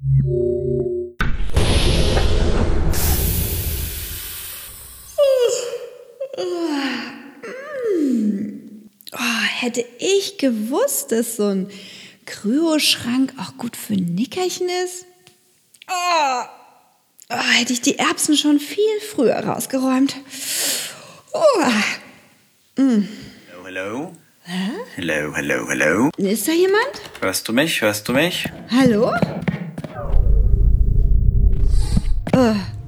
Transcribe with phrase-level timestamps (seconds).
[0.00, 0.04] Oh,
[9.58, 11.68] hätte ich gewusst, dass so ein
[12.26, 15.04] Kryoschrank auch gut für Nickerchen ist.
[15.90, 16.44] Oh,
[17.30, 20.14] oh, hätte ich die Erbsen schon viel früher rausgeräumt.
[21.32, 22.80] Oh.
[22.80, 23.08] Mm.
[23.52, 24.12] Hallo, hallo.
[24.96, 26.10] Hallo, hallo, hallo.
[26.18, 27.02] Ist da jemand?
[27.20, 27.80] Hörst du mich?
[27.82, 28.44] Hörst du mich?
[28.70, 29.12] Hallo?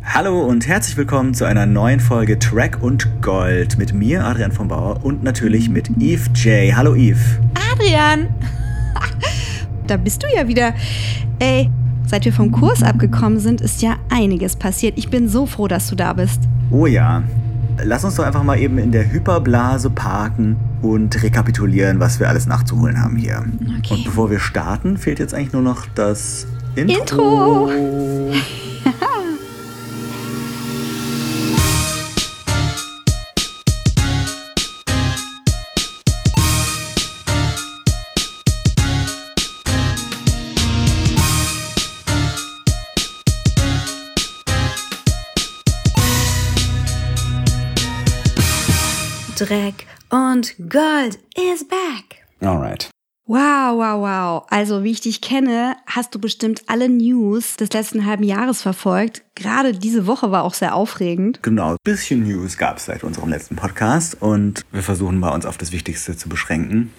[0.04, 4.68] Hallo und herzlich willkommen zu einer neuen Folge Track und Gold mit mir, Adrian von
[4.68, 6.76] Bauer, und natürlich mit Eve J.
[6.76, 7.18] Hallo Eve.
[7.72, 8.28] Adrian!
[9.88, 10.72] da bist du ja wieder.
[11.40, 11.68] Ey,
[12.06, 14.96] seit wir vom Kurs abgekommen sind, ist ja einiges passiert.
[14.96, 16.42] Ich bin so froh, dass du da bist.
[16.70, 17.24] Oh ja.
[17.82, 22.46] Lass uns doch einfach mal eben in der Hyperblase parken und rekapitulieren, was wir alles
[22.46, 23.44] nachzuholen haben hier.
[23.78, 23.94] Okay.
[23.94, 27.68] Und bevor wir starten, fehlt jetzt eigentlich nur noch das Intro.
[27.68, 27.70] Intro.
[49.40, 52.26] Dreck und Gold is back.
[52.42, 52.90] Alright.
[53.26, 54.46] Wow, wow, wow.
[54.50, 59.22] Also, wie ich dich kenne, hast du bestimmt alle News des letzten halben Jahres verfolgt.
[59.34, 61.42] Gerade diese Woche war auch sehr aufregend.
[61.42, 65.46] Genau, ein bisschen News gab es seit unserem letzten Podcast und wir versuchen mal uns
[65.46, 66.92] auf das Wichtigste zu beschränken.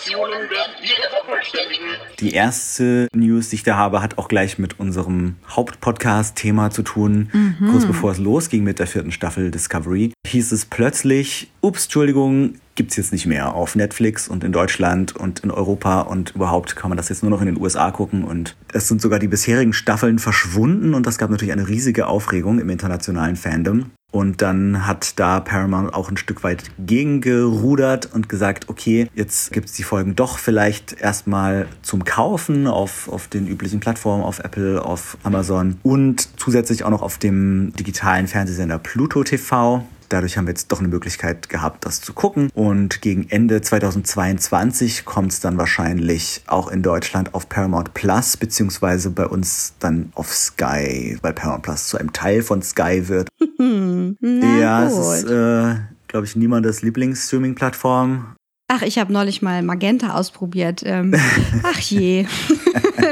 [0.00, 0.72] Informationen werden
[1.10, 1.86] vervollständigen.
[2.20, 7.30] Die erste News, die ich da habe, hat auch gleich mit unserem Hauptpodcast-Thema zu tun.
[7.32, 7.70] Mhm.
[7.70, 12.92] Kurz bevor es losging mit der vierten Staffel Discovery, hieß es plötzlich, ups, Entschuldigung, gibt
[12.92, 16.88] es jetzt nicht mehr auf Netflix und in Deutschland und in Europa und überhaupt kann
[16.88, 19.74] man das jetzt nur noch in den USA gucken und es sind sogar die bisherigen
[19.74, 23.90] Staffeln verschwunden und das gab natürlich eine riesige Aufregung im internationalen Fandom.
[24.12, 29.68] Und dann hat da Paramount auch ein Stück weit gegengerudert und gesagt, okay, jetzt gibt
[29.68, 34.82] es die Folgen doch vielleicht erstmal zum Kaufen auf, auf den üblichen Plattformen, auf Apple,
[34.82, 39.84] auf Amazon und zusätzlich auch noch auf dem digitalen Fernsehsender Pluto TV.
[40.10, 42.50] Dadurch haben wir jetzt doch eine Möglichkeit gehabt, das zu gucken.
[42.52, 49.10] Und gegen Ende 2022 kommt es dann wahrscheinlich auch in Deutschland auf Paramount Plus, beziehungsweise
[49.10, 53.28] bei uns dann auf Sky, weil Paramount Plus zu einem Teil von Sky wird.
[53.60, 54.98] ja, gut.
[54.98, 55.76] es ist, äh,
[56.08, 58.34] glaube ich, niemandes Lieblingsstreaming-Plattform.
[58.66, 60.82] Ach, ich habe neulich mal Magenta ausprobiert.
[60.84, 61.14] Ähm,
[61.62, 62.24] ach je,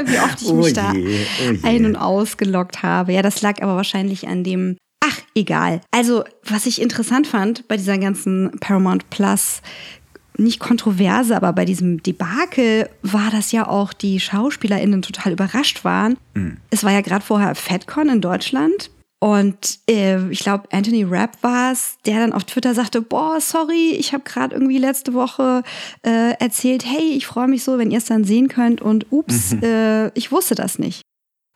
[0.05, 3.13] wie oft ich mich oh da oh ein- und ausgelockt habe.
[3.13, 4.75] Ja, das lag aber wahrscheinlich an dem
[5.09, 5.81] Ach, egal.
[5.91, 9.61] Also, was ich interessant fand bei dieser ganzen Paramount Plus
[10.37, 16.17] nicht Kontroverse, aber bei diesem Debakel war das ja auch die SchauspielerInnen total überrascht waren.
[16.33, 16.57] Mhm.
[16.69, 18.89] Es war ja gerade vorher FedCon in Deutschland.
[19.21, 23.91] Und äh, ich glaube, Anthony Rapp war es, der dann auf Twitter sagte, boah, sorry,
[23.91, 25.63] ich habe gerade irgendwie letzte Woche
[26.03, 28.81] äh, erzählt, hey, ich freue mich so, wenn ihr es dann sehen könnt.
[28.81, 29.63] Und ups, mhm.
[29.63, 31.01] äh, ich wusste das nicht.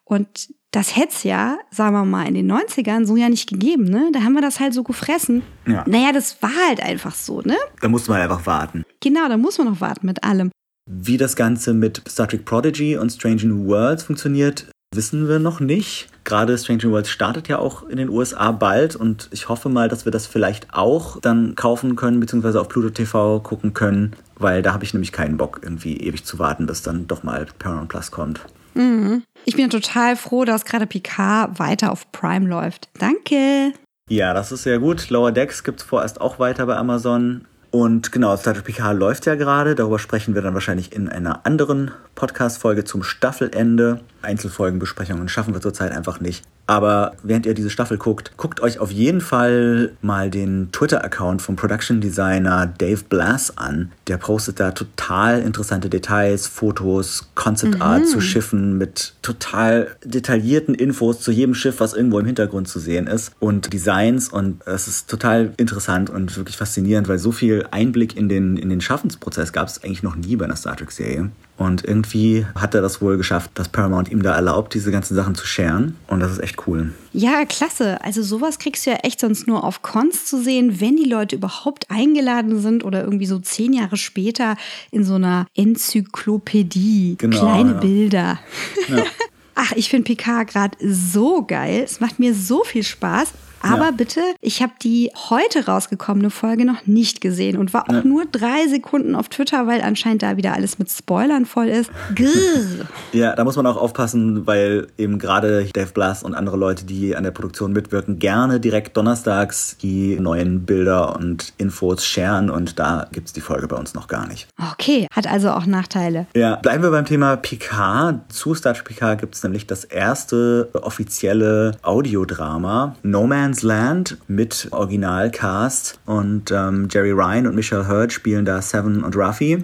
[0.03, 3.85] Und das hätte es ja, sagen wir mal, in den 90ern so ja nicht gegeben,
[3.85, 4.09] ne?
[4.11, 5.43] Da haben wir das halt so gefressen.
[5.67, 5.85] Ja.
[5.87, 7.55] Naja, das war halt einfach so, ne?
[7.79, 8.83] Da musste man einfach warten.
[8.99, 10.49] Genau, da muss man noch warten mit allem.
[10.89, 15.59] Wie das Ganze mit Star Trek Prodigy und Strange New Worlds funktioniert, wissen wir noch
[15.59, 16.09] nicht.
[16.23, 19.89] Gerade Strange New Worlds startet ja auch in den USA bald und ich hoffe mal,
[19.89, 24.63] dass wir das vielleicht auch dann kaufen können, beziehungsweise auf Pluto TV gucken können, weil
[24.63, 27.89] da habe ich nämlich keinen Bock, irgendwie ewig zu warten, bis dann doch mal Paramount
[27.89, 28.41] Plus kommt.
[28.73, 29.23] Mhm.
[29.45, 32.89] Ich bin total froh, dass gerade Picard weiter auf Prime läuft.
[32.97, 33.73] Danke.
[34.09, 35.09] Ja, das ist sehr gut.
[35.09, 37.45] Lower Decks gibt es vorerst auch weiter bei Amazon.
[37.71, 39.73] Und genau, Star Trek Picard läuft ja gerade.
[39.73, 44.01] Darüber sprechen wir dann wahrscheinlich in einer anderen Podcast-Folge zum Staffelende.
[44.21, 46.45] Einzelfolgenbesprechungen schaffen wir zurzeit einfach nicht.
[46.65, 51.57] Aber während ihr diese Staffel guckt, guckt euch auf jeden Fall mal den Twitter-Account vom
[51.57, 53.91] Production Designer Dave Blass an.
[54.07, 58.07] Der postet da total interessante Details, Fotos, Concept Art mhm.
[58.07, 63.07] zu Schiffen mit total detaillierten Infos zu jedem Schiff, was irgendwo im Hintergrund zu sehen
[63.07, 64.29] ist und Designs.
[64.29, 68.69] Und es ist total interessant und wirklich faszinierend, weil so viel Einblick in den, in
[68.69, 71.29] den Schaffensprozess gab es eigentlich noch nie bei einer Star Trek-Serie.
[71.55, 75.35] Und irgendwie hat er das wohl geschafft, dass Paramount ihm da erlaubt, diese ganzen Sachen
[75.35, 75.95] zu sharen.
[76.07, 76.93] Und das ist echt cool.
[77.13, 78.03] Ja, klasse.
[78.03, 81.35] Also sowas kriegst du ja echt sonst nur auf Cons zu sehen, wenn die Leute
[81.35, 84.57] überhaupt eingeladen sind oder irgendwie so zehn Jahre später
[84.89, 87.15] in so einer Enzyklopädie.
[87.19, 87.79] Genau, Kleine ja.
[87.79, 88.39] Bilder.
[88.87, 89.03] Ja.
[89.55, 91.83] Ach, ich finde Picard gerade so geil.
[91.85, 93.29] Es macht mir so viel Spaß.
[93.63, 93.91] Aber ja.
[93.91, 98.03] bitte, ich habe die heute rausgekommene Folge noch nicht gesehen und war auch ja.
[98.03, 101.89] nur drei Sekunden auf Twitter, weil anscheinend da wieder alles mit Spoilern voll ist.
[102.15, 102.85] Grrr.
[103.13, 107.15] Ja, da muss man auch aufpassen, weil eben gerade Dave Blass und andere Leute, die
[107.15, 113.07] an der Produktion mitwirken, gerne direkt donnerstags die neuen Bilder und Infos scheren und da
[113.11, 114.47] gibt es die Folge bei uns noch gar nicht.
[114.73, 116.25] Okay, hat also auch Nachteile.
[116.35, 118.31] Ja, bleiben wir beim Thema Picard.
[118.31, 124.67] Zu Star Trek Picard gibt es nämlich das erste offizielle Audiodrama No Man's Land mit
[124.71, 129.63] Originalcast und ähm, Jerry Ryan und Michelle Hurd spielen da Seven und Ruffy.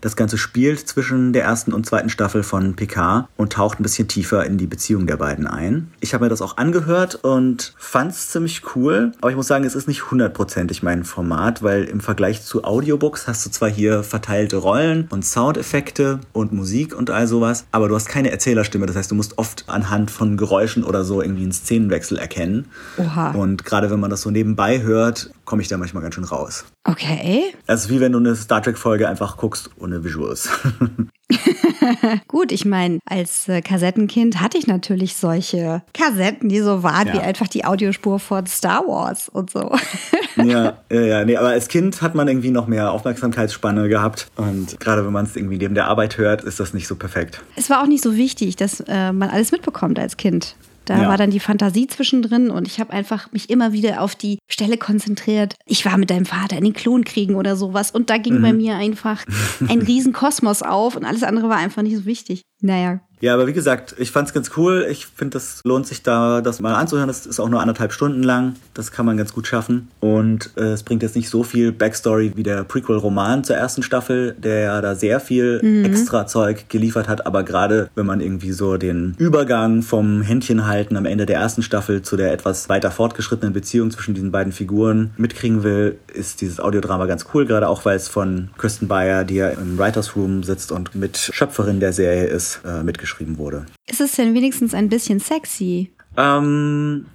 [0.00, 4.06] Das Ganze spielt zwischen der ersten und zweiten Staffel von Picard und taucht ein bisschen
[4.06, 5.90] tiefer in die Beziehung der beiden ein.
[5.98, 9.64] Ich habe mir das auch angehört und fand es ziemlich cool, aber ich muss sagen,
[9.64, 14.04] es ist nicht hundertprozentig mein Format, weil im Vergleich zu Audiobooks hast du zwar hier
[14.04, 18.86] verteilte Rollen und Soundeffekte und Musik und all sowas, aber du hast keine Erzählerstimme.
[18.86, 22.66] Das heißt, du musst oft anhand von Geräuschen oder so irgendwie einen Szenenwechsel erkennen.
[22.98, 23.32] Oha.
[23.32, 26.66] Und gerade wenn man das so nebenbei hört, komme ich da manchmal ganz schön raus.
[26.84, 27.54] Okay.
[27.66, 30.50] Ist wie wenn du eine Star Trek-Folge einfach guckst ohne Visuals.
[32.28, 37.14] Gut, ich meine, als äh, Kassettenkind hatte ich natürlich solche Kassetten, die so waren ja.
[37.14, 39.74] wie einfach die Audiospur von Star Wars und so.
[40.36, 44.78] ja, ja, ja, nee, aber als Kind hat man irgendwie noch mehr Aufmerksamkeitsspanne gehabt und
[44.80, 47.42] gerade wenn man es irgendwie neben der Arbeit hört, ist das nicht so perfekt.
[47.56, 50.56] Es war auch nicht so wichtig, dass äh, man alles mitbekommt als Kind.
[50.88, 51.08] Da ja.
[51.08, 54.78] war dann die Fantasie zwischendrin und ich habe einfach mich immer wieder auf die Stelle
[54.78, 55.54] konzentriert.
[55.66, 58.42] Ich war mit deinem Vater in den Klonkriegen oder sowas und da ging mhm.
[58.42, 59.24] bei mir einfach
[59.68, 62.42] ein Riesenkosmos auf und alles andere war einfach nicht so wichtig.
[62.62, 64.86] Naja, ja, aber wie gesagt, ich fand's ganz cool.
[64.88, 67.08] Ich finde, das lohnt sich da, das mal anzuhören.
[67.08, 68.54] Das ist auch nur anderthalb Stunden lang.
[68.74, 69.88] Das kann man ganz gut schaffen.
[70.00, 74.36] Und äh, es bringt jetzt nicht so viel Backstory wie der Prequel-Roman zur ersten Staffel,
[74.38, 75.84] der ja da sehr viel mhm.
[75.84, 77.26] extra Zeug geliefert hat.
[77.26, 82.02] Aber gerade wenn man irgendwie so den Übergang vom Händchenhalten am Ende der ersten Staffel
[82.02, 87.06] zu der etwas weiter fortgeschrittenen Beziehung zwischen diesen beiden Figuren mitkriegen will, ist dieses Audiodrama
[87.06, 87.46] ganz cool.
[87.46, 91.18] Gerade auch, weil es von Kristen Bayer, die ja im Writers Room sitzt und mit
[91.18, 93.64] Schöpferin der Serie ist, äh, mitgeschrieben geschrieben wurde.
[93.86, 95.90] Ist es denn wenigstens ein bisschen sexy?
[96.16, 97.06] Ähm,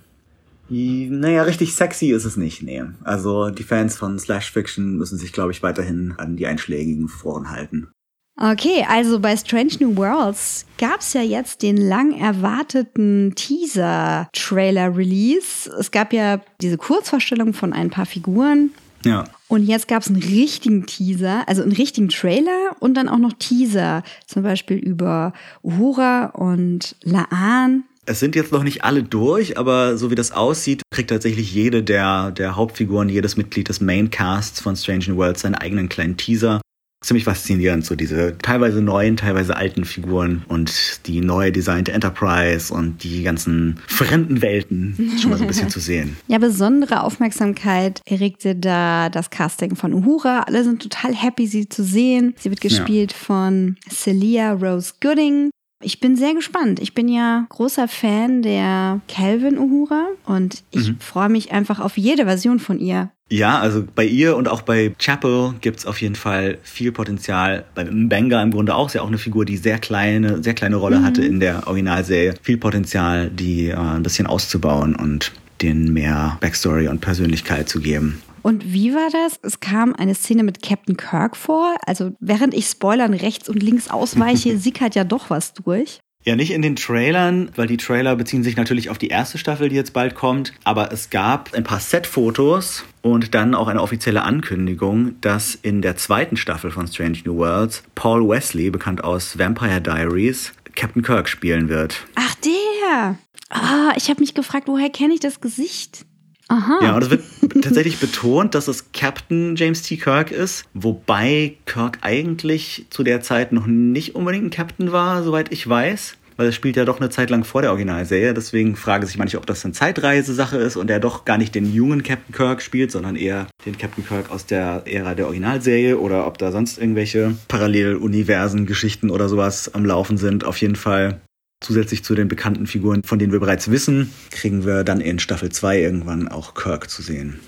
[0.69, 2.81] naja, richtig sexy ist es nicht, nee.
[3.03, 7.51] Also die Fans von Slash Fiction müssen sich, glaube ich, weiterhin an die einschlägigen Foren
[7.51, 7.89] halten.
[8.35, 15.69] Okay, also bei Strange New Worlds gab es ja jetzt den lang erwarteten Teaser-Trailer-Release.
[15.79, 18.71] Es gab ja diese Kurzvorstellung von ein paar Figuren.
[19.05, 19.25] Ja.
[19.53, 23.33] Und jetzt gab es einen richtigen Teaser, also einen richtigen Trailer und dann auch noch
[23.33, 27.83] Teaser, zum Beispiel über Uhura und Laan.
[28.07, 31.83] Es sind jetzt noch nicht alle durch, aber so wie das aussieht, kriegt tatsächlich jede
[31.83, 36.59] der, der Hauptfiguren, jedes Mitglied des Maincasts von Strange New Worlds seinen eigenen kleinen Teaser
[37.03, 43.03] ziemlich faszinierend, so diese teilweise neuen, teilweise alten Figuren und die neu designte Enterprise und
[43.03, 46.17] die ganzen fremden Welten schon mal so ein bisschen zu sehen.
[46.27, 50.41] Ja, besondere Aufmerksamkeit erregte da das Casting von Uhura.
[50.41, 52.33] Alle sind total happy, sie zu sehen.
[52.39, 53.17] Sie wird gespielt ja.
[53.17, 55.51] von Celia Rose Gooding.
[55.83, 56.79] Ich bin sehr gespannt.
[56.79, 60.99] Ich bin ja großer Fan der Calvin Uhura und ich mhm.
[60.99, 63.11] freue mich einfach auf jede Version von ihr.
[63.29, 67.65] Ja, also bei ihr und auch bei Chapel gibt's auf jeden Fall viel Potenzial.
[67.73, 68.87] Bei Benga im Grunde auch.
[68.87, 71.05] Ist ja auch eine Figur, die sehr kleine, sehr kleine Rolle mhm.
[71.05, 72.35] hatte in der Originalserie.
[72.41, 75.31] Viel Potenzial, die äh, ein bisschen auszubauen und
[75.61, 78.21] denen mehr Backstory und Persönlichkeit zu geben.
[78.43, 79.39] Und wie war das?
[79.41, 81.75] Es kam eine Szene mit Captain Kirk vor.
[81.85, 86.01] Also während ich Spoilern rechts und links ausweiche, sickert ja doch was durch.
[86.25, 89.67] Ja, nicht in den Trailern, weil die Trailer beziehen sich natürlich auf die erste Staffel,
[89.67, 90.53] die jetzt bald kommt.
[90.63, 95.97] Aber es gab ein paar Set-Fotos und dann auch eine offizielle Ankündigung, dass in der
[95.97, 101.67] zweiten Staffel von Strange New Worlds Paul Wesley, bekannt aus Vampire Diaries, Captain Kirk spielen
[101.67, 102.05] wird.
[102.15, 103.17] Ach, der!
[103.49, 106.05] Ah, ich habe mich gefragt, woher kenne ich das Gesicht?
[106.49, 106.79] Aha.
[106.81, 107.23] Ja, und es wird
[107.61, 109.97] tatsächlich betont, dass es Captain James T.
[109.97, 115.51] Kirk ist, wobei Kirk eigentlich zu der Zeit noch nicht unbedingt ein Captain war, soweit
[115.51, 116.17] ich weiß.
[116.35, 118.33] Weil es spielt ja doch eine Zeit lang vor der Originalserie.
[118.33, 121.71] Deswegen frage sich manche, ob das eine Zeitreisesache ist und er doch gar nicht den
[121.71, 126.25] jungen Captain Kirk spielt, sondern eher den Captain Kirk aus der Ära der Originalserie oder
[126.25, 130.43] ob da sonst irgendwelche Paralleluniversen, Geschichten oder sowas am Laufen sind.
[130.43, 131.21] Auf jeden Fall
[131.63, 135.49] Zusätzlich zu den bekannten Figuren, von denen wir bereits wissen, kriegen wir dann in Staffel
[135.49, 137.39] 2 irgendwann auch Kirk zu sehen.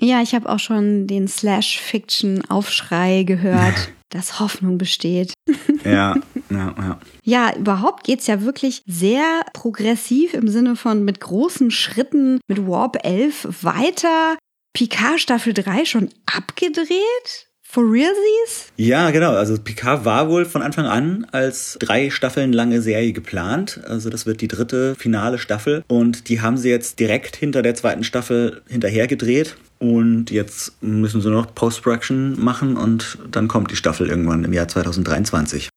[0.00, 5.32] Ja, ich habe auch schon den Slash-Fiction-Aufschrei gehört, dass Hoffnung besteht.
[5.84, 6.14] Ja,
[6.48, 7.00] ja, ja.
[7.24, 12.68] Ja, überhaupt geht es ja wirklich sehr progressiv im Sinne von mit großen Schritten mit
[12.68, 14.38] Warp 11 weiter.
[14.72, 17.48] Picard Staffel 3 schon abgedreht?
[17.72, 18.70] For realsies?
[18.76, 19.32] Ja, genau.
[19.32, 23.80] Also Picard war wohl von Anfang an als drei Staffeln lange Serie geplant.
[23.88, 25.82] Also das wird die dritte finale Staffel.
[25.88, 29.56] Und die haben sie jetzt direkt hinter der zweiten Staffel hinterher gedreht.
[29.78, 34.68] Und jetzt müssen sie noch Post-Production machen und dann kommt die Staffel irgendwann im Jahr
[34.68, 35.70] 2023.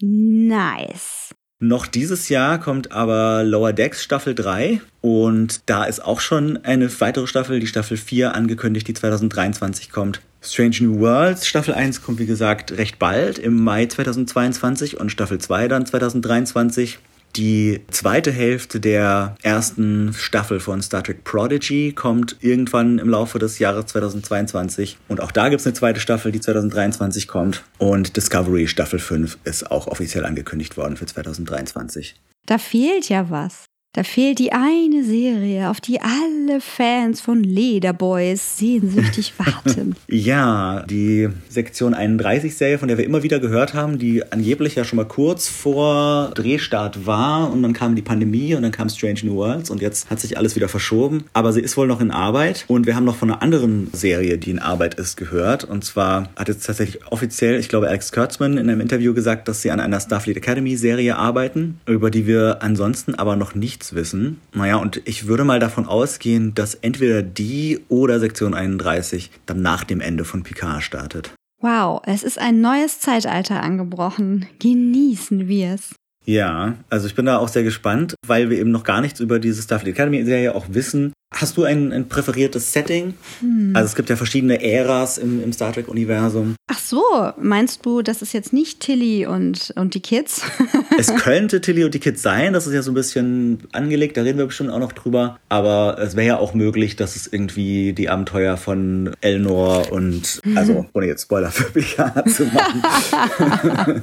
[0.00, 1.34] Nice.
[1.64, 6.90] Noch dieses Jahr kommt aber Lower Decks Staffel 3 und da ist auch schon eine
[7.00, 10.22] weitere Staffel, die Staffel 4 angekündigt, die 2023 kommt.
[10.40, 15.38] Strange New Worlds Staffel 1 kommt wie gesagt recht bald im Mai 2022 und Staffel
[15.38, 16.98] 2 dann 2023.
[17.36, 23.58] Die zweite Hälfte der ersten Staffel von Star Trek Prodigy kommt irgendwann im Laufe des
[23.58, 24.98] Jahres 2022.
[25.08, 27.64] Und auch da gibt es eine zweite Staffel, die 2023 kommt.
[27.78, 32.16] Und Discovery Staffel 5 ist auch offiziell angekündigt worden für 2023.
[32.44, 33.64] Da fehlt ja was.
[33.94, 39.96] Da fehlt die eine Serie, auf die alle Fans von Lederboys sehnsüchtig warten.
[40.08, 44.84] ja, die Sektion 31 Serie, von der wir immer wieder gehört haben, die angeblich ja
[44.84, 49.20] schon mal kurz vor Drehstart war und dann kam die Pandemie und dann kam Strange
[49.24, 51.24] New Worlds und jetzt hat sich alles wieder verschoben.
[51.34, 54.38] Aber sie ist wohl noch in Arbeit und wir haben noch von einer anderen Serie,
[54.38, 55.64] die in Arbeit ist, gehört.
[55.64, 59.60] Und zwar hat jetzt tatsächlich offiziell, ich glaube, Alex Kurtzman in einem Interview gesagt, dass
[59.60, 63.94] sie an einer Starfleet Academy Serie arbeiten, über die wir ansonsten aber noch nicht nichts
[63.94, 64.40] wissen.
[64.54, 69.82] Naja, und ich würde mal davon ausgehen, dass entweder die oder Sektion 31 dann nach
[69.84, 71.32] dem Ende von Picard startet.
[71.60, 74.46] Wow, es ist ein neues Zeitalter angebrochen.
[74.60, 75.94] Genießen wir es.
[76.24, 79.38] Ja, also ich bin da auch sehr gespannt, weil wir eben noch gar nichts über
[79.38, 81.12] diese Starfleet Academy Serie auch wissen.
[81.34, 83.14] Hast du ein, ein präferiertes Setting?
[83.40, 83.72] Hm.
[83.74, 86.56] Also es gibt ja verschiedene Äras im, im Star Trek-Universum.
[86.68, 87.02] Ach so,
[87.40, 90.42] meinst du, das ist jetzt nicht Tilly und, und die Kids?
[90.98, 94.22] es könnte Tilly und die Kids sein, das ist ja so ein bisschen angelegt, da
[94.22, 95.38] reden wir bestimmt auch noch drüber.
[95.48, 100.86] Aber es wäre ja auch möglich, dass es irgendwie die Abenteuer von Elnor und, also
[100.92, 104.02] ohne jetzt Spoiler für Picard zu machen,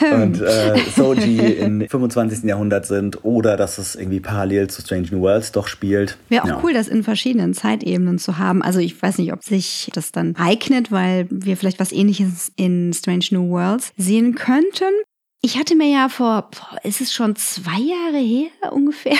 [0.00, 2.44] und äh, Soji im 25.
[2.44, 6.18] Jahrhundert sind oder dass es irgendwie parallel zu Strange New Worlds doch spielt.
[6.28, 6.60] Wäre auch ja.
[6.62, 8.62] cool, das in verschiedenen Zeitebenen zu haben.
[8.62, 12.92] Also ich weiß nicht, ob sich das dann eignet, weil wir vielleicht was ähnliches in
[12.92, 14.92] Strange New Worlds sehen könnten.
[15.40, 19.16] Ich hatte mir ja vor, boah, ist es schon zwei Jahre her ungefähr,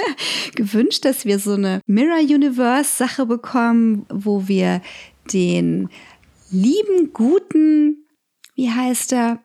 [0.54, 4.80] gewünscht, dass wir so eine Mirror Universe Sache bekommen, wo wir
[5.32, 5.88] den
[6.50, 8.06] lieben, guten,
[8.54, 9.40] wie heißt er?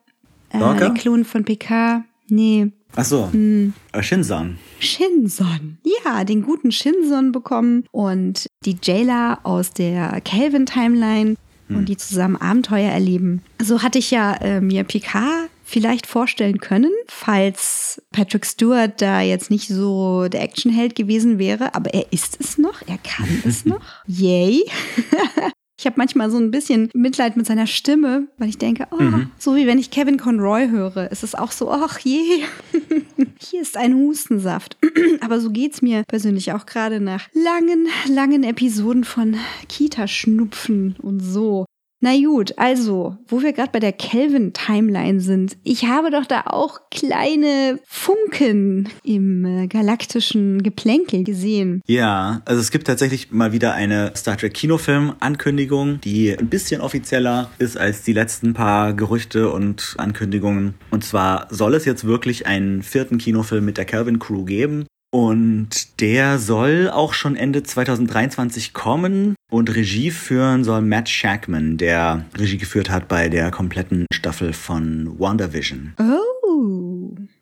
[0.53, 2.03] Äh, der Klon von PK.
[2.27, 2.71] Nee.
[2.95, 3.31] Ach so.
[3.31, 3.73] Hm.
[3.99, 4.57] Shinson.
[4.79, 5.77] Shinson.
[6.03, 11.35] Ja, den guten Shinson bekommen und die Jayla aus der Kelvin Timeline
[11.67, 11.77] hm.
[11.77, 13.41] und die zusammen Abenteuer erleben.
[13.61, 19.49] So hatte ich ja äh, mir Picard vielleicht vorstellen können, falls Patrick Stewart da jetzt
[19.49, 23.81] nicht so der Actionheld gewesen wäre, aber er ist es noch, er kann es noch.
[24.05, 24.65] Yay.
[25.81, 29.31] Ich habe manchmal so ein bisschen Mitleid mit seiner Stimme, weil ich denke, oh, mhm.
[29.39, 32.43] so wie wenn ich Kevin Conroy höre, ist es auch so, ach je,
[33.41, 34.77] hier ist ein Hustensaft.
[35.21, 39.37] Aber so geht's mir persönlich auch gerade nach langen, langen Episoden von
[39.69, 41.65] Kita-Schnupfen und so.
[42.03, 46.79] Na gut, also, wo wir gerade bei der Kelvin-Timeline sind, ich habe doch da auch
[46.89, 51.83] kleine Funken im äh, galaktischen Geplänkel gesehen.
[51.85, 57.51] Ja, also es gibt tatsächlich mal wieder eine Star Trek Kinofilm-Ankündigung, die ein bisschen offizieller
[57.59, 60.73] ist als die letzten paar Gerüchte und Ankündigungen.
[60.89, 64.87] Und zwar soll es jetzt wirklich einen vierten Kinofilm mit der Kelvin Crew geben.
[65.11, 72.25] Und der soll auch schon Ende 2023 kommen und Regie führen soll Matt Shackman, der
[72.37, 75.93] Regie geführt hat bei der kompletten Staffel von WandaVision.
[75.99, 76.21] Oh.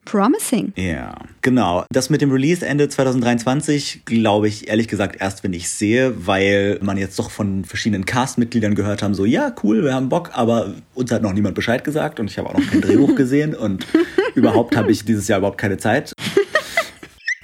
[0.06, 0.74] Promising.
[0.76, 1.86] Ja, genau.
[1.92, 6.80] Das mit dem Release Ende 2023 glaube ich ehrlich gesagt erst, wenn ich sehe, weil
[6.82, 10.74] man jetzt doch von verschiedenen Castmitgliedern gehört haben, so ja, cool, wir haben Bock, aber
[10.96, 13.86] uns hat noch niemand Bescheid gesagt und ich habe auch noch kein Drehbuch gesehen und
[14.34, 16.14] überhaupt habe ich dieses Jahr überhaupt keine Zeit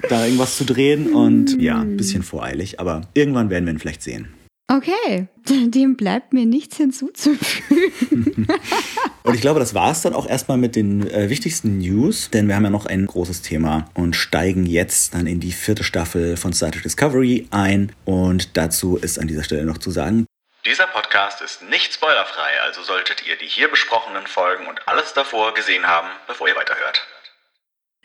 [0.10, 4.04] da irgendwas zu drehen und ja, ein bisschen voreilig, aber irgendwann werden wir ihn vielleicht
[4.04, 4.34] sehen.
[4.68, 8.48] Okay, dem bleibt mir nichts hinzuzufügen.
[9.24, 12.48] und ich glaube, das war es dann auch erstmal mit den äh, wichtigsten News, denn
[12.48, 16.36] wir haben ja noch ein großes Thema und steigen jetzt dann in die vierte Staffel
[16.36, 17.92] von Star Trek Discovery ein.
[18.06, 20.26] Und dazu ist an dieser Stelle noch zu sagen,
[20.66, 25.54] dieser Podcast ist nicht spoilerfrei, also solltet ihr die hier besprochenen Folgen und alles davor
[25.54, 27.06] gesehen haben, bevor ihr weiterhört.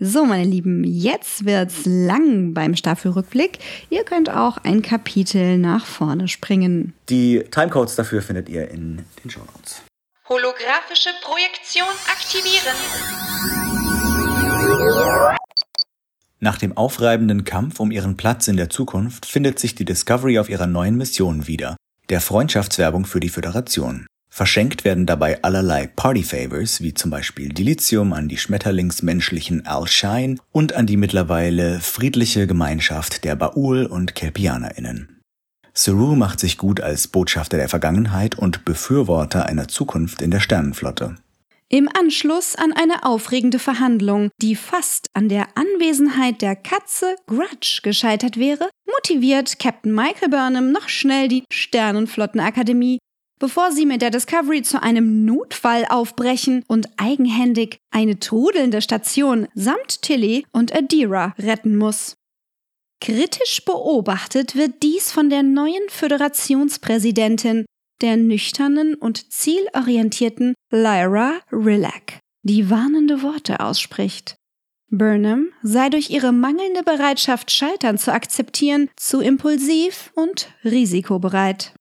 [0.03, 3.59] So, meine Lieben, jetzt wird's lang beim Staffelrückblick.
[3.91, 6.95] Ihr könnt auch ein Kapitel nach vorne springen.
[7.11, 9.83] Die Timecodes dafür findet ihr in den Show Notes.
[10.27, 12.77] Holographische Projektion aktivieren.
[16.39, 20.49] Nach dem aufreibenden Kampf um ihren Platz in der Zukunft findet sich die Discovery auf
[20.49, 21.77] ihrer neuen Mission wieder,
[22.09, 24.07] der Freundschaftswerbung für die Föderation.
[24.33, 30.87] Verschenkt werden dabei allerlei Party-Favors, wie zum Beispiel Dilithium an die schmetterlingsmenschlichen Al-Shine und an
[30.87, 35.21] die mittlerweile friedliche Gemeinschaft der Baul- und KelpianerInnen.
[35.75, 41.17] Saru macht sich gut als Botschafter der Vergangenheit und Befürworter einer Zukunft in der Sternenflotte.
[41.69, 48.37] Im Anschluss an eine aufregende Verhandlung, die fast an der Anwesenheit der Katze Grudge gescheitert
[48.37, 52.99] wäre, motiviert Captain Michael Burnham noch schnell die Sternenflottenakademie
[53.41, 60.03] bevor sie mit der Discovery zu einem Notfall aufbrechen und eigenhändig eine trudelnde Station samt
[60.03, 62.15] Tilly und Adira retten muss.
[63.01, 67.65] Kritisch beobachtet wird dies von der neuen Föderationspräsidentin,
[68.03, 74.37] der nüchternen und zielorientierten Lyra Rillack, die warnende Worte ausspricht.
[74.91, 81.73] Burnham sei durch ihre mangelnde Bereitschaft, Scheitern zu akzeptieren, zu impulsiv und risikobereit.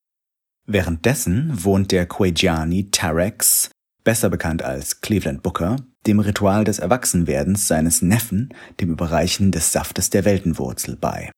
[0.71, 3.71] Währenddessen wohnt der Quajiani Tarex,
[4.03, 10.11] besser bekannt als Cleveland Booker, dem Ritual des Erwachsenwerdens seines Neffen, dem Überreichen des Saftes
[10.11, 11.31] der Weltenwurzel, bei.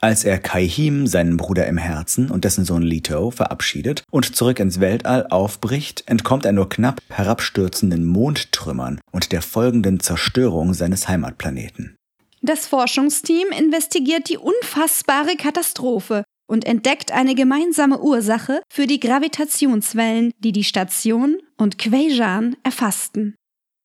[0.00, 4.80] Als er Kaihim, seinen Bruder im Herzen, und dessen Sohn Leto verabschiedet und zurück ins
[4.80, 11.96] Weltall aufbricht, entkommt er nur knapp herabstürzenden Mondtrümmern und der folgenden Zerstörung seines Heimatplaneten.
[12.40, 20.50] Das Forschungsteam investigiert die unfassbare Katastrophe und entdeckt eine gemeinsame Ursache für die Gravitationswellen, die
[20.50, 23.36] die Station und Quajan erfassten.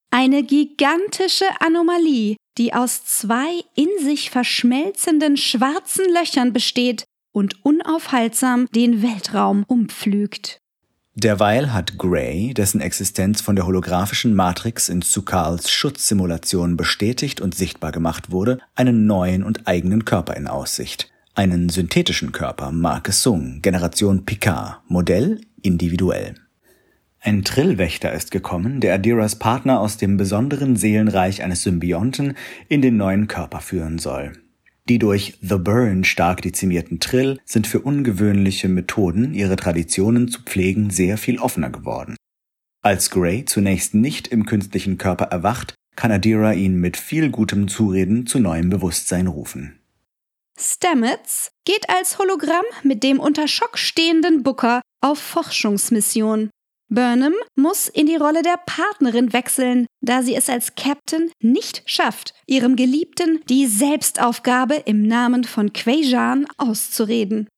[0.10, 9.04] Eine gigantische Anomalie, die aus zwei in sich verschmelzenden schwarzen Löchern besteht und unaufhaltsam den
[9.04, 10.58] Weltraum umpflügt.
[11.14, 17.92] Derweil hat Gray, dessen Existenz von der holographischen Matrix in Sukals Schutzsimulation bestätigt und sichtbar
[17.92, 24.26] gemacht wurde, einen neuen und eigenen Körper in Aussicht einen synthetischen Körper Marke Sung, Generation
[24.26, 26.36] Picard, Modell individuell.
[27.20, 32.36] Ein Trillwächter ist gekommen, der Adiras Partner aus dem besonderen Seelenreich eines Symbionten
[32.70, 34.34] in den neuen Körper führen soll.
[34.88, 40.92] Die durch The Burn stark dezimierten Trill sind für ungewöhnliche Methoden, ihre Traditionen zu pflegen,
[40.92, 42.16] sehr viel offener geworden.
[42.84, 48.28] Als Grey zunächst nicht im künstlichen Körper erwacht, kann Adira ihn mit viel gutem Zureden
[48.28, 49.80] zu neuem Bewusstsein rufen.
[50.58, 56.50] Stamets geht als Hologramm mit dem unter Schock stehenden Booker auf Forschungsmission.
[56.88, 62.34] Burnham muss in die Rolle der Partnerin wechseln, da sie es als Captain nicht schafft,
[62.46, 67.50] ihrem Geliebten die Selbstaufgabe im Namen von Quajan auszureden.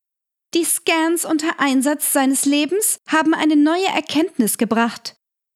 [0.53, 5.15] Die Scans unter Einsatz seines Lebens haben eine neue Erkenntnis gebracht.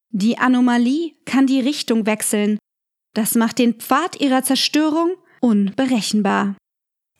[0.10, 2.60] Die Anomalie kann die Richtung wechseln.
[3.13, 6.56] Das macht den Pfad ihrer Zerstörung unberechenbar.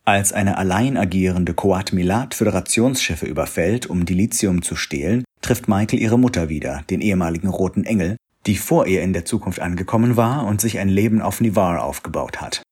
[0.04, 6.18] Als eine allein agierende Coat Milat Föderationsschiffe überfällt, um Dilithium zu stehlen, trifft Michael ihre
[6.18, 10.60] Mutter wieder, den ehemaligen Roten Engel, die vor ihr in der Zukunft angekommen war und
[10.60, 12.64] sich ein Leben auf Nivar aufgebaut hat.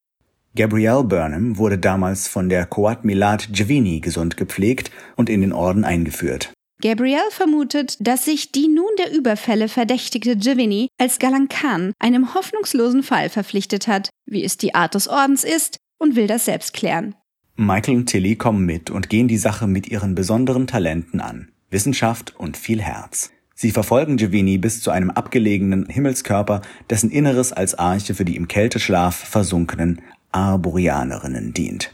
[0.56, 5.84] Gabrielle Burnham wurde damals von der Coat Milat Giovini gesund gepflegt und in den Orden
[5.84, 6.52] eingeführt.
[6.82, 13.28] Gabrielle vermutet, dass sich die nun der Überfälle verdächtigte Giovini als Galankan einem hoffnungslosen Fall
[13.28, 17.14] verpflichtet hat, wie es die Art des Ordens ist, und will das selbst klären.
[17.56, 21.52] Michael und Tilly kommen mit und gehen die Sache mit ihren besonderen Talenten an.
[21.68, 23.30] Wissenschaft und viel Herz.
[23.54, 28.48] Sie verfolgen Giovanni bis zu einem abgelegenen Himmelskörper, dessen Inneres als Arche für die im
[28.48, 30.00] Kälteschlaf versunkenen
[30.32, 31.92] Arborianerinnen dient.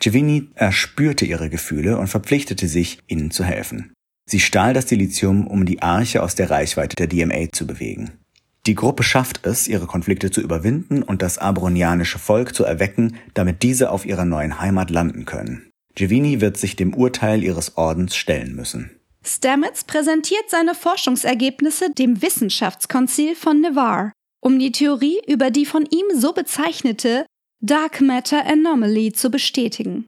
[0.00, 3.92] Giovanni erspürte ihre Gefühle und verpflichtete sich, ihnen zu helfen.
[4.28, 8.12] Sie stahl das Dilithium, um die Arche aus der Reichweite der DMA zu bewegen.
[8.66, 13.62] Die Gruppe schafft es, ihre Konflikte zu überwinden und das abronianische Volk zu erwecken, damit
[13.62, 15.70] diese auf ihrer neuen Heimat landen können.
[15.94, 18.90] Giovanni wird sich dem Urteil ihres Ordens stellen müssen.
[19.24, 26.06] Stamets präsentiert seine Forschungsergebnisse dem Wissenschaftskonzil von Navarre, um die Theorie über die von ihm
[26.14, 27.26] so bezeichnete
[27.60, 30.06] Dark Matter Anomaly zu bestätigen.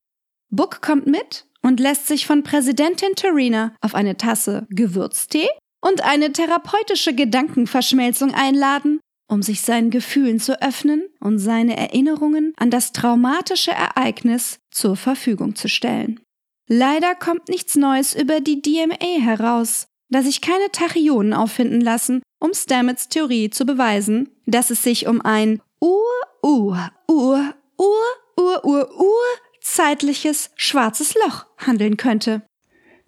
[0.51, 5.49] Book kommt mit und lässt sich von Präsidentin Torina auf eine Tasse Gewürztee
[5.85, 12.71] und eine therapeutische Gedankenverschmelzung einladen, um sich seinen Gefühlen zu öffnen und seine Erinnerungen an
[12.71, 16.21] das traumatische Ereignis zur Verfügung zu stellen.
[16.69, 22.55] Leider kommt nichts Neues über die DMA heraus, da sich keine Tachyonen auffinden lassen, um
[22.55, 26.03] Stamets Theorie zu beweisen, dass es sich um ein Ur,
[26.43, 28.05] Ur, Ur, Ur,
[28.39, 29.23] Ur, Ur, Ur
[29.61, 32.43] zeitliches schwarzes Loch handeln könnte.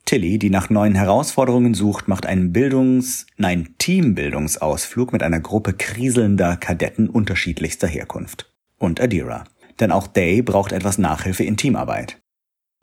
[0.07, 6.57] Tilly, die nach neuen Herausforderungen sucht, macht einen Bildungs-, nein, Teambildungsausflug mit einer Gruppe kriselnder
[6.57, 8.53] Kadetten unterschiedlichster Herkunft.
[8.79, 9.45] Und Adira.
[9.81, 12.19] Denn auch Day braucht etwas Nachhilfe in Teamarbeit.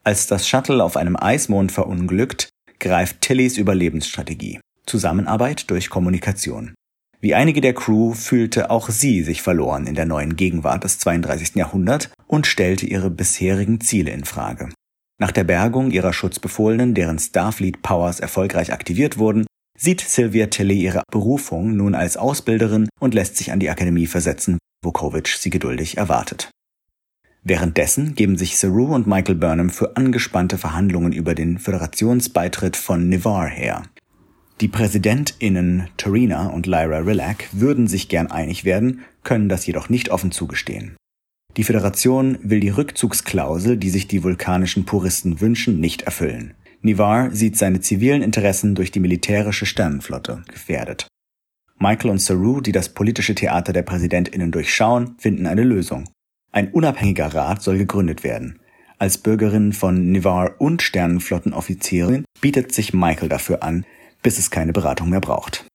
[0.04, 4.60] Als das Shuttle auf einem Eismond verunglückt, greift Tillys Überlebensstrategie.
[4.86, 6.74] Zusammenarbeit durch Kommunikation.
[7.22, 11.56] Wie einige der Crew fühlte auch sie sich verloren in der neuen Gegenwart des 32.
[11.56, 14.68] Jahrhunderts und stellte ihre bisherigen Ziele in Frage.
[15.24, 19.46] Nach der Bergung ihrer Schutzbefohlenen, deren Starfleet Powers erfolgreich aktiviert wurden,
[19.78, 24.58] sieht Sylvia Tilly ihre Berufung nun als Ausbilderin und lässt sich an die Akademie versetzen,
[24.84, 26.52] wo Kovic sie geduldig erwartet.
[27.42, 33.48] Währenddessen geben sich Saru und Michael Burnham für angespannte Verhandlungen über den Föderationsbeitritt von Nivar
[33.48, 33.84] her.
[34.60, 40.10] Die PräsidentInnen Tarina und Lyra Rillack würden sich gern einig werden, können das jedoch nicht
[40.10, 40.98] offen zugestehen.
[41.56, 46.56] Die Föderation will die Rückzugsklausel, die sich die vulkanischen Puristen wünschen, nicht erfüllen.
[46.82, 51.08] Nivar sieht seine zivilen Interessen durch die militärische Sternenflotte gefährdet.
[51.78, 56.10] Michael und Saru, die das politische Theater der PräsidentInnen durchschauen, finden eine Lösung.
[56.52, 58.60] Ein unabhängiger Rat soll gegründet werden.
[58.98, 63.86] Als Bürgerin von Nivar und Sternenflottenoffizierin bietet sich Michael dafür an,
[64.22, 65.66] bis es keine Beratung mehr braucht.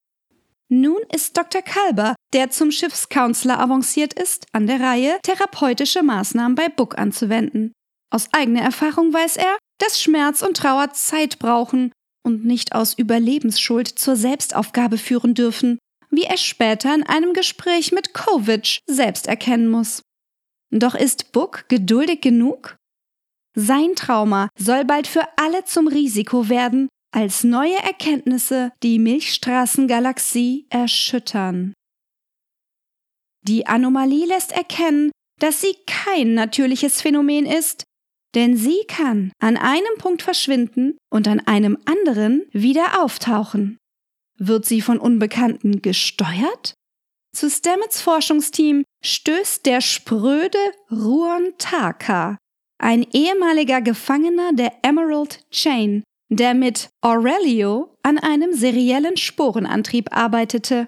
[0.71, 1.63] Nun ist Dr.
[1.63, 7.73] Kalber, der zum Schiffscounselor avanciert ist, an der Reihe, therapeutische Maßnahmen bei Book anzuwenden.
[8.11, 13.89] Aus eigener Erfahrung weiß er, dass Schmerz und Trauer Zeit brauchen und nicht aus Überlebensschuld
[13.89, 15.79] zur Selbstaufgabe führen dürfen,
[16.11, 20.03] wie er später in einem Gespräch mit Kovic selbst erkennen muss.
[20.71, 22.77] Doch ist Book geduldig genug?
[23.55, 31.73] Sein Trauma soll bald für alle zum Risiko werden, als neue Erkenntnisse die Milchstraßengalaxie erschüttern.
[33.43, 37.85] Die Anomalie lässt erkennen, dass sie kein natürliches Phänomen ist,
[38.35, 43.79] denn sie kann an einem Punkt verschwinden und an einem anderen wieder auftauchen.
[44.39, 46.75] Wird sie von Unbekannten gesteuert?
[47.35, 50.59] Zu Stamets Forschungsteam stößt der spröde
[50.91, 52.37] Ruon Taka,
[52.79, 60.87] ein ehemaliger Gefangener der Emerald Chain, der mit Aurelio an einem seriellen Sporenantrieb arbeitete.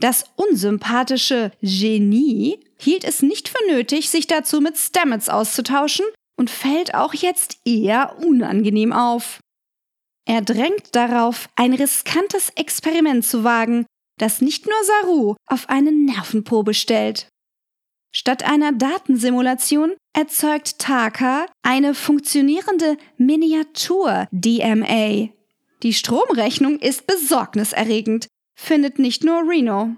[0.00, 6.94] Das unsympathische Genie hielt es nicht für nötig, sich dazu mit Stamets auszutauschen und fällt
[6.94, 9.40] auch jetzt eher unangenehm auf.
[10.24, 13.86] Er drängt darauf, ein riskantes Experiment zu wagen,
[14.18, 17.28] das nicht nur Saru auf einen Nervenprobe stellt.
[18.10, 25.28] Statt einer Datensimulation erzeugt Taka eine funktionierende Miniatur-DMA.
[25.82, 29.96] Die Stromrechnung ist besorgniserregend, findet nicht nur Reno.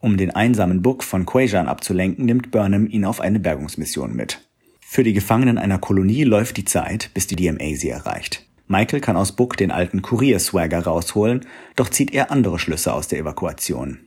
[0.00, 4.40] Um den einsamen Book von Quajan abzulenken, nimmt Burnham ihn auf eine Bergungsmission mit.
[4.80, 8.46] Für die Gefangenen einer Kolonie läuft die Zeit, bis die DMA sie erreicht.
[8.68, 13.18] Michael kann aus Book den alten Kurier-Swagger rausholen, doch zieht er andere Schlüsse aus der
[13.18, 14.05] Evakuation.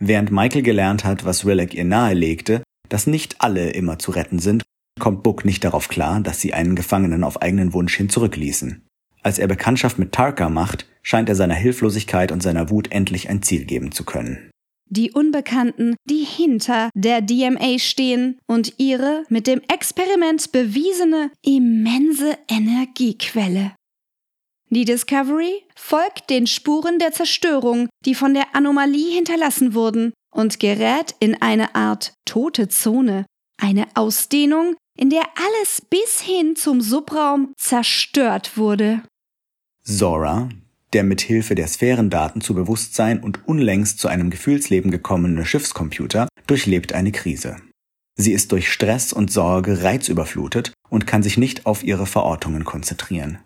[0.00, 4.62] Während Michael gelernt hat, was Rilek ihr nahelegte, dass nicht alle immer zu retten sind,
[4.98, 8.82] kommt Book nicht darauf klar, dass sie einen Gefangenen auf eigenen Wunsch hin zurückließen.
[9.22, 13.42] Als er Bekanntschaft mit Tarka macht, scheint er seiner Hilflosigkeit und seiner Wut endlich ein
[13.42, 14.50] Ziel geben zu können.
[14.90, 23.72] Die Unbekannten, die hinter der DMA stehen und ihre mit dem Experiment bewiesene immense Energiequelle.
[24.70, 31.14] Die Discovery folgt den Spuren der Zerstörung, die von der Anomalie hinterlassen wurden, und gerät
[31.20, 33.24] in eine Art tote Zone,
[33.60, 39.02] eine Ausdehnung, in der alles bis hin zum Subraum zerstört wurde.
[39.84, 40.50] Zora,
[40.92, 46.92] der mit Hilfe der Sphärendaten zu Bewusstsein und unlängst zu einem Gefühlsleben gekommene Schiffscomputer, durchlebt
[46.92, 47.56] eine Krise.
[48.16, 53.38] Sie ist durch Stress und Sorge reizüberflutet und kann sich nicht auf ihre Verortungen konzentrieren.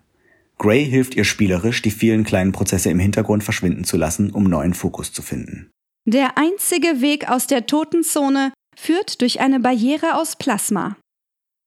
[0.57, 4.73] Gray hilft ihr spielerisch, die vielen kleinen Prozesse im Hintergrund verschwinden zu lassen, um neuen
[4.73, 5.71] Fokus zu finden.
[6.05, 10.97] Der einzige Weg aus der Totenzone führt durch eine Barriere aus Plasma.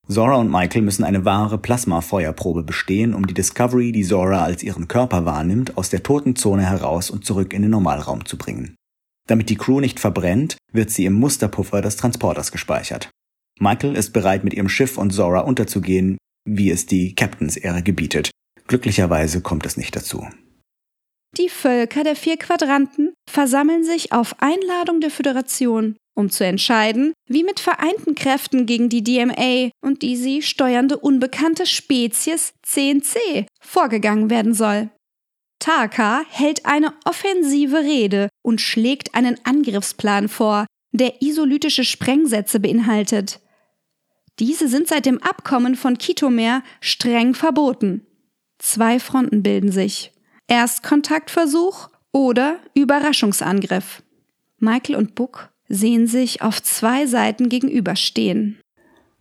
[0.09, 4.87] Zora und Michael müssen eine wahre Plasmafeuerprobe bestehen, um die Discovery, die Zora als ihren
[4.87, 8.77] Körper wahrnimmt, aus der Totenzone heraus und zurück in den Normalraum zu bringen.
[9.27, 13.11] Damit die Crew nicht verbrennt, wird sie im Musterpuffer des Transporters gespeichert.
[13.59, 16.19] Michael ist bereit, mit ihrem Schiff und Zora unterzugehen,
[16.49, 18.31] wie es die Captains-Ehre gebietet,
[18.67, 20.27] Glücklicherweise kommt es nicht dazu.
[21.37, 27.45] Die Völker der vier Quadranten versammeln sich auf Einladung der Föderation, um zu entscheiden, wie
[27.45, 34.55] mit vereinten Kräften gegen die DMA und die sie steuernde unbekannte Spezies CNC vorgegangen werden
[34.55, 34.89] soll.
[35.59, 43.41] Taka hält eine offensive Rede und schlägt einen Angriffsplan vor, der isolytische Sprengsätze beinhaltet.
[44.39, 48.06] Diese sind seit dem Abkommen von Kitomer streng verboten.
[48.59, 50.13] Zwei Fronten bilden sich.
[50.49, 54.03] Erstkontaktversuch oder Überraschungsangriff.
[54.59, 58.59] Michael und Book sehen sich auf zwei Seiten gegenüberstehen.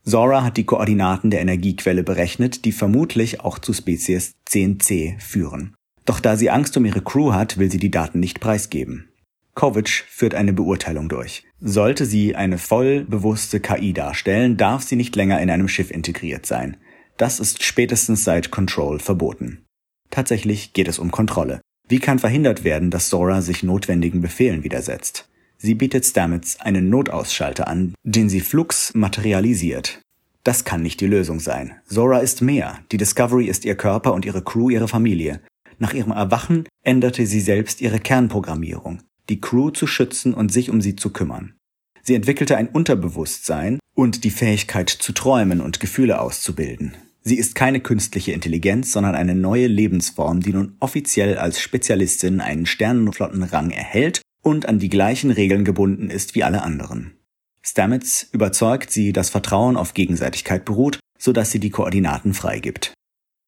[0.06, 5.74] Zora hat die Koordinaten der Energiequelle berechnet, die vermutlich auch zu Spezies 10c führen.
[6.06, 9.10] Doch da sie Angst um ihre Crew hat, will sie die Daten nicht preisgeben.
[9.56, 11.43] Kovic führt eine Beurteilung durch.
[11.60, 16.45] Sollte sie eine voll bewusste KI darstellen, darf sie nicht länger in einem Schiff integriert
[16.45, 16.78] sein.
[17.17, 19.65] Das ist spätestens seit Control verboten.
[20.10, 21.62] Tatsächlich geht es um Kontrolle.
[21.88, 25.30] Wie kann verhindert werden, dass Sora sich notwendigen Befehlen widersetzt?
[25.58, 30.01] Sie bietet Stamets einen Notausschalter an, den sie flugs materialisiert.
[30.43, 31.73] Das kann nicht die Lösung sein.
[31.88, 32.80] Zora ist mehr.
[32.91, 35.41] Die Discovery ist ihr Körper und ihre Crew ihre Familie.
[35.80, 40.82] Nach ihrem Erwachen änderte sie selbst ihre Kernprogrammierung, die Crew zu schützen und sich um
[40.82, 41.56] sie zu kümmern.
[42.04, 46.93] Sie entwickelte ein Unterbewusstsein und die Fähigkeit zu träumen und Gefühle auszubilden.
[47.28, 52.68] Sie ist keine künstliche Intelligenz, sondern eine neue Lebensform, die nun offiziell als Spezialistin einen
[52.68, 57.18] Sternenflottenrang erhält und an die gleichen Regeln gebunden ist wie alle anderen.
[57.64, 62.94] Stamets überzeugt sie, dass Vertrauen auf Gegenseitigkeit beruht, sodass sie die Koordinaten freigibt.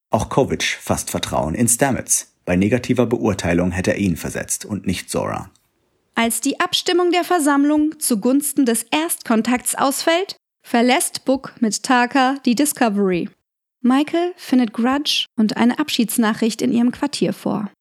[0.09, 2.33] Auch Kovic fasst Vertrauen in Stamets.
[2.45, 5.51] Bei negativer Beurteilung hätte er ihn versetzt und nicht Zora.
[6.15, 13.29] Als die Abstimmung der Versammlung zugunsten des Erstkontakts ausfällt, verlässt Book mit Taka die Discovery.
[13.87, 17.71] Michael findet Grudge und eine Abschiedsnachricht in ihrem Quartier vor.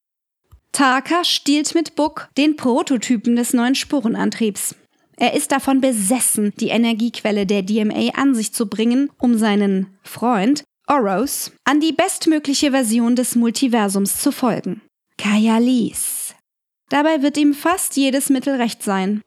[0.71, 4.75] Taka stiehlt mit Book den Prototypen des neuen Spurenantriebs.
[5.17, 10.63] Er ist davon besessen, die Energiequelle der DMA an sich zu bringen, um seinen Freund
[10.87, 14.81] Oros an die bestmögliche Version des Multiversums zu folgen.
[15.17, 16.35] Kaya Lees.
[16.89, 19.21] Dabei wird ihm fast jedes Mittel recht sein.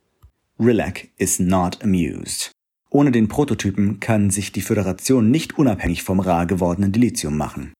[0.58, 2.52] Rillac is not amused.
[2.90, 7.72] Ohne den Prototypen kann sich die Föderation nicht unabhängig vom rar gewordenen Dilithium machen.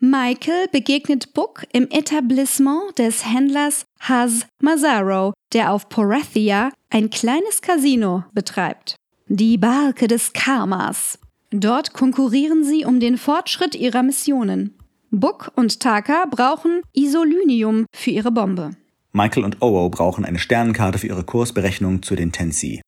[0.00, 8.24] Michael begegnet Book im Etablissement des Händlers Haz Mazaro, der auf Porethia ein kleines Casino
[8.32, 8.96] betreibt.
[9.26, 11.18] Die Barke des Karmas.
[11.50, 14.74] Dort konkurrieren sie um den Fortschritt ihrer Missionen.
[15.10, 18.70] Book und Taka brauchen Isolynium für ihre Bombe.
[19.12, 22.82] Michael und Owo brauchen eine Sternenkarte für ihre Kursberechnung zu den Tensi.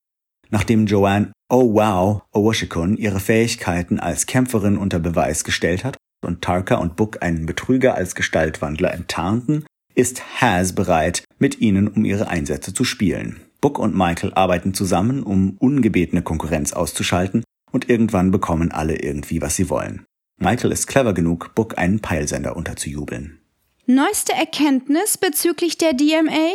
[0.51, 6.77] Nachdem Joanne Oh Wow Owoshikun ihre Fähigkeiten als Kämpferin unter Beweis gestellt hat und Tarka
[6.77, 9.65] und Book einen Betrüger als Gestaltwandler enttarnten,
[9.97, 13.41] ist Haz bereit, mit ihnen um ihre Einsätze zu spielen.
[13.61, 19.57] Book und Michael arbeiten zusammen, um ungebetene Konkurrenz auszuschalten und irgendwann bekommen alle irgendwie, was
[19.57, 20.05] sie wollen.
[20.39, 23.41] Michael ist clever genug, Book einen Peilsender unterzujubeln.
[23.87, 26.53] Neueste Erkenntnis bezüglich der DMA?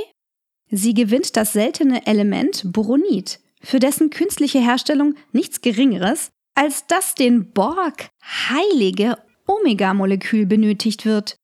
[0.71, 7.51] Sie gewinnt das seltene Element Boronit, für dessen künstliche Herstellung nichts Geringeres als das den
[7.51, 8.07] Borg
[8.49, 11.35] heilige Omega-Molekül benötigt wird.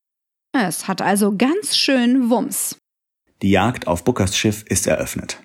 [0.54, 2.78] Es hat also ganz schön Wumms.
[3.42, 5.42] Die Jagd auf Bookers Schiff ist eröffnet.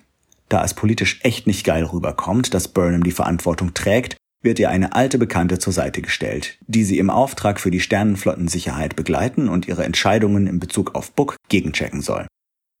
[0.49, 4.93] Da es politisch echt nicht geil rüberkommt, dass Burnham die Verantwortung trägt, wird ihr eine
[4.93, 9.83] alte Bekannte zur Seite gestellt, die sie im Auftrag für die Sternenflottensicherheit begleiten und ihre
[9.83, 12.27] Entscheidungen in Bezug auf Book gegenchecken soll.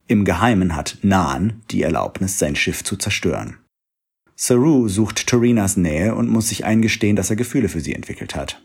[0.07, 3.57] Im Geheimen hat Nahn die Erlaubnis, sein Schiff zu zerstören.
[4.39, 8.61] Saru sucht Torinas Nähe und muss sich eingestehen, dass er Gefühle für sie entwickelt hat.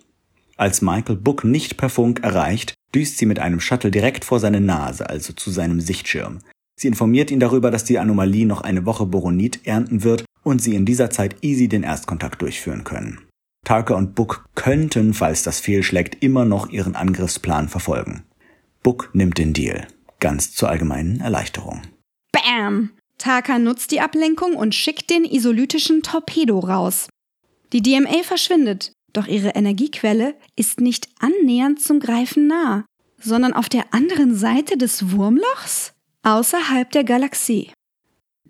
[0.59, 4.61] Als Michael Book nicht per Funk erreicht, düst sie mit einem Shuttle direkt vor seine
[4.61, 6.41] Nase, also zu seinem Sichtschirm.
[6.79, 10.75] Sie informiert ihn darüber, dass die Anomalie noch eine Woche Boronit ernten wird und sie
[10.75, 13.21] in dieser Zeit easy den Erstkontakt durchführen können.
[13.65, 18.25] Tarker und Book könnten, falls das fehlschlägt, immer noch ihren Angriffsplan verfolgen.
[18.83, 19.87] Book nimmt den Deal,
[20.21, 21.81] ganz zur allgemeinen Erleichterung.
[22.33, 22.91] Bam!
[23.23, 27.09] Tarka nutzt die Ablenkung und schickt den isolytischen Torpedo raus.
[27.73, 32.85] Die DMA verschwindet, doch ihre Energiequelle ist nicht annähernd zum Greifen nah,
[33.21, 35.93] sondern auf der anderen Seite des Wurmlochs,
[36.25, 37.71] außerhalb der Galaxie.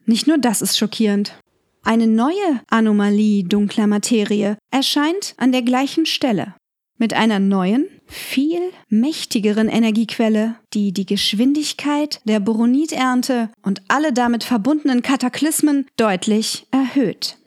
[0.06, 1.38] Nicht nur das ist schockierend.
[1.82, 6.54] Eine neue Anomalie dunkler Materie erscheint an der gleichen Stelle.
[7.02, 15.02] Mit einer neuen, viel mächtigeren Energiequelle, die die Geschwindigkeit der Boroniternte und alle damit verbundenen
[15.02, 17.38] Kataklysmen deutlich erhöht.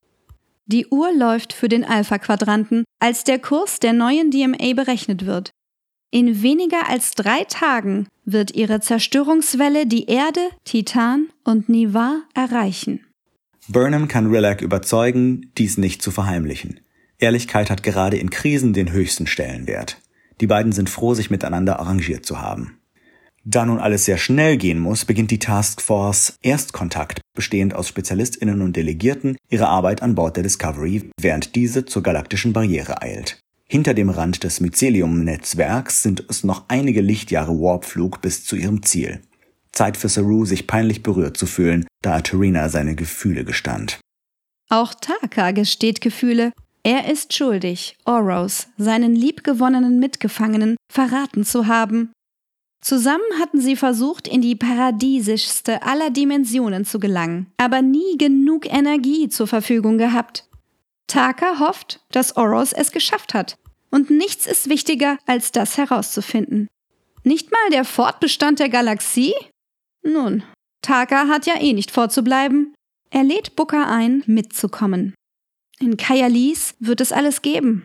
[0.65, 5.51] Die Uhr läuft für den Alpha-Quadranten, als der Kurs der neuen DMA berechnet wird.
[6.11, 13.05] In weniger als drei Tagen wird ihre Zerstörungswelle die Erde, Titan und Niva erreichen.
[13.69, 16.81] Burnham kann Rillac überzeugen, dies nicht zu verheimlichen.
[17.19, 20.01] Ehrlichkeit hat gerade in Krisen den höchsten Stellenwert.
[20.41, 22.80] Die beiden sind froh, sich miteinander arrangiert zu haben.
[23.47, 28.75] Da nun alles sehr schnell gehen muss, beginnt die Taskforce Erstkontakt, bestehend aus Spezialistinnen und
[28.75, 33.39] Delegierten, ihre Arbeit an Bord der Discovery, während diese zur galaktischen Barriere eilt.
[33.67, 39.21] Hinter dem Rand des Mycelium-Netzwerks sind es noch einige Lichtjahre Warpflug bis zu ihrem Ziel.
[39.71, 43.99] Zeit für Saru, sich peinlich berührt zu fühlen, da Tarina seine Gefühle gestand.
[44.69, 46.51] Auch Taka gesteht Gefühle.
[46.86, 52.12] Er ist schuldig, Oros, seinen liebgewonnenen Mitgefangenen, verraten zu haben
[52.86, 59.28] Zusammen hatten sie versucht, in die paradiesischste aller Dimensionen zu gelangen, aber nie genug Energie
[59.28, 60.48] zur Verfügung gehabt.
[61.08, 63.58] Taka hofft, dass Oros es geschafft hat.
[63.89, 66.67] Und nichts ist wichtiger, als das herauszufinden.
[67.24, 69.34] Nicht mal der Fortbestand der Galaxie?
[70.04, 70.43] Nun,
[70.84, 72.76] Taka hat ja eh nicht vorzubleiben.
[73.10, 75.15] Er lädt Booker ein, mitzukommen.
[75.79, 77.83] In Kayalis wird es alles geben.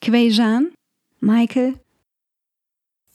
[0.00, 0.72] Quejan,
[1.20, 1.74] Michael,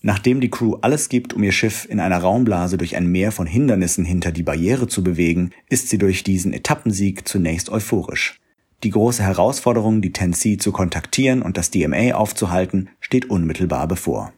[0.02, 3.48] Nachdem die Crew alles gibt, um ihr Schiff in einer Raumblase durch ein Meer von
[3.48, 8.40] Hindernissen hinter die Barriere zu bewegen, ist sie durch diesen Etappensieg zunächst euphorisch.
[8.84, 14.34] Die große Herausforderung, die Tennessee zu kontaktieren und das DMA aufzuhalten, steht unmittelbar bevor.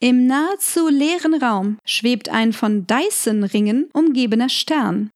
[0.00, 5.10] Im nahezu leeren Raum schwebt ein von Dyson-Ringen umgebener Stern.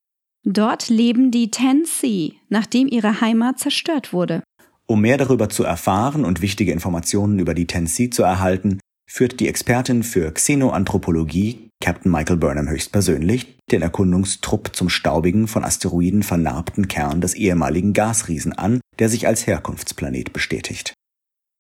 [0.45, 4.43] Dort leben die Tennessee, nachdem ihre Heimat zerstört wurde.
[4.87, 8.79] Um mehr darüber zu erfahren und wichtige Informationen über die Tennessee zu erhalten,
[9.11, 16.23] führt die Expertin für Xenoanthropologie, Captain Michael Burnham höchstpersönlich, den Erkundungstrupp zum staubigen, von Asteroiden
[16.23, 20.93] vernarbten Kern des ehemaligen Gasriesen an, der sich als Herkunftsplanet bestätigt.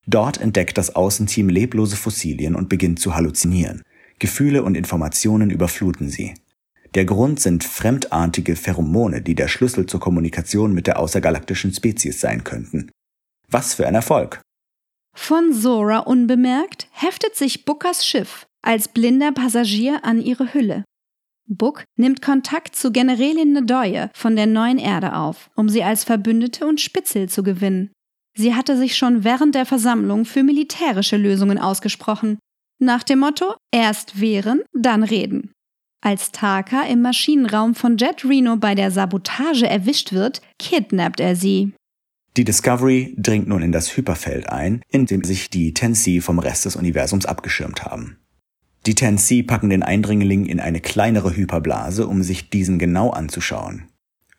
[0.07, 3.83] Dort entdeckt das Außenteam leblose Fossilien und beginnt zu halluzinieren.
[4.19, 6.35] Gefühle und Informationen überfluten sie.
[6.95, 12.45] Der Grund sind fremdartige Pheromone, die der Schlüssel zur Kommunikation mit der außergalaktischen Spezies sein
[12.45, 12.91] könnten.
[13.49, 14.41] Was für ein Erfolg!
[15.17, 20.85] Von Zora unbemerkt heftet sich Bookers Schiff als blinder Passagier an ihre Hülle.
[21.47, 26.67] Book nimmt Kontakt zu Generälin Nedoye von der neuen Erde auf, um sie als Verbündete
[26.67, 27.93] und Spitzel zu gewinnen.
[28.37, 32.39] Sie hatte sich schon während der Versammlung für militärische Lösungen ausgesprochen,
[32.81, 35.54] nach dem Motto erst wehren, dann reden.
[36.07, 41.73] Als Taka im Maschinenraum von Jet Reno bei der Sabotage erwischt wird, kidnappt er sie.
[42.37, 46.67] Die Discovery dringt nun in das Hyperfeld ein, in dem sich die Tennessee vom Rest
[46.67, 48.19] des Universums abgeschirmt haben.
[48.85, 53.85] Die Tennessee packen den Eindringling in eine kleinere Hyperblase, um sich diesen genau anzuschauen.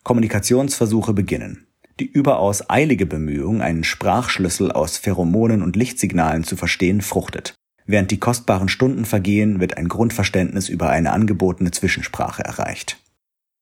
[0.04, 1.66] Kommunikationsversuche beginnen.
[1.98, 7.55] Die überaus eilige Bemühung, einen Sprachschlüssel aus Pheromonen und Lichtsignalen zu verstehen, fruchtet.
[7.86, 12.98] Während die kostbaren Stunden vergehen, wird ein Grundverständnis über eine angebotene Zwischensprache erreicht.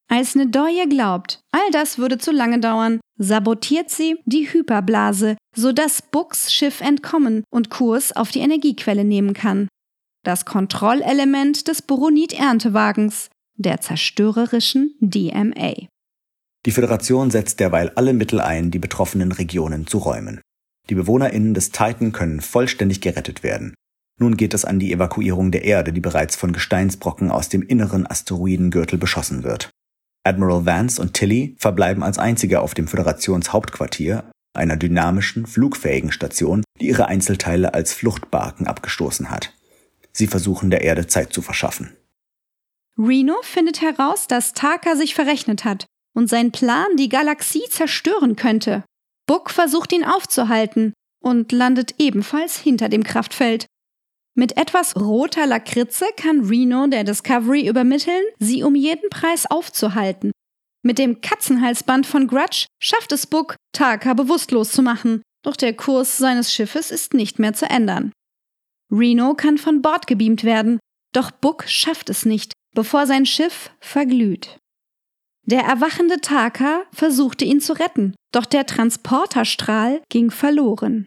[0.09, 6.53] Als Nedoye glaubt, all das würde zu lange dauern, sabotiert sie die Hyperblase, sodass Books
[6.53, 9.69] Schiff entkommen und Kurs auf die Energiequelle nehmen kann.
[10.25, 15.75] Das Kontrollelement des Boronit-Erntewagens, der zerstörerischen DMA.
[16.67, 20.41] Die Föderation setzt derweil alle Mittel ein, die betroffenen Regionen zu räumen.
[20.89, 23.75] Die BewohnerInnen des Titan können vollständig gerettet werden.
[24.21, 28.07] Nun geht es an die Evakuierung der Erde, die bereits von Gesteinsbrocken aus dem inneren
[28.07, 29.71] Asteroidengürtel beschossen wird.
[30.25, 36.89] Admiral Vance und Tilly verbleiben als einzige auf dem Föderationshauptquartier, einer dynamischen, flugfähigen Station, die
[36.89, 39.53] ihre Einzelteile als Fluchtbarken abgestoßen hat.
[40.13, 41.97] Sie versuchen der Erde Zeit zu verschaffen.
[42.97, 48.85] Reno findet heraus, dass Taka sich verrechnet hat und sein Plan die Galaxie zerstören könnte.
[49.27, 53.67] Book versucht ihn aufzuhalten und landet ebenfalls hinter dem Kraftfeld.
[54.37, 60.33] Mit etwas roter Lakritze kann Reno der Discovery übermitteln, sie um jeden Preis aufzuhalten.
[60.83, 66.19] Mit dem Katzenhalsband von Grudge schafft es Book, Taka bewusstlos zu machen, doch der Kurs
[66.19, 68.13] seines Schiffes ist nicht mehr zu ändern.
[68.91, 70.81] Reno kann von Bord gebeamt werden,
[71.13, 74.59] doch Book schafft es nicht, bevor sein Schiff verglüht.
[75.47, 81.07] Der erwachende Taka versuchte ihn zu retten, doch der Transporterstrahl ging verloren.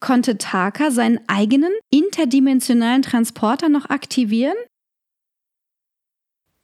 [0.00, 4.56] Konnte Taka seinen eigenen interdimensionalen Transporter noch aktivieren?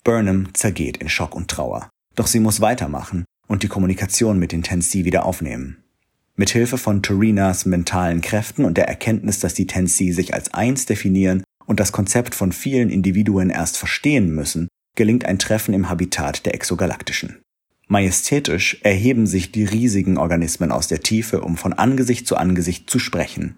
[0.05, 1.89] Burnham zergeht in Schock und Trauer.
[2.15, 5.83] Doch sie muss weitermachen und die Kommunikation mit den Tennessee wieder aufnehmen.
[6.35, 10.87] Mit Hilfe von Torinas mentalen Kräften und der Erkenntnis, dass die Tennessee sich als eins
[10.87, 16.45] definieren und das Konzept von vielen Individuen erst verstehen müssen, gelingt ein Treffen im Habitat
[16.45, 17.43] der Exogalaktischen.
[17.89, 22.99] Majestätisch erheben sich die riesigen Organismen aus der Tiefe, um von Angesicht zu Angesicht zu
[22.99, 23.57] sprechen.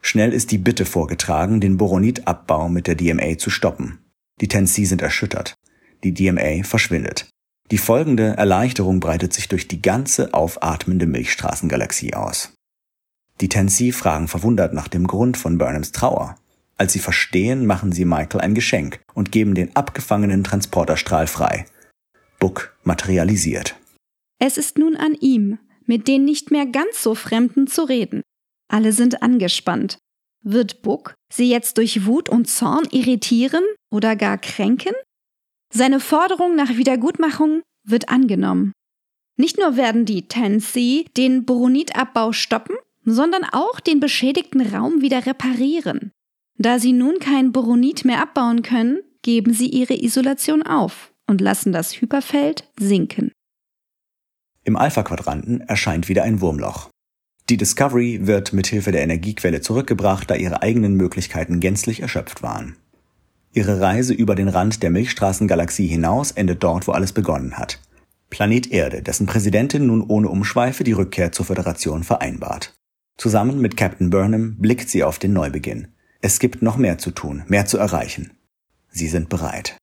[0.00, 3.98] Schnell ist die Bitte vorgetragen, den Boronitabbau mit der DMA zu stoppen.
[4.40, 5.54] Die Tennessee sind erschüttert.
[6.02, 7.28] Die DMA verschwindet.
[7.70, 12.52] Die folgende Erleichterung breitet sich durch die ganze aufatmende Milchstraßengalaxie aus.
[13.40, 16.36] Die Tennessee fragen verwundert nach dem Grund von Burnhams Trauer.
[16.76, 21.64] Als sie verstehen, machen sie Michael ein Geschenk und geben den abgefangenen Transporterstrahl frei.
[22.42, 23.76] Book materialisiert.
[24.40, 28.20] Es ist nun an ihm, mit den nicht mehr ganz so Fremden zu reden.
[28.68, 29.98] Alle sind angespannt.
[30.42, 33.62] Wird Book sie jetzt durch Wut und Zorn irritieren
[33.92, 34.92] oder gar kränken?
[35.72, 38.72] Seine Forderung nach Wiedergutmachung wird angenommen.
[39.38, 42.74] Nicht nur werden die Tennessee den Boronitabbau stoppen,
[43.04, 46.10] sondern auch den beschädigten Raum wieder reparieren.
[46.58, 51.72] Da sie nun kein Boronit mehr abbauen können, geben sie ihre Isolation auf und lassen
[51.72, 53.32] das Hyperfeld sinken.
[54.64, 56.88] Im Alpha-Quadranten erscheint wieder ein Wurmloch.
[57.48, 62.76] Die Discovery wird mithilfe der Energiequelle zurückgebracht, da ihre eigenen Möglichkeiten gänzlich erschöpft waren.
[63.52, 67.80] Ihre Reise über den Rand der Milchstraßengalaxie hinaus endet dort, wo alles begonnen hat.
[68.30, 72.72] Planet Erde, dessen Präsidentin nun ohne Umschweife die Rückkehr zur Föderation vereinbart.
[73.18, 75.88] Zusammen mit Captain Burnham blickt sie auf den Neubeginn.
[76.22, 78.32] Es gibt noch mehr zu tun, mehr zu erreichen.
[78.88, 79.76] Sie sind bereit.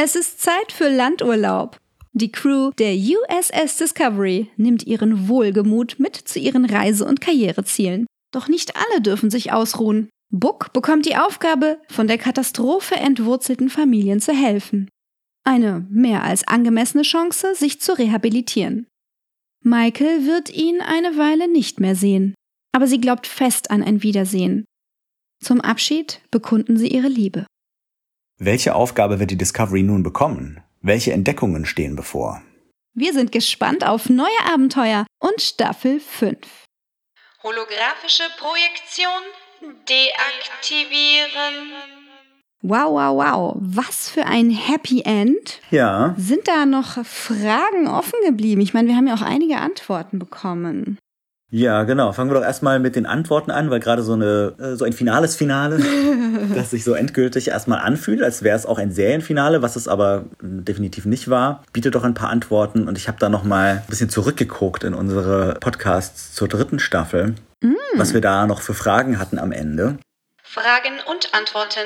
[0.00, 1.76] Es ist Zeit für Landurlaub.
[2.12, 8.06] Die Crew der USS Discovery nimmt ihren Wohlgemut mit zu ihren Reise- und Karrierezielen.
[8.32, 10.08] Doch nicht alle dürfen sich ausruhen.
[10.30, 14.88] Book bekommt die Aufgabe, von der Katastrophe entwurzelten Familien zu helfen.
[15.42, 18.86] Eine mehr als angemessene Chance, sich zu rehabilitieren.
[19.64, 22.36] Michael wird ihn eine Weile nicht mehr sehen,
[22.70, 24.64] aber sie glaubt fest an ein Wiedersehen.
[25.42, 27.46] Zum Abschied bekunden sie ihre Liebe.
[28.40, 30.62] Welche Aufgabe wird die Discovery nun bekommen?
[30.80, 32.40] Welche Entdeckungen stehen bevor?
[32.94, 36.36] Wir sind gespannt auf neue Abenteuer und Staffel 5.
[37.42, 39.10] Holographische Projektion
[39.88, 41.72] deaktivieren.
[42.62, 43.56] Wow, wow, wow.
[43.58, 45.60] Was für ein Happy End.
[45.72, 46.14] Ja.
[46.16, 48.60] Sind da noch Fragen offen geblieben?
[48.60, 50.96] Ich meine, wir haben ja auch einige Antworten bekommen.
[51.50, 52.12] Ja, genau.
[52.12, 54.92] Fangen wir doch erstmal mit den Antworten an, weil gerade so eine äh, so ein
[54.92, 55.80] finales Finale,
[56.54, 60.26] das sich so endgültig erstmal anfühlt, als wäre es auch ein Serienfinale, was es aber
[60.42, 63.88] definitiv nicht war, bietet doch ein paar Antworten und ich habe da noch mal ein
[63.88, 67.74] bisschen zurückgeguckt in unsere Podcasts zur dritten Staffel, mm.
[67.96, 69.96] was wir da noch für Fragen hatten am Ende.
[70.42, 71.84] Fragen und Antworten.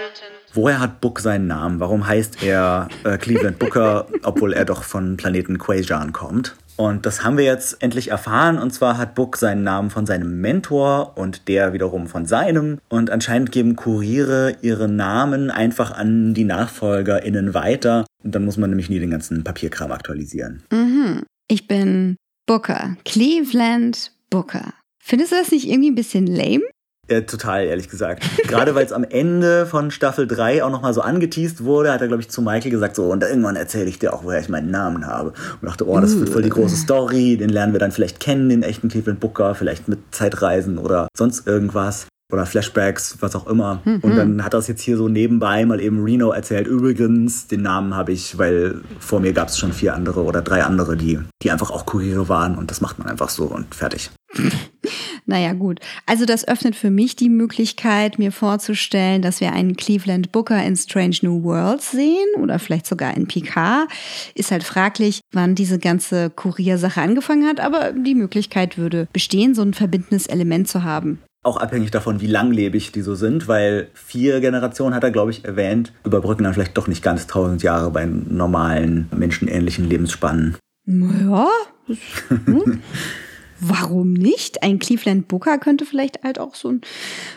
[0.55, 1.81] Woher hat Book seinen Namen?
[1.81, 6.55] Warum heißt er äh, Cleveland Booker, obwohl er doch von Planeten Quajan kommt?
[6.77, 8.59] Und das haben wir jetzt endlich erfahren.
[8.59, 12.79] Und zwar hat Book seinen Namen von seinem Mentor und der wiederum von seinem.
[12.89, 18.07] Und anscheinend geben Kuriere ihre Namen einfach an die NachfolgerInnen weiter.
[18.25, 20.63] Und dann muss man nämlich nie den ganzen Papierkram aktualisieren.
[20.73, 21.23] Mhm.
[21.49, 22.17] Ich bin
[22.47, 22.97] Booker.
[23.05, 24.73] Cleveland Booker.
[25.05, 26.65] Findest du das nicht irgendwie ein bisschen lame?
[27.11, 28.25] Ja, total, ehrlich gesagt.
[28.47, 32.07] Gerade weil es am Ende von Staffel 3 auch nochmal so angeteased wurde, hat er,
[32.07, 34.71] glaube ich, zu Michael gesagt, so, und irgendwann erzähle ich dir auch, woher ich meinen
[34.71, 35.31] Namen habe.
[35.61, 38.49] Und dachte, oh, das wird voll die große Story, den lernen wir dann vielleicht kennen,
[38.49, 42.07] den echten Cleveland Booker, vielleicht mit Zeitreisen oder sonst irgendwas.
[42.33, 43.83] Oder Flashbacks, was auch immer.
[43.85, 43.99] Mhm.
[44.01, 46.67] Und dann hat er es jetzt hier so nebenbei mal eben Reno erzählt.
[46.67, 50.63] Übrigens, den Namen habe ich, weil vor mir gab es schon vier andere oder drei
[50.63, 52.57] andere, die, die einfach auch Kuriere waren.
[52.57, 54.11] Und das macht man einfach so und fertig.
[55.27, 55.81] Naja, gut.
[56.07, 60.77] Also das öffnet für mich die Möglichkeit, mir vorzustellen, dass wir einen Cleveland Booker in
[60.77, 63.87] Strange New Worlds sehen oder vielleicht sogar in PK.
[64.35, 69.63] Ist halt fraglich, wann diese ganze Kuriersache angefangen hat, aber die Möglichkeit würde bestehen, so
[69.63, 71.21] ein verbindendes Element zu haben.
[71.45, 75.45] Auch abhängig davon, wie langlebig die so sind, weil vier Generationen hat er, glaube ich,
[75.45, 80.57] erwähnt, überbrücken dann vielleicht doch nicht ganz tausend Jahre bei normalen, menschenähnlichen Lebensspannen.
[80.87, 81.49] Ja,
[82.29, 82.81] hm.
[83.63, 84.63] Warum nicht?
[84.63, 86.81] Ein Cleveland Booker könnte vielleicht halt auch so, ein,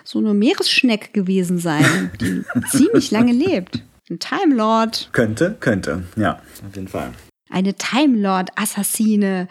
[0.04, 3.84] so eine Meeresschnecke gewesen sein, die ziemlich lange lebt.
[4.10, 5.10] Ein Time Lord.
[5.14, 7.12] Könnte, könnte, ja, auf jeden Fall.
[7.50, 9.48] Eine Time Lord Assassine,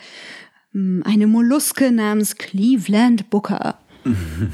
[0.72, 3.78] hm, eine Molluske namens Cleveland Booker.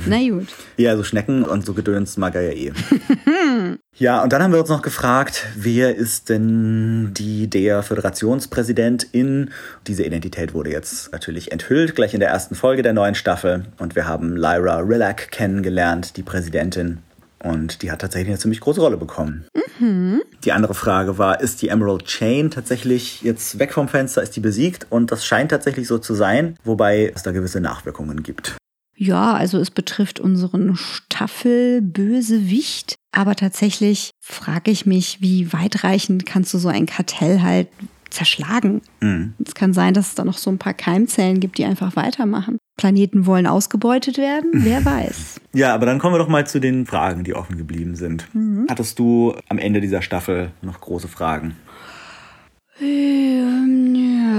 [0.06, 0.48] Na gut.
[0.76, 2.72] Ja, so Schnecken und so Gedöns mag er ja eh.
[3.96, 9.50] ja, und dann haben wir uns noch gefragt, wer ist denn die der Föderationspräsidentin?
[9.86, 13.64] Diese Identität wurde jetzt natürlich enthüllt, gleich in der ersten Folge der neuen Staffel.
[13.78, 16.98] Und wir haben Lyra Rillack kennengelernt, die Präsidentin.
[17.42, 19.46] Und die hat tatsächlich eine ziemlich große Rolle bekommen.
[19.78, 20.20] Mhm.
[20.44, 24.22] Die andere Frage war, ist die Emerald Chain tatsächlich jetzt weg vom Fenster?
[24.22, 24.86] Ist die besiegt?
[24.90, 28.59] Und das scheint tatsächlich so zu sein, wobei es da gewisse Nachwirkungen gibt.
[29.02, 32.96] Ja, also es betrifft unseren Staffelbösewicht.
[33.12, 37.68] Aber tatsächlich frage ich mich, wie weitreichend kannst du so ein Kartell halt
[38.10, 38.82] zerschlagen?
[39.00, 39.32] Mhm.
[39.42, 42.58] Es kann sein, dass es da noch so ein paar Keimzellen gibt, die einfach weitermachen.
[42.76, 45.40] Planeten wollen ausgebeutet werden, wer weiß.
[45.54, 48.28] Ja, aber dann kommen wir doch mal zu den Fragen, die offen geblieben sind.
[48.34, 48.66] Mhm.
[48.68, 51.56] Hattest du am Ende dieser Staffel noch große Fragen?
[52.82, 53.80] Ähm,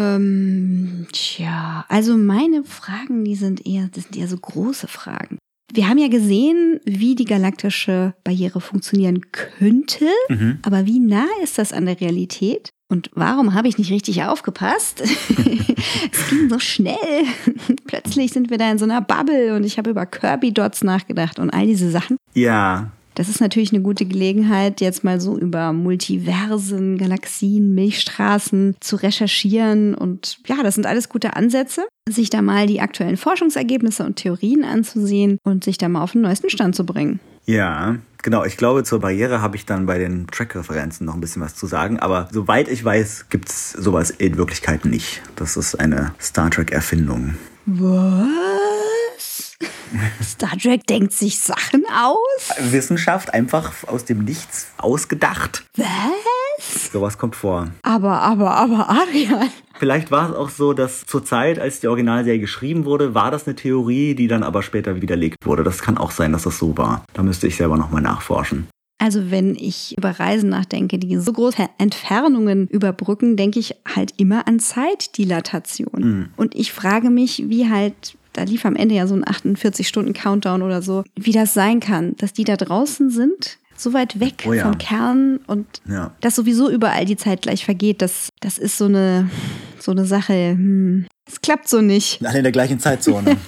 [0.02, 0.71] ähm,
[1.12, 5.38] tja, also meine Fragen, die sind eher, das sind eher so große Fragen.
[5.74, 10.60] Wir haben ja gesehen, wie die galaktische Barriere funktionieren könnte, mhm.
[10.64, 12.72] aber wie nah ist das an der Realität?
[12.90, 15.00] Und warum habe ich nicht richtig aufgepasst?
[16.12, 17.24] es ging so schnell.
[17.86, 21.40] Plötzlich sind wir da in so einer Bubble und ich habe über Kirby Dots nachgedacht
[21.40, 22.18] und all diese Sachen.
[22.34, 28.96] Ja, das ist natürlich eine gute Gelegenheit, jetzt mal so über Multiversen, Galaxien, Milchstraßen zu
[28.96, 29.96] recherchieren.
[29.96, 34.64] Und ja, das sind alles gute Ansätze, sich da mal die aktuellen Forschungsergebnisse und Theorien
[34.64, 37.20] anzusehen und sich da mal auf den neuesten Stand zu bringen.
[37.46, 41.42] Ja, Genau, ich glaube, zur Barriere habe ich dann bei den Track-Referenzen noch ein bisschen
[41.42, 42.00] was zu sagen.
[42.00, 45.24] Aber soweit ich weiß, gibt es sowas in Wirklichkeit nicht.
[45.36, 47.36] Das ist eine Star Trek-Erfindung.
[47.66, 48.28] Was?
[50.24, 52.72] Star Trek denkt sich Sachen aus?
[52.72, 55.64] Wissenschaft einfach aus dem Nichts ausgedacht.
[55.76, 56.92] Was?
[56.92, 57.70] Sowas kommt vor.
[57.82, 59.50] Aber, aber, aber, Adrian.
[59.80, 63.48] Vielleicht war es auch so, dass zur Zeit, als die Originalserie geschrieben wurde, war das
[63.48, 65.64] eine Theorie, die dann aber später widerlegt wurde.
[65.64, 67.04] Das kann auch sein, dass das so war.
[67.14, 68.68] Da müsste ich selber nochmal nachforschen.
[69.02, 74.48] Also wenn ich über Reisen nachdenke, die so große Entfernungen überbrücken, denke ich halt immer
[74.48, 75.90] an Zeitdilatation.
[75.94, 76.30] Mhm.
[76.38, 80.82] Und ich frage mich, wie halt, da lief am Ende ja so ein 48-Stunden-Countdown oder
[80.82, 84.64] so, wie das sein kann, dass die da draußen sind, so weit weg Oh ja.
[84.64, 86.12] vom Kern und Ja.
[86.22, 88.02] dass sowieso überall die Zeit gleich vergeht.
[88.02, 89.30] Das, das ist so eine,
[89.80, 90.34] so eine Sache.
[90.52, 92.24] Hm, es klappt so nicht.
[92.26, 93.38] Alle in der gleichen Zeitzone.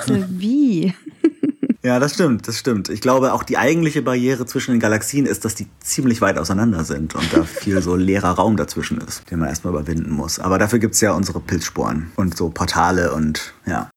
[0.00, 0.94] Also wie?
[1.84, 2.88] Ja, das stimmt, das stimmt.
[2.88, 6.84] Ich glaube, auch die eigentliche Barriere zwischen den Galaxien ist, dass die ziemlich weit auseinander
[6.84, 10.40] sind und da viel so leerer Raum dazwischen ist, den man erstmal überwinden muss.
[10.40, 13.90] Aber dafür gibt's ja unsere Pilzsporen und so Portale und ja.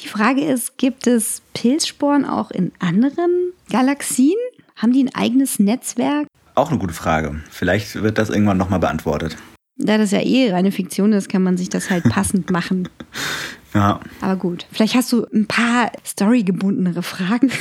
[0.00, 4.36] Die Frage ist, gibt es Pilzsporen auch in anderen Galaxien?
[4.76, 6.28] Haben die ein eigenes Netzwerk?
[6.54, 7.40] Auch eine gute Frage.
[7.50, 9.36] Vielleicht wird das irgendwann nochmal beantwortet.
[9.78, 12.88] Da das ja eh reine Fiktion ist, kann man sich das halt passend machen.
[13.76, 14.00] Ja.
[14.22, 17.52] Aber gut, vielleicht hast du ein paar storygebundenere Fragen.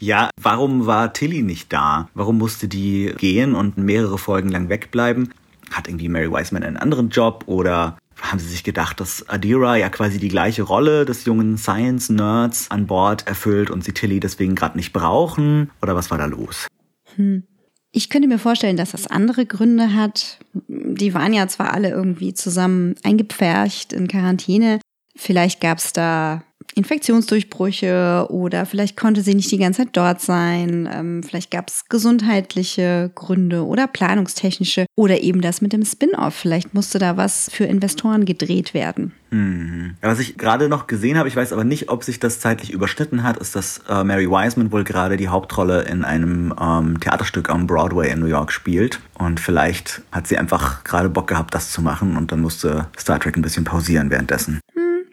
[0.00, 2.10] Ja, warum war Tilly nicht da?
[2.12, 5.32] Warum musste die gehen und mehrere Folgen lang wegbleiben?
[5.70, 9.88] Hat irgendwie Mary Wiseman einen anderen Job oder haben sie sich gedacht, dass Adira ja
[9.88, 14.76] quasi die gleiche Rolle des jungen Science-Nerds an Bord erfüllt und sie Tilly deswegen gerade
[14.76, 15.70] nicht brauchen?
[15.80, 16.66] Oder was war da los?
[17.96, 20.38] Ich könnte mir vorstellen, dass das andere Gründe hat.
[20.66, 24.80] Die waren ja zwar alle irgendwie zusammen eingepfercht in Quarantäne.
[25.14, 26.42] Vielleicht gab es da
[26.74, 30.88] Infektionsdurchbrüche oder vielleicht konnte sie nicht die ganze Zeit dort sein.
[30.92, 36.34] Ähm, vielleicht gab es gesundheitliche Gründe oder planungstechnische oder eben das mit dem Spin-off.
[36.34, 39.12] Vielleicht musste da was für Investoren gedreht werden.
[39.30, 39.96] Mhm.
[40.00, 43.24] Was ich gerade noch gesehen habe, ich weiß aber nicht, ob sich das zeitlich überschnitten
[43.24, 47.66] hat, ist, dass äh, Mary Wiseman wohl gerade die Hauptrolle in einem ähm, Theaterstück am
[47.66, 49.00] Broadway in New York spielt.
[49.18, 53.18] Und vielleicht hat sie einfach gerade Bock gehabt, das zu machen und dann musste Star
[53.18, 54.60] Trek ein bisschen pausieren währenddessen.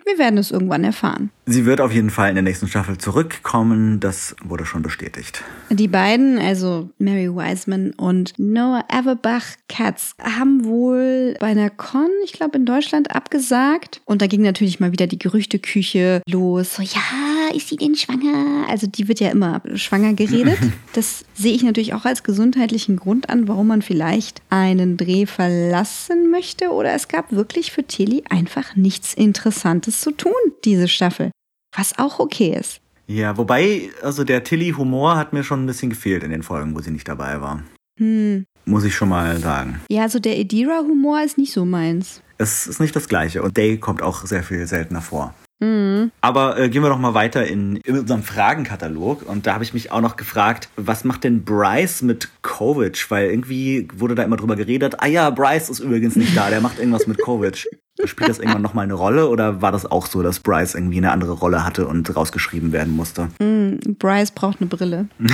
[0.05, 1.31] Wir werden es irgendwann erfahren.
[1.51, 5.43] Sie wird auf jeden Fall in der nächsten Staffel zurückkommen, das wurde schon bestätigt.
[5.69, 12.33] Die beiden, also Mary Wiseman und Noah Averbach Katz, haben wohl bei einer Con, ich
[12.33, 14.01] glaube in Deutschland, abgesagt.
[14.05, 16.75] Und da ging natürlich mal wieder die Gerüchteküche los.
[16.75, 18.67] So, ja, ist sie denn schwanger?
[18.69, 20.57] Also die wird ja immer schwanger geredet.
[20.93, 26.29] Das sehe ich natürlich auch als gesundheitlichen Grund an, warum man vielleicht einen Dreh verlassen
[26.29, 26.71] möchte.
[26.71, 30.33] Oder es gab wirklich für Tilly einfach nichts Interessantes zu tun,
[30.65, 31.31] diese Staffel.
[31.75, 32.81] Was auch okay ist.
[33.07, 36.81] Ja, wobei, also der Tilly-Humor hat mir schon ein bisschen gefehlt in den Folgen, wo
[36.81, 37.63] sie nicht dabei war.
[37.97, 38.45] Hm.
[38.65, 39.81] Muss ich schon mal sagen.
[39.89, 42.21] Ja, also der Edira-Humor ist nicht so meins.
[42.37, 45.33] Es ist nicht das Gleiche und Day kommt auch sehr viel seltener vor.
[45.61, 46.11] Mhm.
[46.21, 49.27] Aber äh, gehen wir doch mal weiter in, in unserem Fragenkatalog.
[49.29, 53.05] Und da habe ich mich auch noch gefragt, was macht denn Bryce mit Kovic?
[53.09, 56.61] Weil irgendwie wurde da immer drüber geredet, ah ja, Bryce ist übrigens nicht da, der
[56.61, 57.67] macht irgendwas mit Kovic.
[58.07, 61.11] Spielt das irgendwann nochmal eine Rolle oder war das auch so, dass Bryce irgendwie eine
[61.11, 63.29] andere Rolle hatte und rausgeschrieben werden musste?
[63.41, 65.07] Hm, Bryce braucht eine Brille.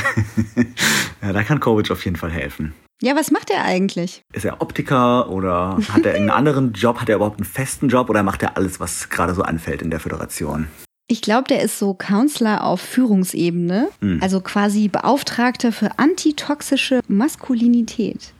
[1.22, 2.74] Ja, da kann Kovic auf jeden Fall helfen.
[3.02, 4.22] Ja, was macht er eigentlich?
[4.34, 7.02] Ist er Optiker oder hat er irgendeinen anderen Job?
[7.02, 9.90] Hat er überhaupt einen festen Job oder macht er alles, was gerade so anfällt in
[9.90, 10.68] der Föderation?
[11.08, 14.20] Ich glaube, der ist so Counselor auf Führungsebene, Mhm.
[14.22, 18.34] also quasi Beauftragter für antitoxische Maskulinität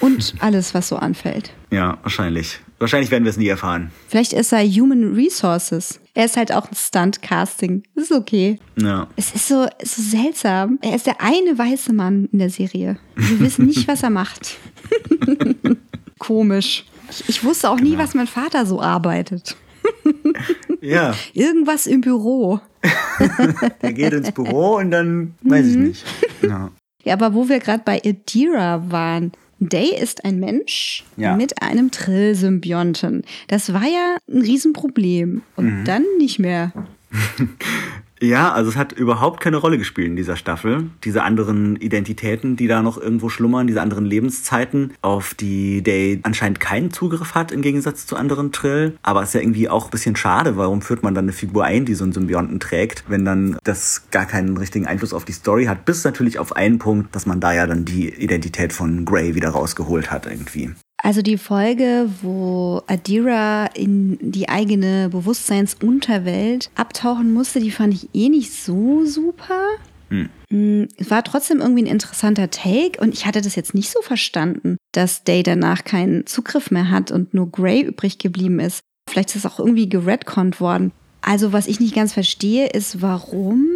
[0.00, 1.52] und alles, was so anfällt.
[1.70, 2.60] Ja, wahrscheinlich.
[2.84, 3.90] Wahrscheinlich werden wir es nie erfahren.
[4.08, 6.00] Vielleicht ist er Human Resources.
[6.12, 7.82] Er ist halt auch ein Stunt-Casting.
[7.94, 8.58] Das ist okay.
[8.78, 9.06] Ja.
[9.16, 10.78] Es ist so, so seltsam.
[10.82, 12.98] Er ist der eine weiße Mann in der Serie.
[13.16, 14.58] Wir wissen nicht, was er macht.
[16.18, 16.84] Komisch.
[17.10, 18.02] Ich, ich wusste auch nie, Genau.
[18.02, 19.56] was mein Vater so arbeitet.
[20.82, 22.60] Ja, Irgendwas im Büro.
[23.80, 26.04] er geht ins Büro und dann weiß ich nicht.
[26.42, 26.70] Ja.
[27.04, 29.32] Ja, aber wo wir gerade bei Adira waren.
[29.60, 31.36] Day ist ein Mensch Ja.
[31.36, 33.22] mit einem Trill-Symbionten.
[33.48, 35.42] Das war ja ein Riesenproblem.
[35.56, 35.84] Und Mhm.
[35.84, 36.72] dann nicht mehr.
[38.24, 40.90] ja, also es hat überhaupt keine Rolle gespielt in dieser Staffel.
[41.04, 46.60] Diese anderen Identitäten, die da noch irgendwo schlummern, diese anderen Lebenszeiten, auf die Day anscheinend
[46.60, 48.96] keinen Zugriff hat im Gegensatz zu anderen Trill.
[49.02, 50.56] Aber es ist ja irgendwie auch ein bisschen schade.
[50.56, 54.06] Warum führt man dann eine Figur ein, die so einen Symbionten trägt, wenn dann das
[54.10, 55.84] gar keinen richtigen Einfluss auf die Story hat?
[55.84, 59.50] Bis natürlich auf einen Punkt, dass man da ja dann die Identität von Grey wieder
[59.50, 60.74] rausgeholt hat irgendwie.
[61.04, 68.30] Also die Folge, wo Adira in die eigene Bewusstseinsunterwelt abtauchen musste, die fand ich eh
[68.30, 69.60] nicht so super.
[70.08, 70.88] Hm.
[70.96, 74.78] Es war trotzdem irgendwie ein interessanter Take und ich hatte das jetzt nicht so verstanden,
[74.92, 78.80] dass Day danach keinen Zugriff mehr hat und nur Grey übrig geblieben ist.
[79.10, 80.90] Vielleicht ist es auch irgendwie geredconnt worden.
[81.20, 83.66] Also was ich nicht ganz verstehe, ist, warum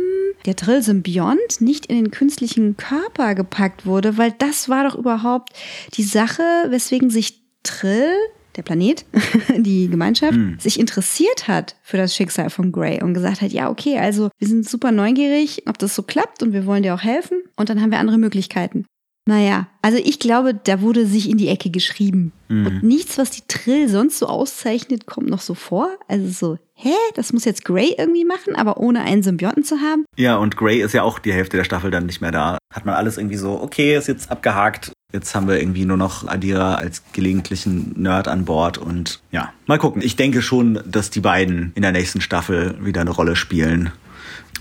[0.46, 5.50] der Trill-Symbiont nicht in den künstlichen Körper gepackt wurde, weil das war doch überhaupt
[5.94, 8.12] die Sache, weswegen sich Trill
[8.56, 9.04] der Planet,
[9.56, 10.58] die Gemeinschaft, mhm.
[10.58, 14.48] sich interessiert hat für das Schicksal von Grey und gesagt hat, ja, okay, also wir
[14.48, 17.80] sind super neugierig, ob das so klappt und wir wollen dir auch helfen und dann
[17.80, 18.84] haben wir andere Möglichkeiten.
[19.28, 22.32] Naja, also ich glaube, da wurde sich in die Ecke geschrieben.
[22.48, 22.66] Mhm.
[22.66, 25.90] Und nichts, was die Trill sonst so auszeichnet, kommt noch so vor.
[26.08, 30.04] Also so, hä, das muss jetzt Grey irgendwie machen, aber ohne einen Symbionten zu haben.
[30.16, 32.58] Ja, und Grey ist ja auch die Hälfte der Staffel dann nicht mehr da.
[32.72, 34.92] Hat man alles irgendwie so, okay, ist jetzt abgehakt.
[35.12, 39.78] Jetzt haben wir irgendwie nur noch Adira als gelegentlichen Nerd an Bord und ja, mal
[39.78, 40.02] gucken.
[40.02, 43.90] Ich denke schon, dass die beiden in der nächsten Staffel wieder eine Rolle spielen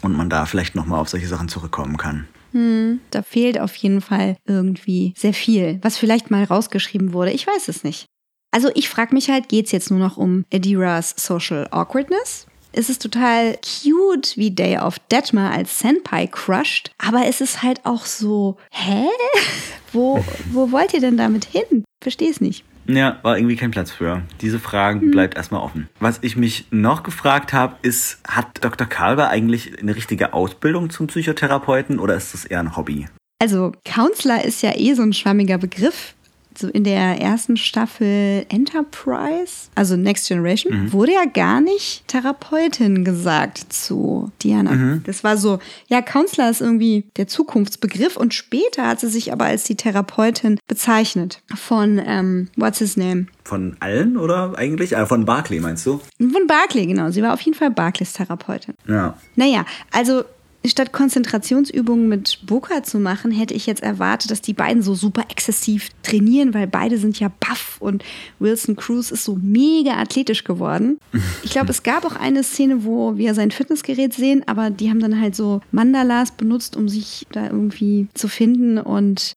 [0.01, 2.27] und man da vielleicht nochmal auf solche Sachen zurückkommen kann.
[2.53, 7.31] Hm, da fehlt auf jeden Fall irgendwie sehr viel, was vielleicht mal rausgeschrieben wurde.
[7.31, 8.05] Ich weiß es nicht.
[8.51, 12.47] Also ich frage mich halt, geht es jetzt nur noch um Adiras Social Awkwardness?
[12.73, 17.85] Es ist total cute, wie Day of Detmer als Senpai crushed, aber es ist halt
[17.85, 19.07] auch so, hä?
[19.93, 21.83] wo, wo wollt ihr denn damit hin?
[22.03, 22.63] Verstehe es nicht.
[22.87, 24.21] Ja, war irgendwie kein Platz für.
[24.41, 25.11] Diese Fragen hm.
[25.11, 25.89] bleibt erstmal offen.
[25.99, 28.87] Was ich mich noch gefragt habe, ist, hat Dr.
[28.87, 33.07] Kalber eigentlich eine richtige Ausbildung zum Psychotherapeuten oder ist das eher ein Hobby?
[33.39, 36.15] Also, Counselor ist ja eh so ein schwammiger Begriff
[36.57, 40.93] so in der ersten Staffel Enterprise, also Next Generation, mhm.
[40.93, 44.71] wurde ja gar nicht Therapeutin gesagt zu Diana.
[44.71, 45.03] Mhm.
[45.05, 49.45] Das war so, ja, Counselor ist irgendwie der Zukunftsbegriff und später hat sie sich aber
[49.45, 53.27] als die Therapeutin bezeichnet von, ähm, what's his name?
[53.43, 54.93] Von allen oder eigentlich?
[54.93, 56.01] Äh, von Barclay meinst du?
[56.17, 57.11] Von Barclay, genau.
[57.11, 58.73] Sie war auf jeden Fall Barclays Therapeutin.
[58.87, 59.17] Ja.
[59.35, 60.23] Naja, also
[60.69, 65.23] statt Konzentrationsübungen mit Boca zu machen, hätte ich jetzt erwartet, dass die beiden so super
[65.29, 68.03] exzessiv trainieren, weil beide sind ja buff und
[68.39, 70.99] Wilson Cruz ist so mega athletisch geworden.
[71.43, 74.99] Ich glaube, es gab auch eine Szene, wo wir sein Fitnessgerät sehen, aber die haben
[74.99, 79.33] dann halt so Mandalas benutzt, um sich da irgendwie zu finden und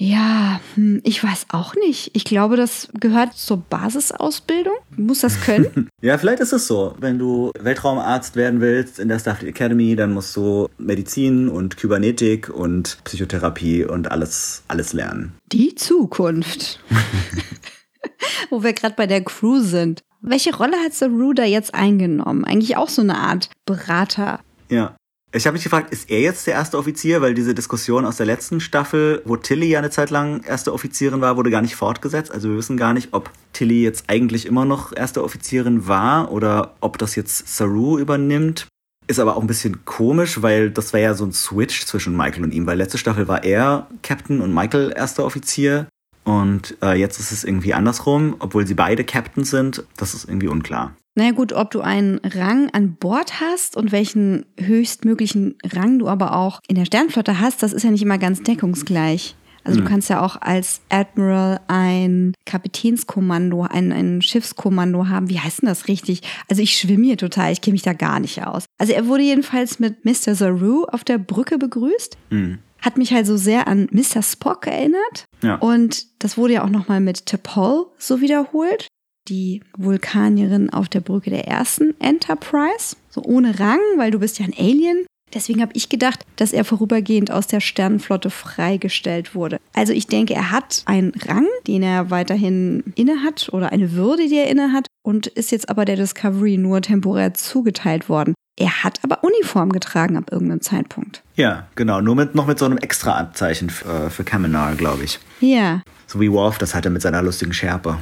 [0.00, 2.12] ja, hm, ich weiß auch nicht.
[2.12, 4.74] Ich glaube, das gehört zur Basisausbildung.
[4.96, 5.88] Muss das können?
[6.00, 6.94] ja, vielleicht ist es so.
[7.00, 12.48] Wenn du Weltraumarzt werden willst in der Starfleet Academy, dann musst du Medizin und Kybernetik
[12.48, 15.32] und Psychotherapie und alles, alles lernen.
[15.50, 16.78] Die Zukunft.
[18.50, 20.04] Wo wir gerade bei der Crew sind.
[20.20, 22.44] Welche Rolle hat Saru da jetzt eingenommen?
[22.44, 24.38] Eigentlich auch so eine Art Berater.
[24.68, 24.94] Ja,
[25.32, 27.20] ich habe mich gefragt, ist er jetzt der erste Offizier?
[27.20, 31.20] Weil diese Diskussion aus der letzten Staffel, wo Tilly ja eine Zeit lang erste Offizierin
[31.20, 32.32] war, wurde gar nicht fortgesetzt.
[32.32, 36.74] Also wir wissen gar nicht, ob Tilly jetzt eigentlich immer noch erste Offizierin war oder
[36.80, 38.68] ob das jetzt Saru übernimmt.
[39.06, 42.44] Ist aber auch ein bisschen komisch, weil das wäre ja so ein Switch zwischen Michael
[42.44, 42.66] und ihm.
[42.66, 45.88] Weil letzte Staffel war er Captain und Michael erster Offizier.
[46.24, 49.84] Und äh, jetzt ist es irgendwie andersrum, obwohl sie beide Captain sind.
[49.96, 50.94] Das ist irgendwie unklar.
[51.18, 56.36] Naja gut, ob du einen Rang an Bord hast und welchen höchstmöglichen Rang du aber
[56.36, 59.34] auch in der Sternflotte hast, das ist ja nicht immer ganz deckungsgleich.
[59.64, 59.84] Also mhm.
[59.84, 65.28] du kannst ja auch als Admiral ein Kapitänskommando, ein, ein Schiffskommando haben.
[65.28, 66.22] Wie heißt denn das richtig?
[66.48, 68.66] Also ich schwimme hier total, ich kenne mich da gar nicht aus.
[68.78, 70.36] Also er wurde jedenfalls mit Mr.
[70.36, 72.16] Zaru auf der Brücke begrüßt.
[72.30, 72.60] Mhm.
[72.80, 74.22] Hat mich halt so sehr an Mr.
[74.22, 75.24] Spock erinnert.
[75.42, 75.56] Ja.
[75.56, 78.86] Und das wurde ja auch nochmal mit T'Pol so wiederholt
[79.28, 82.96] die Vulkanierin auf der Brücke der ersten Enterprise.
[83.10, 85.06] So ohne Rang, weil du bist ja ein Alien.
[85.34, 89.58] Deswegen habe ich gedacht, dass er vorübergehend aus der Sternenflotte freigestellt wurde.
[89.74, 94.38] Also ich denke, er hat einen Rang, den er weiterhin innehat oder eine Würde, die
[94.38, 98.34] er innehat und ist jetzt aber der Discovery nur temporär zugeteilt worden.
[98.58, 101.22] Er hat aber Uniform getragen ab irgendeinem Zeitpunkt.
[101.36, 102.00] Ja, genau.
[102.00, 105.20] Nur mit, noch mit so einem extra Abzeichen für, für Kaminar, glaube ich.
[105.40, 105.82] Ja.
[106.08, 107.98] So wie Worf das hatte mit seiner lustigen Schärpe.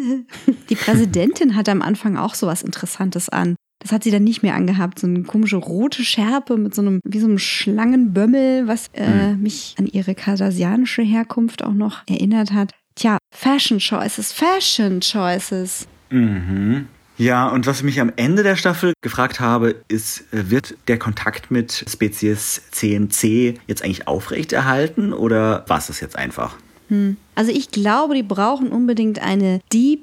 [0.68, 3.54] Die Präsidentin hatte am Anfang auch so was Interessantes an.
[3.78, 4.98] Das hat sie dann nicht mehr angehabt.
[4.98, 9.42] So eine komische rote Schärpe mit so einem, wie so einem Schlangenbömmel, was äh, mhm.
[9.42, 12.72] mich an ihre kardasianische Herkunft auch noch erinnert hat.
[12.96, 15.86] Tja, Fashion Choices, Fashion Choices.
[16.10, 16.88] Mhm.
[17.18, 20.98] Ja, und was ich mich am Ende der Staffel gefragt habe, ist, äh, wird der
[20.98, 26.56] Kontakt mit Spezies CNC jetzt eigentlich aufrechterhalten oder war es das jetzt einfach?
[26.88, 27.16] Hm.
[27.36, 30.00] Also ich glaube, die brauchen unbedingt eine Deep,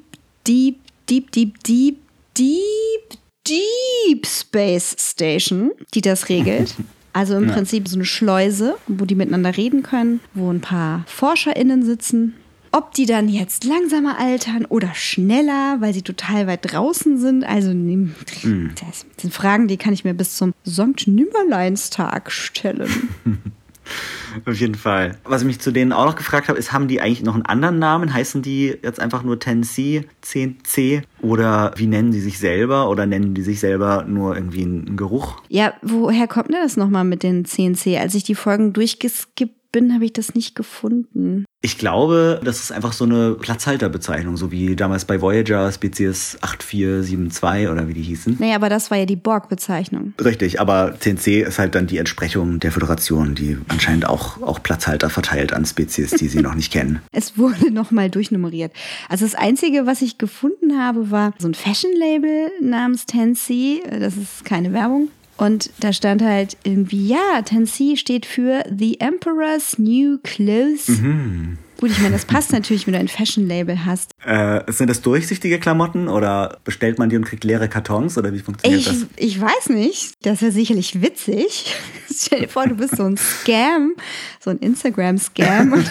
[0.47, 0.77] Deep,
[1.09, 1.97] Deep, Deep, Deep,
[2.37, 6.75] Deep, Deep Space Station, die das regelt.
[7.15, 7.53] Also im ja.
[7.53, 12.33] Prinzip so eine Schleuse, wo die miteinander reden können, wo ein paar ForscherInnen sitzen
[12.73, 17.43] ob die dann jetzt langsamer altern oder schneller, weil sie total weit draußen sind.
[17.43, 18.71] Also mm.
[18.79, 23.09] das sind Fragen, die kann ich mir bis zum Sankt Nimmerleinstag stellen.
[24.45, 25.17] Auf jeden Fall.
[25.23, 27.45] Was ich mich zu denen auch noch gefragt habe, ist, haben die eigentlich noch einen
[27.45, 28.13] anderen Namen?
[28.13, 31.03] Heißen die jetzt einfach nur 10C, 10C?
[31.21, 32.89] Oder wie nennen die sich selber?
[32.89, 35.41] Oder nennen die sich selber nur irgendwie einen Geruch?
[35.49, 37.99] Ja, woher kommt denn das nochmal mit den 10C?
[37.99, 41.43] Als ich die Folgen durchgeskippt bin, habe ich das nicht gefunden.
[41.61, 47.69] Ich glaube, das ist einfach so eine Platzhalterbezeichnung, so wie damals bei Voyager Spezies 8472
[47.69, 48.37] oder wie die hießen.
[48.39, 50.13] Naja, aber das war ja die Borg-Bezeichnung.
[50.23, 55.09] Richtig, aber 10C ist halt dann die Entsprechung der Föderation, die anscheinend auch, auch Platzhalter
[55.09, 57.01] verteilt an Spezies, die sie noch nicht kennen.
[57.11, 58.73] Es wurde nochmal durchnummeriert.
[59.07, 63.99] Also das Einzige, was ich gefunden habe, war so ein Fashion-Label namens 10C.
[63.99, 65.09] Das ist keine Werbung.
[65.37, 70.87] Und da stand halt irgendwie, ja, Tennessee steht für The Emperor's New Clothes.
[70.89, 71.57] Mhm.
[71.79, 74.11] Gut, ich meine, das passt natürlich, wenn du ein Fashion-Label hast.
[74.23, 78.39] Äh, sind das durchsichtige Klamotten oder bestellt man die und kriegt leere Kartons oder wie
[78.39, 79.05] funktioniert ich, das?
[79.17, 80.13] Ich weiß nicht.
[80.21, 81.75] Das wäre sicherlich witzig.
[82.09, 83.95] Stell dir vor, du bist so ein Scam,
[84.39, 85.73] so ein Instagram-Scam.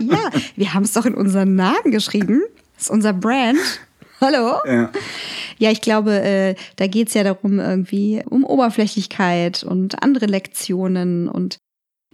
[0.00, 2.42] ja, wir haben es doch in unseren Namen geschrieben.
[2.76, 3.58] Das ist unser Brand.
[4.20, 4.58] Hallo?
[4.66, 4.90] Ja.
[5.58, 11.58] Ja, ich glaube, äh, da geht's ja darum, irgendwie um Oberflächlichkeit und andere Lektionen und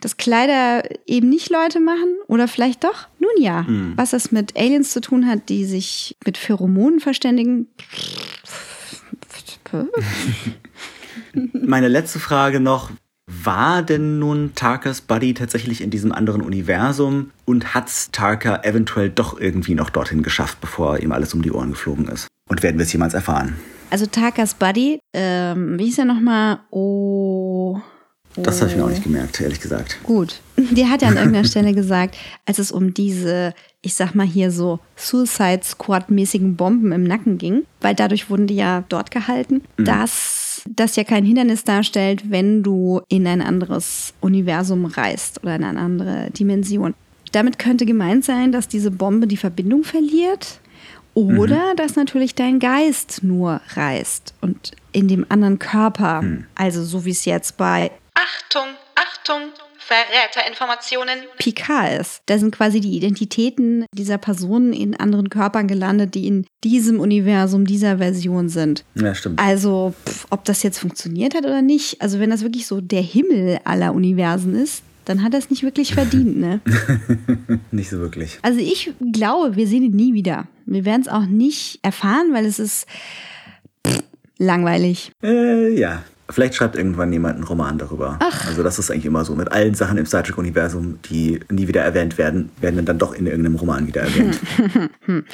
[0.00, 3.08] dass Kleider eben nicht Leute machen oder vielleicht doch?
[3.18, 3.62] Nun ja.
[3.62, 3.94] Mhm.
[3.96, 7.68] Was das mit Aliens zu tun hat, die sich mit Pheromonen verständigen.
[11.52, 12.90] Meine letzte Frage noch.
[13.26, 19.40] War denn nun Tarkers Buddy tatsächlich in diesem anderen Universum und hat's Tarker eventuell doch
[19.40, 22.28] irgendwie noch dorthin geschafft, bevor ihm alles um die Ohren geflogen ist?
[22.48, 23.56] Und werden wir es jemals erfahren?
[23.90, 26.60] Also Tarkas Buddy, ähm, wie hieß er nochmal?
[26.70, 27.80] Oh.
[28.36, 30.00] Das habe ich mir auch nicht gemerkt, ehrlich gesagt.
[30.02, 30.40] Gut.
[30.56, 32.16] Der hat ja an irgendeiner Stelle gesagt,
[32.46, 37.62] als es um diese, ich sag mal hier so Suicide Squad-mäßigen Bomben im Nacken ging,
[37.80, 39.84] weil dadurch wurden die ja dort gehalten, mhm.
[39.84, 45.64] dass das ja kein Hindernis darstellt, wenn du in ein anderes Universum reist oder in
[45.64, 46.94] eine andere Dimension.
[47.32, 50.60] Damit könnte gemeint sein, dass diese Bombe die Verbindung verliert
[51.14, 51.76] oder mhm.
[51.76, 56.46] dass natürlich dein Geist nur reist und in dem anderen Körper, mhm.
[56.54, 59.50] also so wie es jetzt bei Achtung, Achtung,
[59.86, 61.18] Verräterinformationen.
[61.38, 62.22] Picard ist.
[62.26, 67.66] Da sind quasi die Identitäten dieser Personen in anderen Körpern gelandet, die in diesem Universum,
[67.66, 68.84] dieser Version sind.
[68.94, 69.38] Ja, stimmt.
[69.40, 73.02] Also, pff, ob das jetzt funktioniert hat oder nicht, also wenn das wirklich so der
[73.02, 76.60] Himmel aller Universen ist, dann hat er es nicht wirklich verdient, ne?
[77.70, 78.38] nicht so wirklich.
[78.42, 80.46] Also ich glaube, wir sehen ihn nie wieder.
[80.64, 82.86] Wir werden es auch nicht erfahren, weil es ist
[83.86, 84.02] pff,
[84.38, 85.12] langweilig.
[85.22, 86.02] Äh, ja.
[86.30, 88.18] Vielleicht schreibt irgendwann jemand einen Roman darüber.
[88.20, 88.46] Ach.
[88.46, 89.34] Also das ist eigentlich immer so.
[89.34, 93.26] Mit allen Sachen im Star Trek-Universum, die nie wieder erwähnt werden, werden dann doch in
[93.26, 94.40] irgendeinem Roman wieder erwähnt.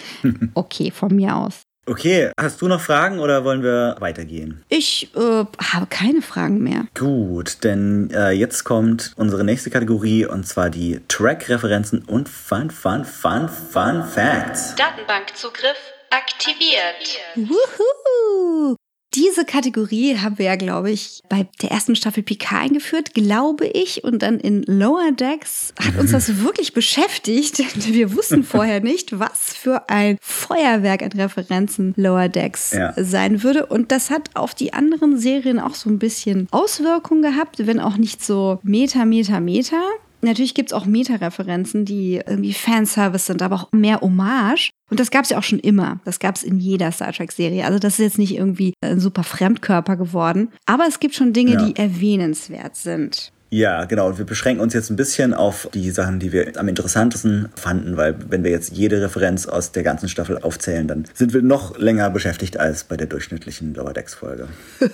[0.54, 1.62] okay, von mir aus.
[1.86, 4.62] Okay, hast du noch Fragen oder wollen wir weitergehen?
[4.68, 6.86] Ich äh, habe keine Fragen mehr.
[6.96, 13.04] Gut, denn äh, jetzt kommt unsere nächste Kategorie und zwar die Track-Referenzen und Fun, Fun,
[13.04, 14.76] Fun, Fun Facts.
[14.76, 15.78] Datenbankzugriff
[16.10, 17.18] aktiviert.
[17.34, 18.76] Wuhu!
[19.14, 24.04] Diese Kategorie haben wir ja, glaube ich, bei der ersten Staffel Picard eingeführt, glaube ich.
[24.04, 27.60] Und dann in Lower Decks hat uns das wirklich beschäftigt.
[27.92, 32.94] Wir wussten vorher nicht, was für ein Feuerwerk an Referenzen Lower Decks ja.
[32.96, 33.66] sein würde.
[33.66, 37.96] Und das hat auf die anderen Serien auch so ein bisschen Auswirkungen gehabt, wenn auch
[37.96, 39.82] nicht so Meta, Meta, Meta.
[40.22, 44.70] Natürlich gibt's auch Meta-Referenzen, die irgendwie Fanservice sind, aber auch mehr Hommage.
[44.90, 46.00] Und das gab's ja auch schon immer.
[46.04, 47.64] Das gab's in jeder Star Trek-Serie.
[47.64, 50.50] Also das ist jetzt nicht irgendwie ein super Fremdkörper geworden.
[50.66, 51.64] Aber es gibt schon Dinge, ja.
[51.64, 53.32] die erwähnenswert sind.
[53.52, 54.16] Ja, genau.
[54.16, 58.16] wir beschränken uns jetzt ein bisschen auf die Sachen, die wir am interessantesten fanden, weil
[58.28, 62.10] wenn wir jetzt jede Referenz aus der ganzen Staffel aufzählen, dann sind wir noch länger
[62.10, 64.48] beschäftigt als bei der durchschnittlichen Lower Decks Folge.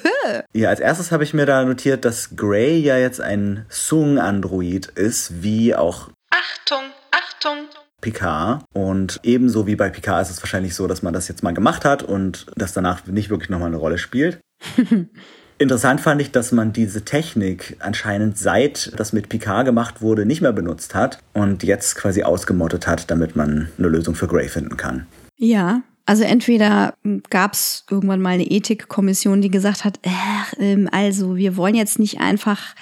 [0.54, 5.42] ja, als erstes habe ich mir da notiert, dass Gray ja jetzt ein Sung-Android ist,
[5.42, 7.66] wie auch Achtung, Achtung,
[8.00, 8.64] Picard.
[8.72, 11.84] Und ebenso wie bei Picard ist es wahrscheinlich so, dass man das jetzt mal gemacht
[11.84, 14.40] hat und das danach nicht wirklich nochmal eine Rolle spielt.
[15.58, 20.42] Interessant fand ich, dass man diese Technik anscheinend seit das mit Picard gemacht wurde, nicht
[20.42, 24.76] mehr benutzt hat und jetzt quasi ausgemottet hat, damit man eine Lösung für Grey finden
[24.76, 25.06] kann.
[25.38, 26.94] Ja, also entweder
[27.30, 32.20] gab es irgendwann mal eine Ethikkommission, die gesagt hat, äh, also wir wollen jetzt nicht
[32.20, 32.74] einfach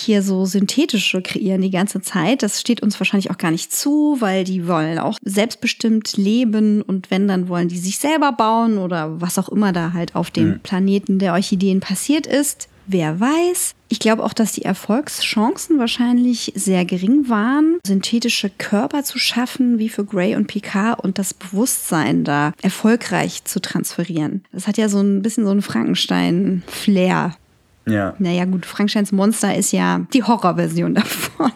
[0.00, 2.42] hier so synthetische kreieren die ganze Zeit.
[2.42, 7.10] Das steht uns wahrscheinlich auch gar nicht zu, weil die wollen auch selbstbestimmt leben und
[7.10, 10.48] wenn, dann wollen die sich selber bauen oder was auch immer da halt auf dem
[10.48, 10.60] mhm.
[10.60, 12.68] Planeten der Orchideen passiert ist.
[12.92, 13.76] Wer weiß.
[13.88, 19.88] Ich glaube auch, dass die Erfolgschancen wahrscheinlich sehr gering waren, synthetische Körper zu schaffen, wie
[19.88, 24.44] für Gray und Picard und das Bewusstsein da erfolgreich zu transferieren.
[24.52, 27.36] Das hat ja so ein bisschen so einen Frankenstein-Flair.
[27.90, 28.14] Ja.
[28.18, 31.52] Naja, gut, Frankensteins Monster ist ja die Horrorversion davon.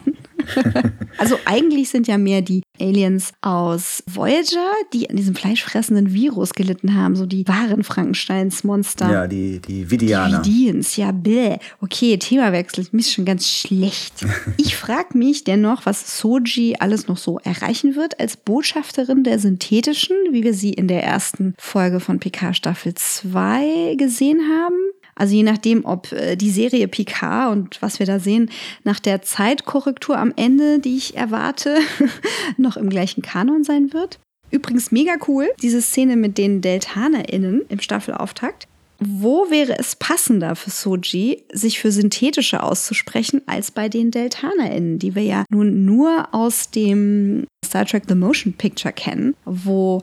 [1.17, 6.95] also eigentlich sind ja mehr die Aliens aus Voyager, die an diesem fleischfressenden Virus gelitten
[6.95, 9.11] haben, so die wahren Frankensteins Monster.
[9.11, 10.41] Ja, die, die Vidianer.
[10.41, 11.57] Die Vidians, ja, bäh.
[11.81, 14.25] Okay, Themawechsel, mir ist schon ganz schlecht.
[14.57, 20.15] Ich frage mich dennoch, was Soji alles noch so erreichen wird als Botschafterin der synthetischen,
[20.31, 24.75] wie wir sie in der ersten Folge von PK Staffel 2 gesehen haben.
[25.15, 28.49] Also je nachdem, ob äh, die Serie Picard und was wir da sehen,
[28.83, 31.77] nach der Zeitkorrektur am Ende, die ich erwarte,
[32.57, 34.19] noch im gleichen Kanon sein wird.
[34.51, 38.67] Übrigens mega cool, diese Szene mit den DeltanerInnen im Staffelauftakt.
[38.99, 45.15] Wo wäre es passender für Soji, sich für synthetische auszusprechen, als bei den DeltanerInnen, die
[45.15, 50.01] wir ja nun nur aus dem Star Trek The Motion Picture kennen, wo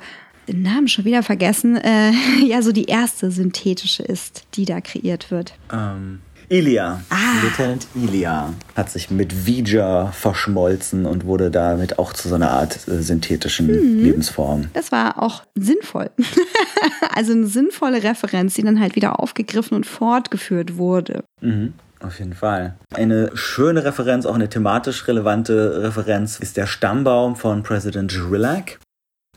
[0.48, 2.12] den Namen schon wieder vergessen, äh,
[2.46, 5.54] ja, so die erste synthetische ist, die da kreiert wird.
[5.72, 7.00] Ähm, Ilia.
[7.08, 7.40] Ah.
[7.42, 12.86] Lieutenant Ilia hat sich mit Vija verschmolzen und wurde damit auch zu so einer Art
[12.88, 14.04] äh, synthetischen Mhm.
[14.04, 14.68] Lebensform.
[14.74, 16.10] Das war auch sinnvoll.
[17.14, 21.24] also eine sinnvolle Referenz, die dann halt wieder aufgegriffen und fortgeführt wurde.
[21.40, 21.72] Mhm.
[22.00, 22.74] Auf jeden Fall.
[22.92, 28.78] Eine schöne Referenz, auch eine thematisch relevante Referenz, ist der Stammbaum von President Drilak.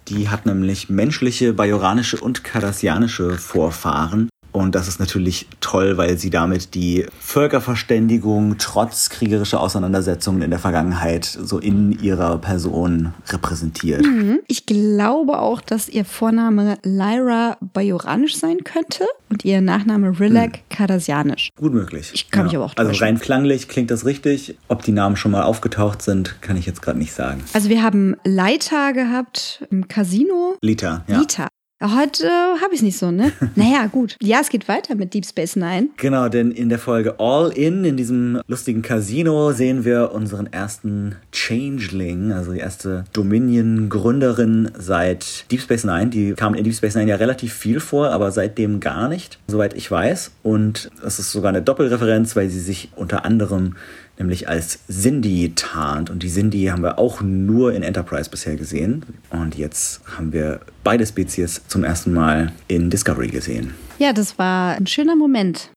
[0.08, 4.30] Die hat nämlich menschliche, bajoranische und kardassianische Vorfahren.
[4.56, 10.60] Und das ist natürlich toll, weil sie damit die Völkerverständigung trotz kriegerischer Auseinandersetzungen in der
[10.60, 14.06] Vergangenheit so in ihrer Person repräsentiert.
[14.06, 14.40] Mhm.
[14.48, 21.50] Ich glaube auch, dass ihr Vorname Lyra bajoranisch sein könnte und ihr Nachname Rilak kardassianisch.
[21.58, 22.12] Gut möglich.
[22.14, 23.04] Ich kann mich aber auch Also täuschen.
[23.06, 24.58] rein klanglich klingt das richtig.
[24.70, 27.44] Ob die Namen schon mal aufgetaucht sind, kann ich jetzt gerade nicht sagen.
[27.52, 30.56] Also wir haben Leita gehabt im Casino.
[30.62, 31.20] Lita, ja.
[31.20, 31.48] Lita.
[31.84, 33.34] Heute äh, habe ich es nicht so, ne?
[33.56, 34.16] naja, gut.
[34.22, 35.90] Ja, es geht weiter mit Deep Space Nine.
[35.98, 41.18] Genau, denn in der Folge All In, in diesem lustigen Casino, sehen wir unseren ersten
[41.34, 46.08] Changeling, also die erste Dominion-Gründerin seit Deep Space Nine.
[46.08, 49.74] Die kam in Deep Space Nine ja relativ viel vor, aber seitdem gar nicht, soweit
[49.74, 50.32] ich weiß.
[50.44, 53.76] Und es ist sogar eine Doppelreferenz, weil sie sich unter anderem
[54.18, 56.10] nämlich als Cindy tarnt.
[56.10, 59.06] Und die Cindy haben wir auch nur in Enterprise bisher gesehen.
[59.30, 63.74] Und jetzt haben wir beide Spezies zum ersten Mal in Discovery gesehen.
[64.00, 65.72] Ja, das war ein schöner Moment.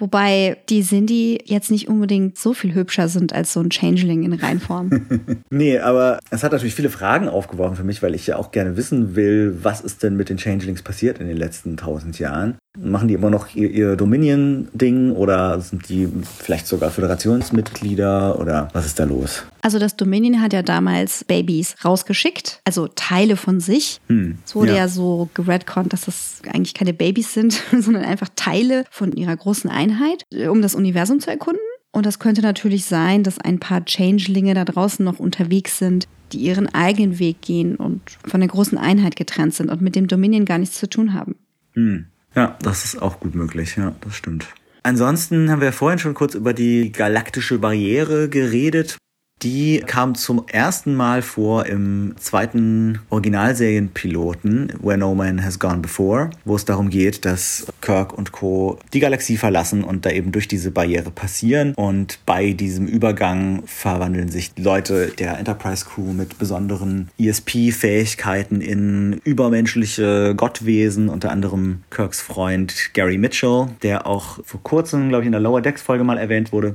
[0.00, 4.32] Wobei die Cindy jetzt nicht unbedingt so viel hübscher sind als so ein Changeling in
[4.32, 4.90] Reinform.
[5.50, 8.76] Nee, aber es hat natürlich viele Fragen aufgeworfen für mich, weil ich ja auch gerne
[8.76, 12.58] wissen will, was ist denn mit den Changelings passiert in den letzten tausend Jahren?
[12.80, 16.08] Machen die immer noch ihr, ihr Dominion-Ding oder sind die
[16.38, 19.44] vielleicht sogar Föderationsmitglieder oder was ist da los?
[19.62, 24.00] Also das Dominion hat ja damals Babys rausgeschickt, also Teile von sich.
[24.08, 24.76] Hm, Es wurde ja.
[24.78, 24.88] ja.
[24.88, 30.24] so geredconnt, dass das eigentlich keine Babys sind, sondern einfach Teile von ihrer großen Einheit,
[30.48, 31.62] um das Universum zu erkunden.
[31.90, 36.38] Und das könnte natürlich sein, dass ein paar Changelinge da draußen noch unterwegs sind, die
[36.38, 40.44] ihren eigenen Weg gehen und von der großen Einheit getrennt sind und mit dem Dominion
[40.44, 41.36] gar nichts zu tun haben.
[41.72, 42.06] Hm.
[42.34, 44.46] Ja, das ist auch gut möglich, ja, das stimmt.
[44.82, 48.96] Ansonsten haben wir vorhin schon kurz über die galaktische Barriere geredet.
[49.42, 56.30] Die kam zum ersten Mal vor im zweiten Originalserienpiloten Where No Man Has Gone Before,
[56.44, 58.80] wo es darum geht, dass Kirk und Co.
[58.92, 61.72] die Galaxie verlassen und da eben durch diese Barriere passieren.
[61.74, 70.34] Und bei diesem Übergang verwandeln sich Leute der Enterprise Crew mit besonderen ESP-Fähigkeiten in übermenschliche
[70.34, 75.40] Gottwesen, unter anderem Kirks Freund Gary Mitchell, der auch vor kurzem, glaube ich, in der
[75.40, 76.74] Lower Decks-Folge mal erwähnt wurde.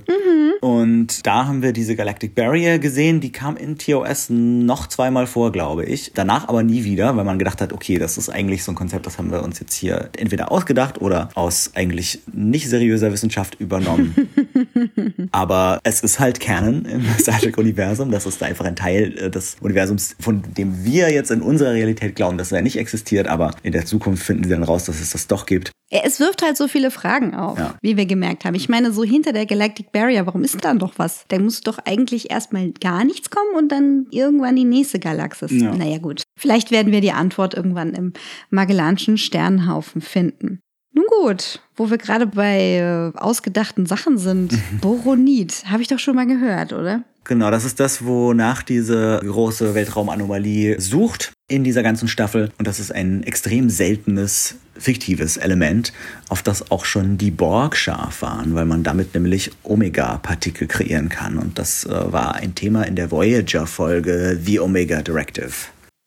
[0.64, 5.52] Und da haben wir diese Galactic Barrier gesehen, die kam in TOS noch zweimal vor,
[5.52, 6.12] glaube ich.
[6.14, 9.06] Danach aber nie wieder, weil man gedacht hat, okay, das ist eigentlich so ein Konzept,
[9.06, 14.16] das haben wir uns jetzt hier entweder ausgedacht oder aus eigentlich nicht seriöser Wissenschaft übernommen.
[15.32, 18.12] aber es ist halt Canon im Star Trek-Universum.
[18.12, 22.16] Das ist einfach ein Teil äh, des Universums, von dem wir jetzt in unserer Realität
[22.16, 25.12] glauben, dass er nicht existiert, aber in der Zukunft finden sie dann raus, dass es
[25.12, 25.72] das doch gibt.
[25.90, 27.76] Es wirft halt so viele Fragen auf, Ja.
[27.82, 28.56] wie wir gemerkt haben.
[28.56, 31.26] Ich meine, so hinter der Galactic Barrier, warum ist dann doch was?
[31.28, 35.52] Da muss doch eigentlich erstmal gar nichts kommen und dann irgendwann die nächste Galaxis.
[35.52, 35.76] Ja.
[35.76, 36.24] Naja, gut.
[36.40, 38.14] Vielleicht werden wir die Antwort irgendwann im
[38.50, 40.60] Magellanischen Sternenhaufen finden.
[40.94, 44.58] Nun gut, wo wir gerade bei äh, ausgedachten Sachen sind.
[44.82, 47.04] Boronit, habe ich doch schon mal gehört, oder?
[47.26, 52.52] Genau, das ist das, wonach diese große Weltraumanomalie sucht in dieser ganzen Staffel.
[52.58, 55.94] Und das ist ein extrem seltenes, fiktives Element,
[56.30, 61.38] auf das auch schon die Borg scharf waren, weil man damit nämlich Omega-Partikel kreieren kann.
[61.38, 65.54] Und das äh, war ein Thema in der Voyager-Folge The Omega Directive.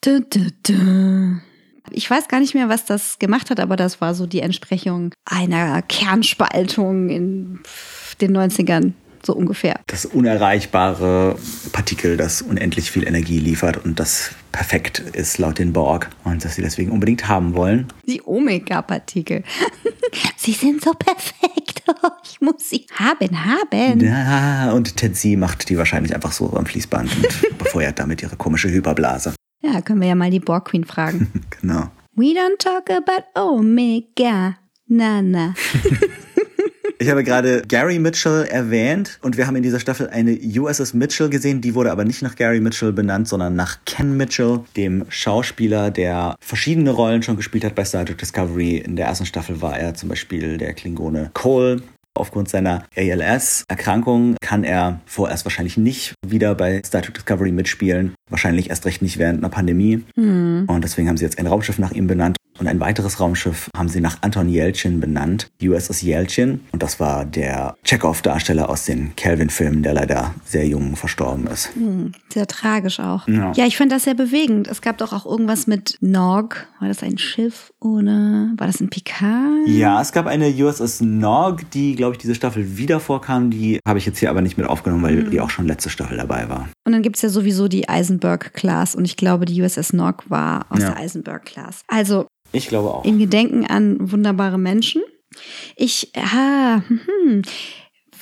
[0.03, 1.41] Du, du, du.
[1.91, 5.12] Ich weiß gar nicht mehr, was das gemacht hat, aber das war so die Entsprechung
[5.24, 7.61] einer Kernspaltung in
[8.20, 8.93] den 90ern
[9.26, 9.80] so ungefähr.
[9.89, 11.37] Das unerreichbare
[11.72, 16.55] Partikel, das unendlich viel Energie liefert und das perfekt ist laut den Borg und dass
[16.55, 17.89] sie deswegen unbedingt haben wollen.
[18.07, 19.43] Die Omega-Partikel.
[20.37, 21.82] sie sind so perfekt.
[22.28, 24.01] Ich muss sie haben, haben.
[24.01, 28.68] Ja, und Tensi macht die wahrscheinlich einfach so am Fließband und befeuert damit ihre komische
[28.68, 29.32] Hyperblase.
[29.67, 31.29] Ja, können wir ja mal die Borg Queen fragen.
[31.61, 31.91] genau.
[32.14, 34.57] We don't talk about Omega.
[34.87, 35.55] Na, na.
[36.99, 41.29] Ich habe gerade Gary Mitchell erwähnt und wir haben in dieser Staffel eine USS Mitchell
[41.29, 41.61] gesehen.
[41.61, 46.37] Die wurde aber nicht nach Gary Mitchell benannt, sondern nach Ken Mitchell, dem Schauspieler, der
[46.41, 48.79] verschiedene Rollen schon gespielt hat bei Star Trek Discovery.
[48.79, 51.83] In der ersten Staffel war er zum Beispiel der Klingone Cole.
[52.17, 58.14] Aufgrund seiner ALS-Erkrankung kann er vorerst wahrscheinlich nicht wieder bei Star Trek Discovery mitspielen.
[58.31, 60.05] Wahrscheinlich erst recht nicht während einer Pandemie.
[60.17, 60.64] Mhm.
[60.67, 62.37] Und deswegen haben sie jetzt ein Raumschiff nach ihm benannt.
[62.59, 66.61] Und ein weiteres Raumschiff haben sie nach Anton Yelchin benannt, USS Yelchin.
[66.73, 71.75] Und das war der Chekhov-Darsteller aus den Kelvin-Filmen, der leider sehr jung verstorben ist.
[71.75, 73.27] Hm, sehr tragisch auch.
[73.29, 73.53] Ja.
[73.53, 74.69] ja, ich fand das sehr bewegend.
[74.69, 76.57] Es gab doch auch irgendwas mit Nog.
[76.81, 79.67] War das ein Schiff oder war das ein Picard?
[79.67, 83.51] Ja, es gab eine USS Nog, die, glaube ich, diese Staffel wieder vorkam.
[83.51, 85.31] Die habe ich jetzt hier aber nicht mit aufgenommen, weil hm.
[85.31, 86.69] die auch schon letzte Staffel dabei war.
[86.85, 88.95] Und dann gibt es ja sowieso die Eisenberg-Class.
[88.95, 90.91] Und ich glaube, die USS Nog war aus ja.
[90.91, 91.83] der Eisenberg-Class.
[91.89, 92.27] Also
[92.57, 93.05] ich glaube auch.
[93.05, 95.03] In Gedenken an wunderbare Menschen.
[95.77, 97.43] Ich, ah, hm,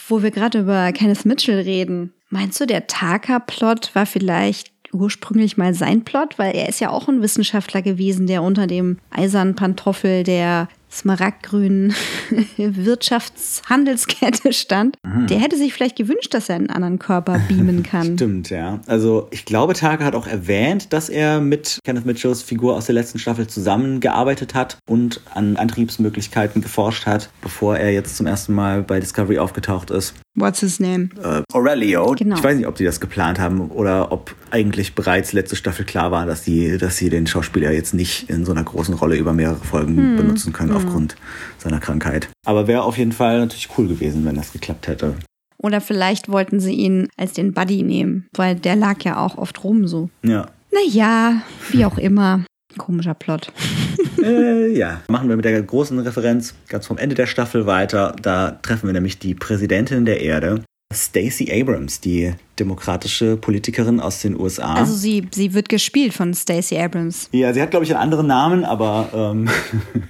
[0.08, 2.12] wo wir gerade über Kenneth Mitchell reden.
[2.30, 6.38] Meinst du, der Taka-Plot war vielleicht ursprünglich mal sein Plot?
[6.38, 11.94] Weil er ist ja auch ein Wissenschaftler gewesen, der unter dem eisernen Pantoffel der smaragdgrünen
[12.56, 15.26] Wirtschaftshandelskette stand, mhm.
[15.26, 18.14] der hätte sich vielleicht gewünscht, dass er einen anderen Körper beamen kann.
[18.16, 18.80] Stimmt, ja.
[18.86, 22.94] Also ich glaube, Tage hat auch erwähnt, dass er mit Kenneth Mitchells Figur aus der
[22.94, 28.82] letzten Staffel zusammengearbeitet hat und an Antriebsmöglichkeiten geforscht hat, bevor er jetzt zum ersten Mal
[28.82, 30.14] bei Discovery aufgetaucht ist.
[30.36, 31.10] What's his name?
[31.22, 32.12] Äh, Aurelio.
[32.18, 32.36] Genau.
[32.36, 36.10] Ich weiß nicht, ob sie das geplant haben oder ob eigentlich bereits letzte Staffel klar
[36.10, 39.32] war, dass sie, dass sie den Schauspieler jetzt nicht in so einer großen Rolle über
[39.32, 40.16] mehrere Folgen hm.
[40.16, 40.76] benutzen können hm.
[40.76, 41.16] aufgrund
[41.58, 42.28] seiner Krankheit.
[42.44, 45.14] Aber wäre auf jeden Fall natürlich cool gewesen, wenn das geklappt hätte.
[45.58, 49.62] Oder vielleicht wollten sie ihn als den Buddy nehmen, weil der lag ja auch oft
[49.62, 50.10] rum so.
[50.22, 50.48] Ja.
[50.72, 52.44] Naja, wie auch immer.
[52.78, 53.52] Komischer Plot.
[54.22, 58.14] äh, ja, machen wir mit der großen Referenz ganz vom Ende der Staffel weiter.
[58.20, 60.62] Da treffen wir nämlich die Präsidentin der Erde,
[60.92, 64.74] Stacey Abrams, die demokratische Politikerin aus den USA.
[64.74, 67.28] Also sie, sie wird gespielt von Stacey Abrams.
[67.32, 69.48] Ja, sie hat, glaube ich, einen anderen Namen, aber ähm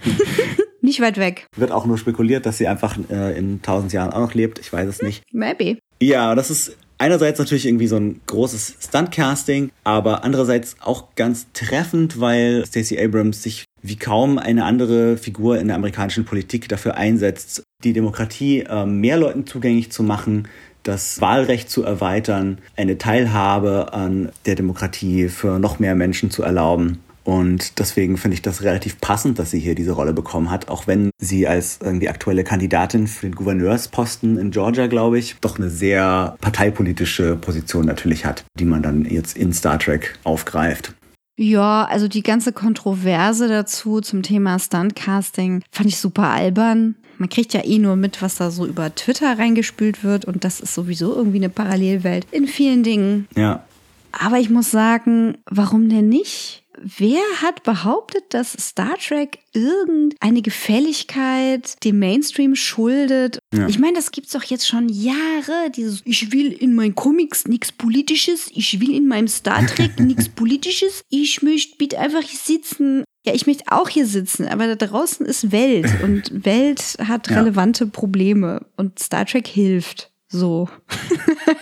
[0.82, 1.46] nicht weit weg.
[1.56, 4.58] Wird auch nur spekuliert, dass sie einfach äh, in tausend Jahren auch noch lebt.
[4.58, 5.22] Ich weiß es nicht.
[5.32, 5.78] Maybe.
[6.00, 12.20] Ja, das ist einerseits natürlich irgendwie so ein großes Stuntcasting, aber andererseits auch ganz treffend,
[12.20, 17.62] weil Stacey Abrams sich wie kaum eine andere Figur in der amerikanischen Politik dafür einsetzt,
[17.84, 20.48] die Demokratie äh, mehr Leuten zugänglich zu machen,
[20.82, 27.00] das Wahlrecht zu erweitern, eine Teilhabe an der Demokratie für noch mehr Menschen zu erlauben.
[27.24, 30.86] Und deswegen finde ich das relativ passend, dass sie hier diese Rolle bekommen hat, auch
[30.86, 35.70] wenn sie als irgendwie aktuelle Kandidatin für den Gouverneursposten in Georgia, glaube ich, doch eine
[35.70, 40.94] sehr parteipolitische Position natürlich hat, die man dann jetzt in Star Trek aufgreift.
[41.36, 46.94] Ja, also die ganze Kontroverse dazu zum Thema Stuntcasting fand ich super albern.
[47.18, 50.60] Man kriegt ja eh nur mit, was da so über Twitter reingespült wird und das
[50.60, 53.28] ist sowieso irgendwie eine Parallelwelt in vielen Dingen.
[53.36, 53.64] Ja.
[54.12, 56.63] Aber ich muss sagen, warum denn nicht?
[56.80, 63.38] Wer hat behauptet, dass Star Trek irgendeine Gefälligkeit dem Mainstream schuldet?
[63.54, 63.68] Ja.
[63.68, 65.70] Ich meine, das gibt's doch jetzt schon Jahre.
[65.74, 70.28] Dieses, ich will in meinen Comics nichts Politisches, ich will in meinem Star Trek nichts
[70.28, 73.04] Politisches, ich möchte bitte einfach hier sitzen.
[73.26, 77.84] Ja, ich möchte auch hier sitzen, aber da draußen ist Welt und Welt hat relevante
[77.84, 77.90] ja.
[77.90, 80.13] Probleme und Star Trek hilft.
[80.34, 80.68] So.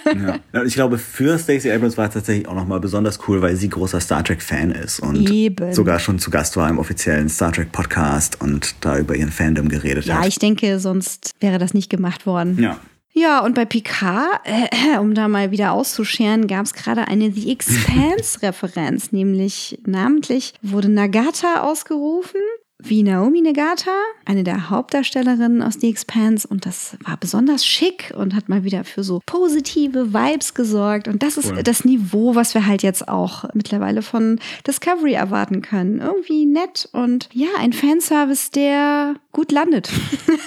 [0.06, 0.62] ja.
[0.64, 4.00] Ich glaube, für Stacey Abrams war es tatsächlich auch nochmal besonders cool, weil sie großer
[4.00, 5.74] Star Trek-Fan ist und Eben.
[5.74, 10.06] sogar schon zu Gast war im offiziellen Star Trek-Podcast und da über ihren Fandom geredet
[10.06, 10.22] ja, hat.
[10.22, 12.58] Ja, ich denke, sonst wäre das nicht gemacht worden.
[12.58, 12.78] Ja.
[13.14, 17.52] Ja, und bei Picard, äh, um da mal wieder auszuscheren, gab es gerade eine The
[17.52, 22.40] Expanse-Referenz, nämlich namentlich wurde Nagata ausgerufen
[22.84, 23.90] wie Naomi Negata,
[24.24, 26.46] eine der Hauptdarstellerinnen aus The Expanse.
[26.46, 31.08] Und das war besonders schick und hat mal wieder für so positive Vibes gesorgt.
[31.08, 31.62] Und das ist cool.
[31.62, 36.00] das Niveau, was wir halt jetzt auch mittlerweile von Discovery erwarten können.
[36.00, 39.90] Irgendwie nett und ja, ein Fanservice, der gut landet,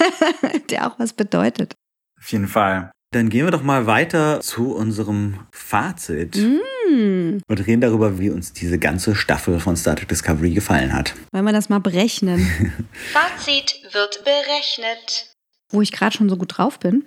[0.69, 1.73] der auch was bedeutet.
[2.19, 2.91] Auf jeden Fall.
[3.16, 6.36] Dann gehen wir doch mal weiter zu unserem Fazit.
[6.36, 7.38] Mm.
[7.47, 11.13] Und reden darüber, wie uns diese ganze Staffel von Star Trek Discovery gefallen hat.
[11.32, 12.45] Wollen wir das mal berechnen?
[13.13, 15.34] Fazit wird berechnet.
[15.70, 17.05] Wo ich gerade schon so gut drauf bin.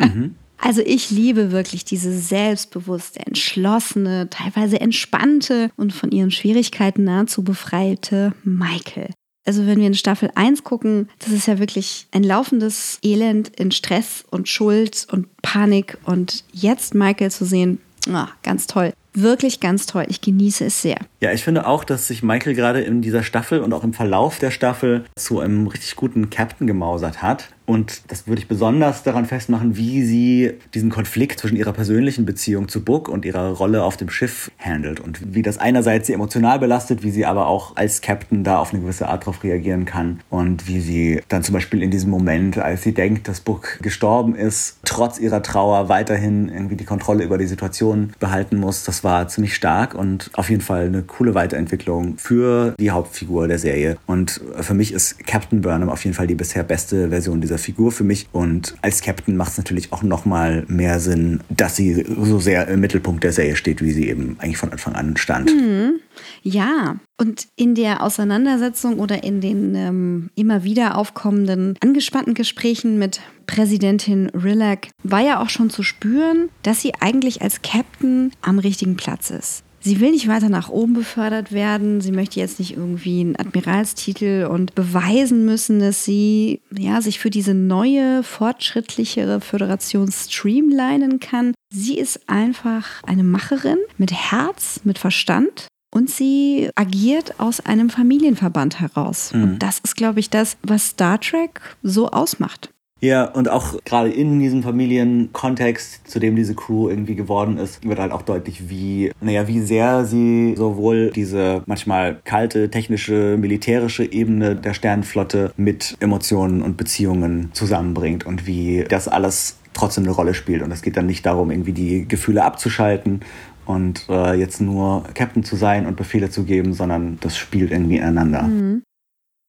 [0.00, 0.36] mhm.
[0.60, 8.32] Also ich liebe wirklich diese selbstbewusste, entschlossene, teilweise entspannte und von ihren Schwierigkeiten nahezu befreite
[8.42, 9.10] Michael.
[9.48, 13.70] Also wenn wir in Staffel 1 gucken, das ist ja wirklich ein laufendes Elend in
[13.70, 15.96] Stress und Schuld und Panik.
[16.04, 17.80] Und jetzt Michael zu sehen,
[18.10, 18.92] oh, ganz toll.
[19.14, 20.04] Wirklich ganz toll.
[20.08, 20.98] Ich genieße es sehr.
[21.22, 24.38] Ja, ich finde auch, dass sich Michael gerade in dieser Staffel und auch im Verlauf
[24.38, 27.48] der Staffel zu einem richtig guten Captain gemausert hat.
[27.68, 32.68] Und das würde ich besonders daran festmachen, wie sie diesen Konflikt zwischen ihrer persönlichen Beziehung
[32.68, 35.00] zu Book und ihrer Rolle auf dem Schiff handelt.
[35.00, 38.72] Und wie das einerseits sie emotional belastet, wie sie aber auch als Captain da auf
[38.72, 40.20] eine gewisse Art darauf reagieren kann.
[40.30, 44.34] Und wie sie dann zum Beispiel in diesem Moment, als sie denkt, dass Book gestorben
[44.34, 48.84] ist, trotz ihrer Trauer weiterhin irgendwie die Kontrolle über die Situation behalten muss.
[48.84, 53.58] Das war ziemlich stark und auf jeden Fall eine coole Weiterentwicklung für die Hauptfigur der
[53.58, 53.98] Serie.
[54.06, 57.92] Und für mich ist Captain Burnham auf jeden Fall die bisher beste Version dieser Figur
[57.92, 58.28] für mich.
[58.32, 62.80] Und als Captain macht es natürlich auch nochmal mehr Sinn, dass sie so sehr im
[62.80, 65.50] Mittelpunkt der Serie steht, wie sie eben eigentlich von Anfang an stand.
[65.50, 66.00] Mhm.
[66.42, 73.20] Ja, und in der Auseinandersetzung oder in den ähm, immer wieder aufkommenden angespannten Gesprächen mit
[73.46, 78.96] Präsidentin Rillac war ja auch schon zu spüren, dass sie eigentlich als Captain am richtigen
[78.96, 79.64] Platz ist.
[79.88, 82.02] Sie will nicht weiter nach oben befördert werden.
[82.02, 87.30] Sie möchte jetzt nicht irgendwie einen Admiralstitel und beweisen müssen, dass sie ja, sich für
[87.30, 91.54] diese neue, fortschrittlichere Föderation streamlinen kann.
[91.72, 98.80] Sie ist einfach eine Macherin mit Herz, mit Verstand und sie agiert aus einem Familienverband
[98.80, 99.32] heraus.
[99.32, 99.42] Mhm.
[99.42, 102.68] Und das ist, glaube ich, das, was Star Trek so ausmacht.
[103.00, 107.98] Ja, und auch gerade in diesem Familienkontext, zu dem diese Crew irgendwie geworden ist, wird
[107.98, 114.56] halt auch deutlich, wie, naja, wie sehr sie sowohl diese manchmal kalte, technische, militärische Ebene
[114.56, 120.62] der Sternenflotte mit Emotionen und Beziehungen zusammenbringt und wie das alles trotzdem eine Rolle spielt.
[120.62, 123.20] Und es geht dann nicht darum, irgendwie die Gefühle abzuschalten
[123.64, 127.98] und äh, jetzt nur Captain zu sein und Befehle zu geben, sondern das spielt irgendwie
[127.98, 128.42] ineinander.
[128.42, 128.82] Mhm.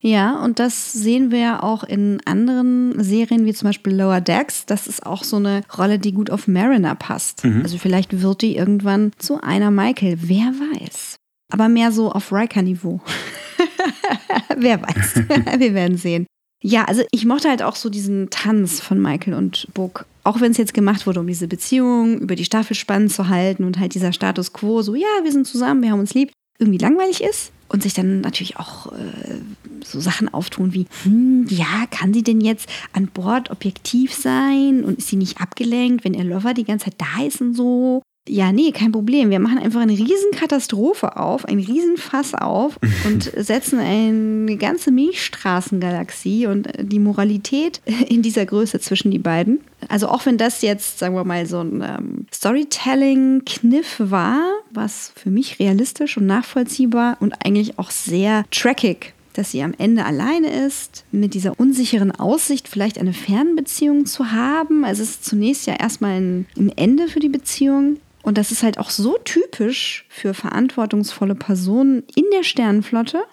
[0.01, 4.65] Ja, und das sehen wir ja auch in anderen Serien, wie zum Beispiel Lower Decks.
[4.65, 7.43] Das ist auch so eine Rolle, die gut auf Mariner passt.
[7.43, 7.63] Mhm.
[7.63, 10.17] Also vielleicht wird die irgendwann zu einer Michael.
[10.21, 11.17] Wer weiß.
[11.51, 13.01] Aber mehr so auf Riker-Niveau.
[14.57, 15.15] Wer weiß.
[15.59, 16.25] wir werden sehen.
[16.61, 20.05] Ja, also ich mochte halt auch so diesen Tanz von Michael und Book.
[20.23, 23.63] Auch wenn es jetzt gemacht wurde, um diese Beziehung über die Staffel spannend zu halten
[23.63, 26.77] und halt dieser Status quo, so ja, wir sind zusammen, wir haben uns lieb, irgendwie
[26.77, 29.39] langweilig ist und sich dann natürlich auch äh,
[29.85, 34.99] so Sachen auftun wie, hm, ja, kann sie denn jetzt an Bord objektiv sein und
[34.99, 38.01] ist sie nicht abgelenkt, wenn ihr Lover die ganze Zeit da ist und so?
[38.29, 39.31] Ja, nee, kein Problem.
[39.31, 46.69] Wir machen einfach eine Riesenkatastrophe auf, ein Riesenfass auf und setzen eine ganze Milchstraßengalaxie und
[46.79, 49.61] die Moralität in dieser Größe zwischen die beiden.
[49.87, 55.31] Also auch wenn das jetzt, sagen wir mal, so ein ähm, Storytelling-Kniff war, was für
[55.31, 61.05] mich realistisch und nachvollziehbar und eigentlich auch sehr trackig dass sie am Ende alleine ist,
[61.11, 64.83] mit dieser unsicheren Aussicht vielleicht eine Fernbeziehung zu haben.
[64.83, 67.99] Also es ist zunächst ja erstmal ein, ein Ende für die Beziehung.
[68.21, 73.23] Und das ist halt auch so typisch für verantwortungsvolle Personen in der Sternenflotte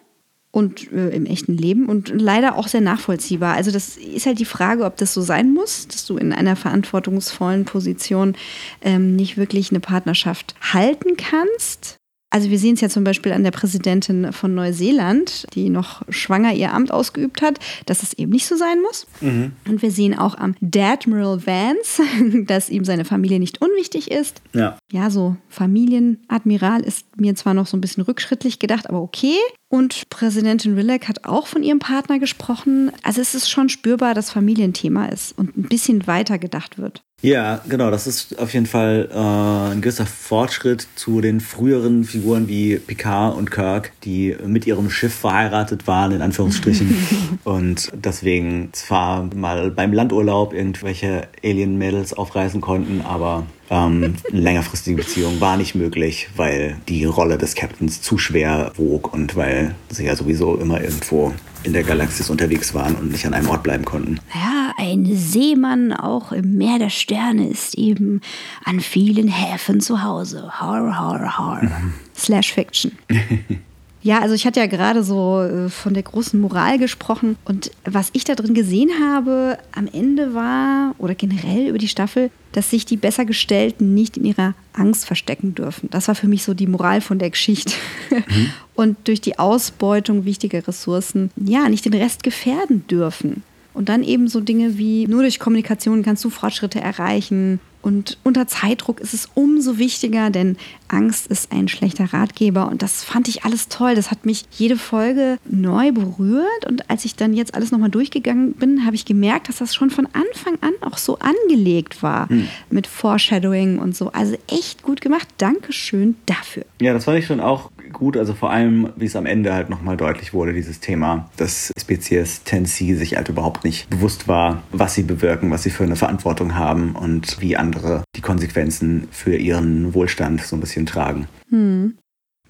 [0.53, 3.57] und äh, im echten Leben und leider auch sehr nachvollziehbar.
[3.57, 6.55] Also das ist halt die Frage, ob das so sein muss, dass du in einer
[6.55, 8.37] verantwortungsvollen Position
[8.81, 11.99] ähm, nicht wirklich eine Partnerschaft halten kannst
[12.37, 16.53] also wir sehen es ja zum Beispiel an der Präsidentin von Neuseeland, die noch schwanger
[16.53, 19.07] ihr Amt ausgeübt hat, dass es eben nicht so sein muss.
[19.22, 19.53] Mhm.
[19.66, 22.03] Und wir sehen auch am Admiral Vance,
[22.46, 24.42] dass ihm seine Familie nicht unwichtig ist.
[24.53, 24.76] Ja.
[24.92, 29.38] Ja, so Familienadmiral ist mir zwar noch so ein bisschen rückschrittlich gedacht, aber okay.
[29.71, 32.92] Und Präsidentin Rilek hat auch von ihrem Partner gesprochen.
[33.03, 37.03] Also es ist schon spürbar, dass Familienthema ist und ein bisschen weiter gedacht wird.
[37.27, 42.47] Ja, genau, das ist auf jeden Fall äh, ein gewisser Fortschritt zu den früheren Figuren
[42.47, 46.95] wie Picard und Kirk, die mit ihrem Schiff verheiratet waren, in Anführungsstrichen.
[47.45, 55.57] und deswegen zwar mal beim Landurlaub irgendwelche Alien-Mädels aufreißen konnten, aber Ähm, längerfristige Beziehung war
[55.57, 60.55] nicht möglich, weil die Rolle des Captains zu schwer wog und weil sie ja sowieso
[60.55, 61.35] immer irgendwo
[61.67, 64.21] in der Galaxis unterwegs waren und nicht an einem Ort bleiben konnten.
[64.33, 68.21] Ja, ein Seemann auch im Meer der Sterne ist eben
[68.64, 70.49] an vielen Häfen zu Hause.
[70.49, 71.63] Har, har, har.
[71.64, 71.95] Mhm.
[72.14, 72.93] Slash Fiction.
[74.07, 78.11] Ja, also ich hatte ja gerade so äh, von der großen Moral gesprochen und was
[78.12, 82.87] ich da drin gesehen habe am Ende war oder generell über die Staffel, dass sich
[82.87, 85.88] die Bessergestellten nicht in ihrer Angst verstecken dürfen.
[85.91, 87.72] Das war für mich so die Moral von der Geschichte.
[88.11, 88.50] Mhm.
[88.76, 93.42] Und durch die Ausbeutung wichtiger Ressourcen, ja, nicht den Rest gefährden dürfen.
[93.74, 98.49] Und dann eben so Dinge wie, nur durch Kommunikation kannst du Fortschritte erreichen und unter
[98.49, 100.57] Zeitdruck ist es umso wichtiger, denn
[100.88, 102.68] Angst ist ein schlechter Ratgeber.
[102.68, 103.95] Und das fand ich alles toll.
[103.95, 106.67] Das hat mich jede Folge neu berührt.
[106.67, 109.91] Und als ich dann jetzt alles nochmal durchgegangen bin, habe ich gemerkt, dass das schon
[109.91, 112.29] von Anfang an auch so angelegt war.
[112.29, 112.49] Hm.
[112.71, 114.13] Mit Foreshadowing und so.
[114.13, 115.29] Also echt gut gemacht.
[115.38, 116.64] Dankeschön dafür.
[116.80, 118.17] Ja, das fand ich schon auch gut.
[118.17, 122.42] Also vor allem, wie es am Ende halt nochmal deutlich wurde, dieses Thema, dass Spezies
[122.45, 126.54] Tennessee sich halt überhaupt nicht bewusst war, was sie bewirken, was sie für eine Verantwortung
[126.54, 131.27] haben und wie andere die Konsequenzen für ihren Wohlstand so ein bisschen tragen.
[131.49, 131.97] Hm.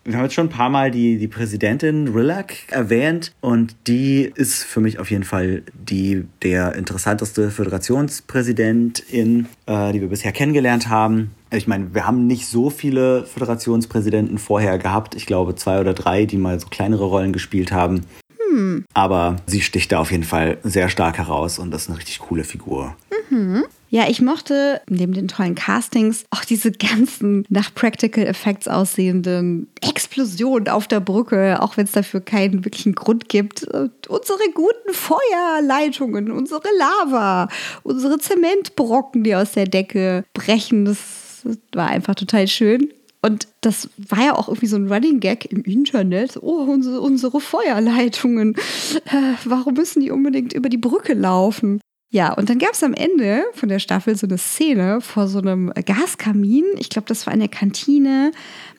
[0.07, 4.63] Wir haben jetzt schon ein paar Mal die, die Präsidentin Rillac erwähnt und die ist
[4.63, 11.33] für mich auf jeden Fall die der interessanteste Föderationspräsidentin, äh, die wir bisher kennengelernt haben.
[11.53, 15.17] Ich meine, wir haben nicht so viele Föderationspräsidenten vorher gehabt.
[15.17, 18.03] Ich glaube zwei oder drei, die mal so kleinere Rollen gespielt haben.
[18.57, 18.87] Hm.
[18.95, 22.21] Aber sie sticht da auf jeden Fall sehr stark heraus und das ist eine richtig
[22.21, 22.97] coole Figur.
[23.29, 23.65] Mhm.
[23.91, 30.69] Ja, ich mochte neben den tollen Castings auch diese ganzen nach Practical Effects aussehenden Explosionen
[30.69, 33.65] auf der Brücke, auch wenn es dafür keinen wirklichen Grund gibt.
[33.65, 37.49] Und unsere guten Feuerleitungen, unsere Lava,
[37.83, 40.99] unsere Zementbrocken, die aus der Decke brechen, das
[41.73, 42.89] war einfach total schön.
[43.27, 46.39] Und das war ja auch irgendwie so ein Running Gag im Internet.
[46.41, 48.55] Oh, unsere, unsere Feuerleitungen.
[49.07, 51.81] Äh, warum müssen die unbedingt über die Brücke laufen?
[52.09, 55.39] Ja, und dann gab es am Ende von der Staffel so eine Szene vor so
[55.41, 56.65] einem Gaskamin.
[56.79, 58.31] Ich glaube, das war in der Kantine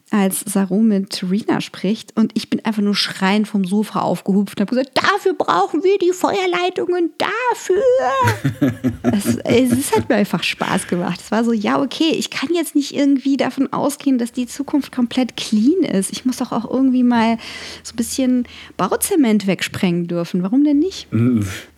[0.10, 4.62] als Saru mit Rina spricht und ich bin einfach nur schreiend vom Sofa aufgehupft und
[4.62, 8.82] habe gesagt, dafür brauchen wir die Feuerleitungen, dafür.
[9.04, 11.20] es, es hat mir einfach Spaß gemacht.
[11.20, 14.92] Es war so, ja, okay, ich kann jetzt nicht irgendwie davon ausgehen, dass die Zukunft
[14.92, 16.12] komplett clean ist.
[16.12, 17.38] Ich muss doch auch irgendwie mal
[17.84, 18.48] so ein bisschen
[18.78, 20.42] Bauzement wegsprengen dürfen.
[20.44, 21.08] Warum denn nicht?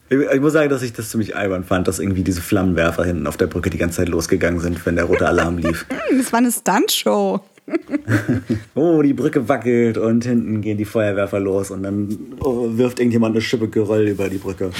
[0.10, 3.38] Ich muss sagen, dass ich das ziemlich albern fand, dass irgendwie diese Flammenwerfer hinten auf
[3.38, 5.86] der Brücke die ganze Zeit losgegangen sind, wenn der rote Alarm lief.
[6.18, 7.42] das war eine Stuntshow.
[8.76, 13.36] oh, die Brücke wackelt und hinten gehen die Feuerwerfer los und dann oh, wirft irgendjemand
[13.36, 14.72] eine Schippe Geröll über die Brücke.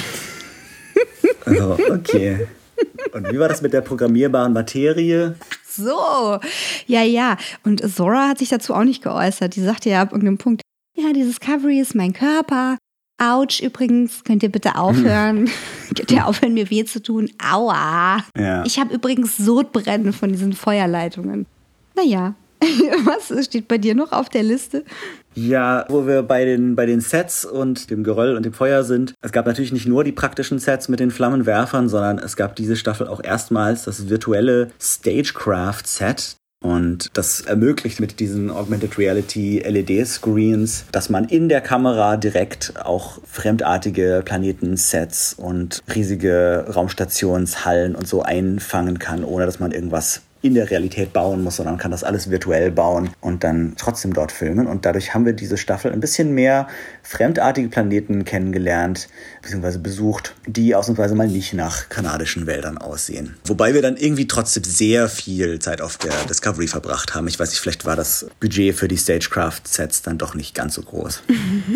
[1.44, 2.46] Also, okay.
[3.12, 5.34] Und wie war das mit der programmierbaren Materie?
[5.66, 6.38] So,
[6.86, 7.36] ja, ja.
[7.64, 9.56] Und Zora hat sich dazu auch nicht geäußert.
[9.56, 10.62] Die sagte ja ab irgendeinem Punkt,
[10.96, 12.76] ja, die Discovery ist mein Körper.
[13.22, 15.50] Autsch, übrigens, könnt ihr bitte aufhören?
[15.94, 17.30] könnt ihr aufhören, mir weh zu tun?
[17.38, 18.24] Aua.
[18.36, 18.64] Ja.
[18.64, 21.46] Ich habe übrigens Sodbrennen von diesen Feuerleitungen.
[21.94, 22.34] Naja,
[23.04, 24.84] Was steht bei dir noch auf der Liste?
[25.34, 29.14] Ja, wo wir bei den, bei den Sets und dem Geröll und dem Feuer sind.
[29.22, 32.76] Es gab natürlich nicht nur die praktischen Sets mit den Flammenwerfern, sondern es gab diese
[32.76, 36.36] Staffel auch erstmals das virtuelle Stagecraft-Set.
[36.62, 43.18] Und das ermöglicht mit diesen Augmented Reality LED-Screens, dass man in der Kamera direkt auch
[43.24, 50.70] fremdartige Planetensets und riesige Raumstationshallen und so einfangen kann, ohne dass man irgendwas in der
[50.70, 54.66] Realität bauen muss, sondern kann das alles virtuell bauen und dann trotzdem dort filmen.
[54.66, 56.66] Und dadurch haben wir diese Staffel ein bisschen mehr
[57.02, 59.08] fremdartige Planeten kennengelernt,
[59.42, 63.36] beziehungsweise besucht, die ausnahmsweise mal nicht nach kanadischen Wäldern aussehen.
[63.44, 67.28] Wobei wir dann irgendwie trotzdem sehr viel Zeit auf der Discovery verbracht haben.
[67.28, 70.82] Ich weiß nicht, vielleicht war das Budget für die Stagecraft-Sets dann doch nicht ganz so
[70.82, 71.22] groß.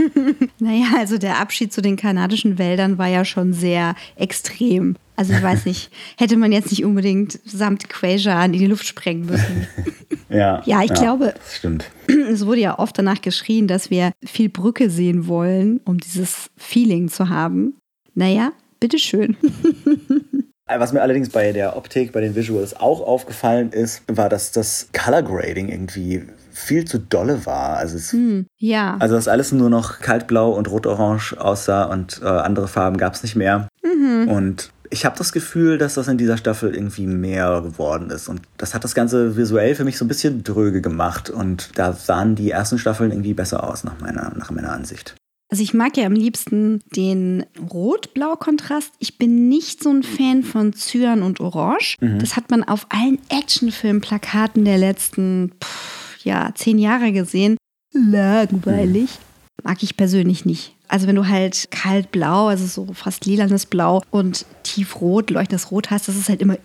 [0.59, 4.97] naja, also der Abschied zu den kanadischen Wäldern war ja schon sehr extrem.
[5.17, 9.27] Also ich weiß nicht, hätte man jetzt nicht unbedingt samt Quasar in die Luft sprengen
[9.27, 9.67] müssen.
[10.29, 11.91] ja, ja, ich ja, glaube, stimmt.
[12.31, 17.09] es wurde ja oft danach geschrien, dass wir viel Brücke sehen wollen, um dieses Feeling
[17.09, 17.75] zu haben.
[18.15, 19.37] Naja, bitteschön.
[20.67, 24.89] Was mir allerdings bei der Optik, bei den Visuals auch aufgefallen ist, war, dass das
[24.95, 27.77] Color Grading irgendwie viel zu dolle war.
[27.77, 28.97] Also es, hm, ja.
[28.99, 33.23] Also dass alles nur noch kaltblau und rot-orange aussah und äh, andere Farben gab es
[33.23, 33.69] nicht mehr.
[33.83, 34.29] Mhm.
[34.29, 38.29] Und ich habe das Gefühl, dass das in dieser Staffel irgendwie mehr geworden ist.
[38.29, 41.31] Und das hat das Ganze visuell für mich so ein bisschen dröge gemacht.
[41.31, 45.17] Und da sahen die ersten Staffeln irgendwie besser aus, nach meiner, nach meiner Ansicht.
[45.51, 48.93] Also ich mag ja am liebsten den Rot-Blau-Kontrast.
[49.01, 51.97] Ich bin nicht so ein Fan von Cyan und Orange.
[52.01, 52.21] Mhm.
[52.21, 57.57] Das hat man auf allen Actionfilm-Plakaten der letzten pff, ja, zehn Jahre gesehen.
[57.93, 59.11] Langweilig.
[59.11, 59.65] Mhm.
[59.65, 60.77] Mag ich persönlich nicht.
[60.95, 65.91] Also wenn du halt kalt blau, also so fast lilanes Blau und tiefrot, leuchtendes Rot
[65.91, 66.57] hast, das ist halt immer.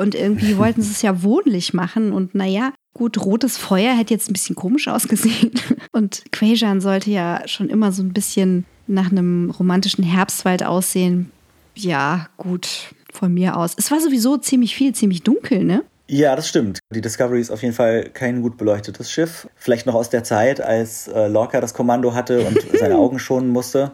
[0.00, 2.12] Und irgendwie wollten sie es ja wohnlich machen.
[2.12, 5.52] Und naja, gut, rotes Feuer hätte jetzt ein bisschen komisch ausgesehen.
[5.92, 11.30] Und Quajan sollte ja schon immer so ein bisschen nach einem romantischen Herbstwald aussehen.
[11.76, 13.74] Ja, gut, von mir aus.
[13.76, 15.84] Es war sowieso ziemlich viel, ziemlich dunkel, ne?
[16.12, 16.80] Ja, das stimmt.
[16.94, 19.48] Die Discovery ist auf jeden Fall kein gut beleuctetes Schiff.
[19.56, 23.48] Vielleicht noch aus der Zeit, als äh, Lorca das Kommando hatte und seine Augen schonen
[23.48, 23.92] musste.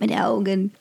[0.00, 0.72] Meine Augen.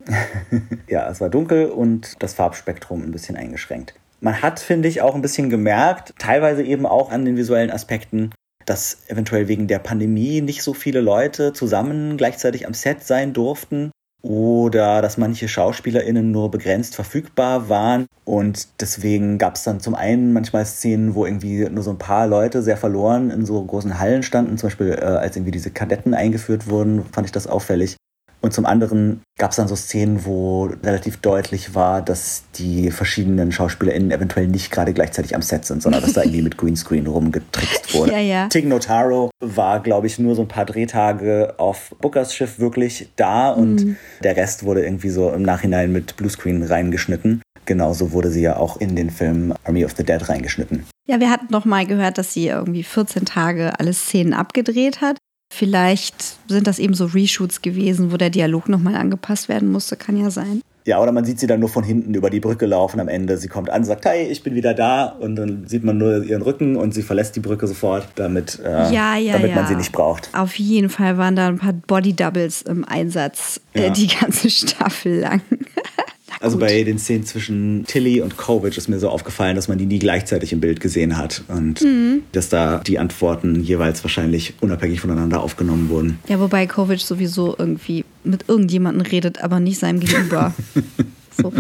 [0.88, 3.94] ja, es war dunkel und das Farbspektrum ein bisschen eingeschränkt.
[4.20, 8.32] Man hat, finde ich, auch ein bisschen gemerkt, teilweise eben auch an den visuellen Aspekten,
[8.66, 13.92] dass eventuell wegen der Pandemie nicht so viele Leute zusammen gleichzeitig am Set sein durften
[14.22, 18.08] oder dass manche SchauspielerInnen nur begrenzt verfügbar waren.
[18.26, 22.28] Und deswegen gab es dann zum einen manchmal Szenen, wo irgendwie nur so ein paar
[22.28, 24.58] Leute sehr verloren in so großen Hallen standen.
[24.58, 27.96] Zum Beispiel, äh, als irgendwie diese Kadetten eingeführt wurden, fand ich das auffällig.
[28.42, 33.52] Und zum anderen gab es dann so Szenen, wo relativ deutlich war, dass die verschiedenen
[33.52, 37.94] SchauspielerInnen eventuell nicht gerade gleichzeitig am Set sind, sondern dass da irgendwie mit Greenscreen rumgetrickst
[37.94, 38.12] wurde.
[38.12, 38.48] Ja, ja.
[38.48, 43.52] Tig Notaro war, glaube ich, nur so ein paar Drehtage auf Bookers Schiff wirklich da
[43.52, 43.96] und mhm.
[44.24, 47.42] der Rest wurde irgendwie so im Nachhinein mit Bluescreen reingeschnitten.
[47.66, 50.86] Genauso wurde sie ja auch in den Film Army of the Dead reingeschnitten.
[51.06, 55.18] Ja, wir hatten noch mal gehört, dass sie irgendwie 14 Tage alle Szenen abgedreht hat.
[55.50, 60.18] Vielleicht sind das eben so Reshoots gewesen, wo der Dialog nochmal angepasst werden musste, kann
[60.18, 60.62] ja sein.
[60.88, 63.38] Ja, oder man sieht sie dann nur von hinten über die Brücke laufen am Ende.
[63.38, 65.08] Sie kommt an, sagt, hey, ich bin wieder da.
[65.08, 68.94] Und dann sieht man nur ihren Rücken und sie verlässt die Brücke sofort, damit, äh,
[68.94, 69.56] ja, ja, damit ja.
[69.56, 70.30] man sie nicht braucht.
[70.34, 75.20] Auf jeden Fall waren da ein paar Body Doubles im Einsatz äh, die ganze Staffel
[75.20, 75.42] lang.
[76.40, 79.86] Also bei den Szenen zwischen Tilly und Kovic ist mir so aufgefallen, dass man die
[79.86, 82.24] nie gleichzeitig im Bild gesehen hat und mhm.
[82.32, 86.20] dass da die Antworten jeweils wahrscheinlich unabhängig voneinander aufgenommen wurden.
[86.28, 90.54] Ja, wobei Kovic sowieso irgendwie mit irgendjemandem redet, aber nicht seinem Gegenüber.
[91.42, 91.52] so.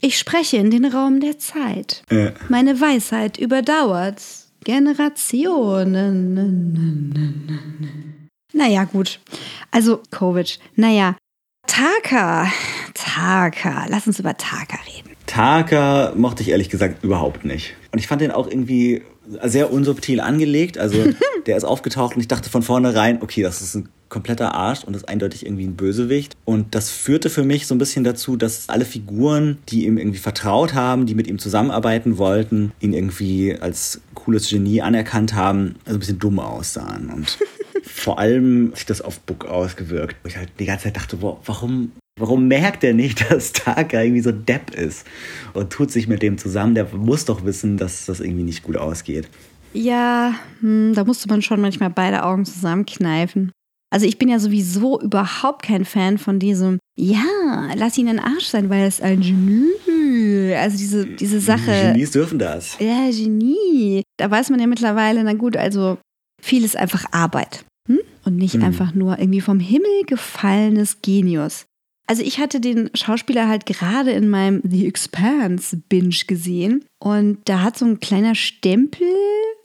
[0.00, 2.02] Ich spreche in den Raum der Zeit.
[2.10, 2.32] Ja.
[2.48, 4.20] Meine Weisheit überdauert
[4.64, 6.34] Generationen.
[8.52, 9.20] Naja, gut.
[9.70, 10.58] Also, Kovic.
[10.74, 11.16] Naja,
[11.66, 12.50] Taka.
[12.96, 13.86] Taka.
[13.88, 15.10] Lass uns über Taka reden.
[15.26, 17.74] Taka mochte ich ehrlich gesagt überhaupt nicht.
[17.92, 19.02] Und ich fand den auch irgendwie
[19.42, 20.78] sehr unsubtil angelegt.
[20.78, 20.98] Also
[21.46, 24.94] der ist aufgetaucht und ich dachte von vornherein, okay, das ist ein kompletter Arsch und
[24.94, 26.36] ist eindeutig irgendwie ein Bösewicht.
[26.44, 30.18] Und das führte für mich so ein bisschen dazu, dass alle Figuren, die ihm irgendwie
[30.18, 35.96] vertraut haben, die mit ihm zusammenarbeiten wollten, ihn irgendwie als cooles Genie anerkannt haben, also
[35.96, 37.10] ein bisschen dumm aussahen.
[37.10, 37.38] Und
[37.82, 40.16] vor allem sich das auf Book ausgewirkt.
[40.22, 44.02] Wo ich halt die ganze Zeit dachte, boah, warum, warum merkt er nicht, dass Taka
[44.02, 45.06] irgendwie so Depp ist
[45.54, 46.74] und tut sich mit dem zusammen?
[46.74, 49.28] Der muss doch wissen, dass das irgendwie nicht gut ausgeht.
[49.72, 53.52] Ja, hm, da musste man schon manchmal beide Augen zusammenkneifen.
[53.90, 57.24] Also ich bin ja sowieso überhaupt kein Fan von diesem, ja,
[57.76, 60.54] lass ihn ein Arsch sein, weil er ist ein Genie.
[60.54, 61.92] Also diese, diese Sache.
[61.92, 62.76] Genies dürfen das.
[62.80, 64.02] Ja, Genie.
[64.18, 65.98] Da weiß man ja mittlerweile, na gut, also
[66.42, 68.00] viel ist einfach Arbeit hm?
[68.24, 68.64] und nicht mhm.
[68.64, 71.66] einfach nur irgendwie vom Himmel gefallenes Genius.
[72.06, 77.62] Also ich hatte den Schauspieler halt gerade in meinem The Expanse Binge gesehen und da
[77.62, 79.08] hat so ein kleiner Stempel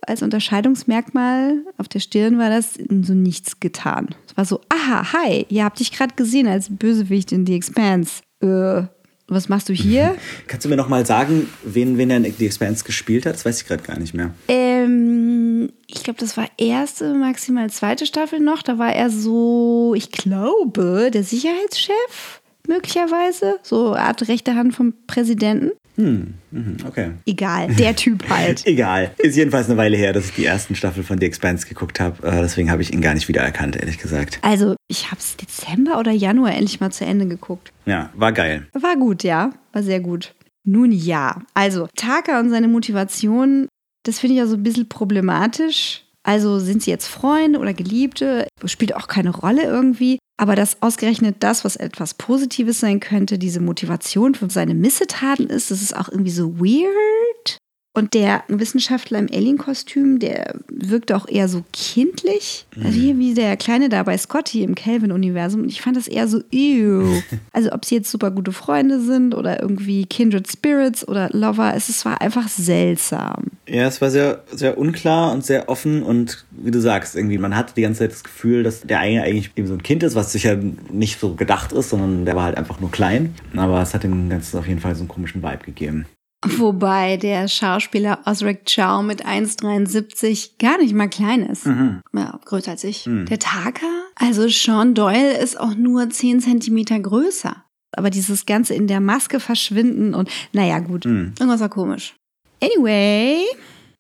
[0.02, 4.10] als Unterscheidungsmerkmal auf der Stirn war das so nichts getan.
[4.28, 8.24] Es war so, aha, hi, ihr habt dich gerade gesehen als Bösewicht in The Expanse.
[8.42, 8.84] Äh,
[9.32, 10.16] was machst du hier?
[10.48, 13.34] Kannst du mir noch mal sagen, wen, wen er in The Expanse gespielt hat?
[13.36, 14.32] Das weiß ich gerade gar nicht mehr.
[14.48, 18.62] Ähm, ich glaube, das war erste, maximal zweite Staffel noch.
[18.62, 23.60] Da war er so, ich glaube, der Sicherheitschef möglicherweise.
[23.64, 25.72] So eine Art rechte Hand vom Präsidenten.
[26.02, 27.12] Hm, mhm, okay.
[27.28, 28.66] Egal, der Typ halt.
[28.66, 29.12] Egal.
[29.20, 32.28] Ist jedenfalls eine Weile her, dass ich die ersten Staffel von The Expanse geguckt habe.
[32.28, 34.40] Äh, deswegen habe ich ihn gar nicht wiedererkannt, ehrlich gesagt.
[34.42, 37.72] Also, ich habe es Dezember oder Januar endlich mal zu Ende geguckt.
[37.86, 38.68] Ja, war geil.
[38.74, 39.52] War gut, ja.
[39.74, 40.34] War sehr gut.
[40.64, 41.44] Nun ja.
[41.54, 43.68] Also, Taka und seine Motivation,
[44.04, 46.04] das finde ich ja so ein bisschen problematisch.
[46.24, 50.20] Also sind sie jetzt Freunde oder Geliebte, spielt auch keine Rolle irgendwie.
[50.38, 55.70] Aber dass ausgerechnet das, was etwas Positives sein könnte, diese Motivation für seine Missetaten ist,
[55.70, 57.58] das ist auch irgendwie so weird.
[57.94, 62.66] Und der Wissenschaftler im Alien-Kostüm, der wirkt auch eher so kindlich.
[62.78, 65.64] Also hier wie der Kleine da bei Scotty im Kelvin-Universum.
[65.64, 67.22] Und ich fand das eher so, ew.
[67.54, 71.90] Also ob sie jetzt super gute Freunde sind oder irgendwie Kindred Spirits oder Lover, es,
[71.90, 73.48] es war einfach seltsam.
[73.68, 77.56] Ja, es war sehr, sehr unklar und sehr offen und wie du sagst, irgendwie, man
[77.56, 80.16] hatte die ganze Zeit das Gefühl, dass der eine eigentlich eben so ein Kind ist,
[80.16, 80.58] was sicher
[80.92, 83.36] nicht so gedacht ist, sondern der war halt einfach nur klein.
[83.56, 86.06] Aber es hat dem Ganzen auf jeden Fall so einen komischen Vibe gegeben.
[86.44, 91.68] Wobei der Schauspieler Osric Chow mit 1,73 gar nicht mal klein ist.
[91.68, 92.02] Mhm.
[92.14, 93.06] Ja, größer als ich.
[93.06, 93.26] Mhm.
[93.28, 93.86] Der Taka,
[94.16, 97.64] also Sean Doyle ist auch nur 10 Zentimeter größer.
[97.96, 101.34] Aber dieses Ganze in der Maske verschwinden und naja, gut, mhm.
[101.40, 102.16] irgendwas war komisch.
[102.64, 103.44] Anyway,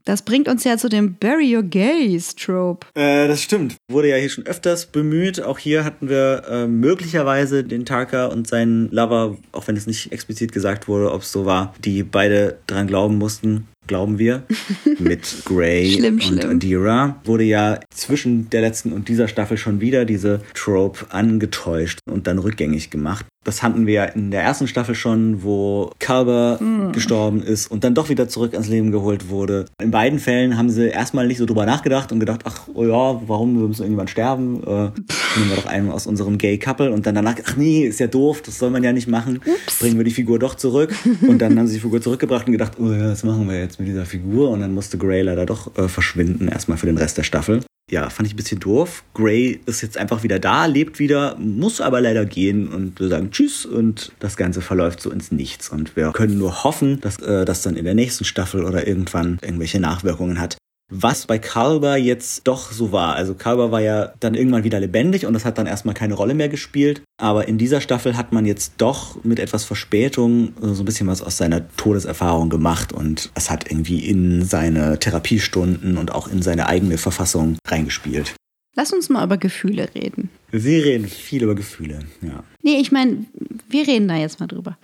[0.05, 2.87] das bringt uns ja zu dem Bury Your Gays Trope.
[2.95, 3.75] Äh, das stimmt.
[3.89, 5.41] Wurde ja hier schon öfters bemüht.
[5.41, 10.11] Auch hier hatten wir äh, möglicherweise den Tarka und seinen Lover, auch wenn es nicht
[10.11, 14.43] explizit gesagt wurde, ob es so war, die beide dran glauben mussten, glauben wir,
[14.99, 16.49] mit Gray schlimm, und schlimm.
[16.49, 22.27] Adira, wurde ja zwischen der letzten und dieser Staffel schon wieder diese Trope angetäuscht und
[22.27, 23.25] dann rückgängig gemacht.
[23.43, 26.91] Das hatten wir ja in der ersten Staffel schon, wo Calber mm.
[26.91, 29.65] gestorben ist und dann doch wieder zurück ans Leben geholt wurde.
[29.81, 33.19] In beiden Fällen haben sie erstmal nicht so drüber nachgedacht und gedacht, ach oh ja,
[33.25, 34.61] warum wir müssen irgendjemand sterben?
[34.61, 37.99] Äh, nehmen wir doch einen aus unserem Gay Couple und dann danach, ach nee, ist
[37.99, 39.37] ja doof, das soll man ja nicht machen.
[39.37, 39.79] Ups.
[39.79, 40.93] Bringen wir die Figur doch zurück.
[41.27, 43.79] Und dann haben sie die Figur zurückgebracht und gedacht, oh ja, was machen wir jetzt
[43.79, 44.51] mit dieser Figur?
[44.51, 47.61] Und dann musste Grey leider doch äh, verschwinden, erstmal für den Rest der Staffel
[47.91, 49.03] ja, fand ich ein bisschen doof.
[49.13, 53.31] Gray ist jetzt einfach wieder da, lebt wieder, muss aber leider gehen und wir sagen
[53.31, 55.67] Tschüss und das Ganze verläuft so ins Nichts.
[55.67, 59.39] Und wir können nur hoffen, dass äh, das dann in der nächsten Staffel oder irgendwann
[59.41, 60.57] irgendwelche Nachwirkungen hat
[60.91, 63.15] was bei Kalber jetzt doch so war.
[63.15, 66.35] Also Kalber war ja dann irgendwann wieder lebendig und das hat dann erstmal keine Rolle
[66.35, 67.01] mehr gespielt.
[67.17, 71.21] Aber in dieser Staffel hat man jetzt doch mit etwas Verspätung so ein bisschen was
[71.21, 76.67] aus seiner Todeserfahrung gemacht und es hat irgendwie in seine Therapiestunden und auch in seine
[76.67, 78.35] eigene Verfassung reingespielt.
[78.75, 80.29] Lass uns mal über Gefühle reden.
[80.51, 82.43] Wir reden viel über Gefühle, ja.
[82.61, 83.25] Nee, ich meine,
[83.69, 84.77] wir reden da jetzt mal drüber.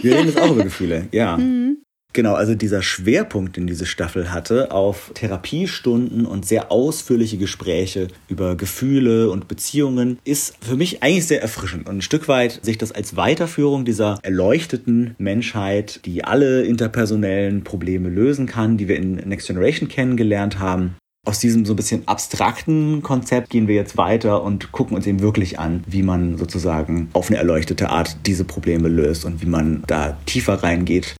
[0.00, 1.36] Wir reden jetzt auch über Gefühle, ja.
[1.36, 1.78] Mhm.
[2.16, 8.56] Genau, also dieser Schwerpunkt, den diese Staffel hatte, auf Therapiestunden und sehr ausführliche Gespräche über
[8.56, 12.90] Gefühle und Beziehungen, ist für mich eigentlich sehr erfrischend und ein Stück weit sich das
[12.90, 19.48] als Weiterführung dieser erleuchteten Menschheit, die alle interpersonellen Probleme lösen kann, die wir in Next
[19.48, 24.72] Generation kennengelernt haben, aus diesem so ein bisschen abstrakten Konzept gehen wir jetzt weiter und
[24.72, 29.26] gucken uns eben wirklich an, wie man sozusagen auf eine erleuchtete Art diese Probleme löst
[29.26, 31.14] und wie man da tiefer reingeht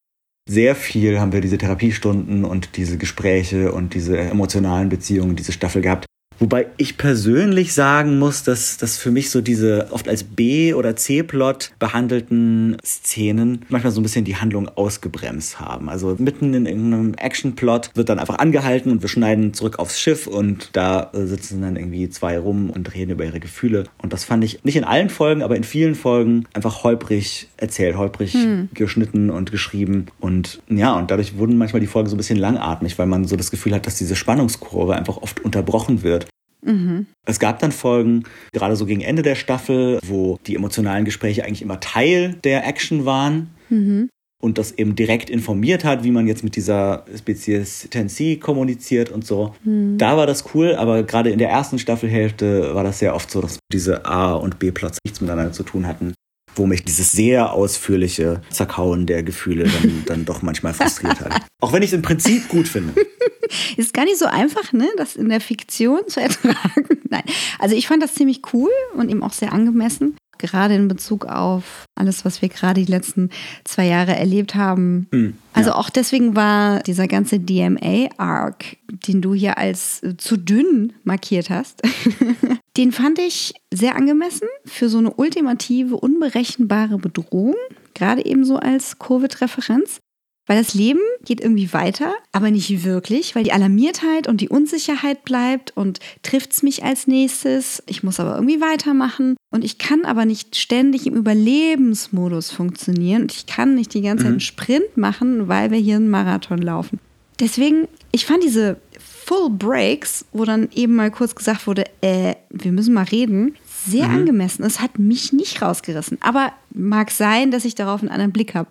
[0.48, 5.82] sehr viel haben wir diese Therapiestunden und diese Gespräche und diese emotionalen Beziehungen, diese Staffel
[5.82, 6.06] gehabt,
[6.38, 10.94] Wobei ich persönlich sagen muss, dass das für mich so diese oft als B- oder
[10.96, 15.88] C-Plot behandelten Szenen manchmal so ein bisschen die Handlung ausgebremst haben.
[15.88, 20.26] Also mitten in irgendeinem Action-Plot wird dann einfach angehalten und wir schneiden zurück aufs Schiff
[20.26, 23.84] und da sitzen dann irgendwie zwei rum und reden über ihre Gefühle.
[23.98, 27.96] Und das fand ich nicht in allen Folgen, aber in vielen Folgen einfach holprig erzählt,
[27.96, 28.68] holprig hm.
[28.74, 30.06] geschnitten und geschrieben.
[30.20, 33.36] Und ja, und dadurch wurden manchmal die Folgen so ein bisschen langatmig, weil man so
[33.36, 36.25] das Gefühl hat, dass diese Spannungskurve einfach oft unterbrochen wird
[36.66, 37.06] Mhm.
[37.24, 41.62] Es gab dann Folgen, gerade so gegen Ende der Staffel, wo die emotionalen Gespräche eigentlich
[41.62, 43.50] immer Teil der Action waren.
[43.70, 44.08] Mhm.
[44.42, 49.24] Und das eben direkt informiert hat, wie man jetzt mit dieser Spezies Tennessee kommuniziert und
[49.24, 49.54] so.
[49.64, 49.96] Mhm.
[49.96, 53.40] Da war das cool, aber gerade in der ersten Staffelhälfte war das sehr oft so,
[53.40, 56.12] dass diese A- und B-Plots nichts miteinander zu tun hatten
[56.56, 61.42] wo mich dieses sehr ausführliche Zerkauen der Gefühle dann, dann doch manchmal frustriert hat.
[61.60, 62.94] Auch wenn ich es im Prinzip gut finde.
[63.76, 66.88] Ist gar nicht so einfach, ne, das in der Fiktion zu ertragen.
[67.08, 67.22] Nein,
[67.58, 71.84] also ich fand das ziemlich cool und eben auch sehr angemessen gerade in Bezug auf
[71.94, 73.30] alles, was wir gerade die letzten
[73.64, 75.08] zwei Jahre erlebt haben.
[75.10, 81.50] Mhm, also auch deswegen war dieser ganze DMA-Arc, den du hier als zu dünn markiert
[81.50, 81.82] hast,
[82.76, 87.56] den fand ich sehr angemessen für so eine ultimative, unberechenbare Bedrohung,
[87.94, 90.00] gerade eben so als Covid-Referenz.
[90.46, 95.24] Weil das Leben geht irgendwie weiter, aber nicht wirklich, weil die Alarmiertheit und die Unsicherheit
[95.24, 97.82] bleibt und trifft es mich als nächstes.
[97.86, 103.32] Ich muss aber irgendwie weitermachen und ich kann aber nicht ständig im Überlebensmodus funktionieren und
[103.32, 104.40] ich kann nicht die ganze Zeit einen mhm.
[104.40, 107.00] Sprint machen, weil wir hier einen Marathon laufen.
[107.40, 112.70] Deswegen, ich fand diese Full Breaks, wo dann eben mal kurz gesagt wurde, äh, wir
[112.70, 113.56] müssen mal reden,
[113.86, 114.16] sehr mhm.
[114.16, 114.64] angemessen.
[114.64, 116.18] Es hat mich nicht rausgerissen.
[116.20, 118.68] Aber mag sein, dass ich darauf einen anderen Blick habe.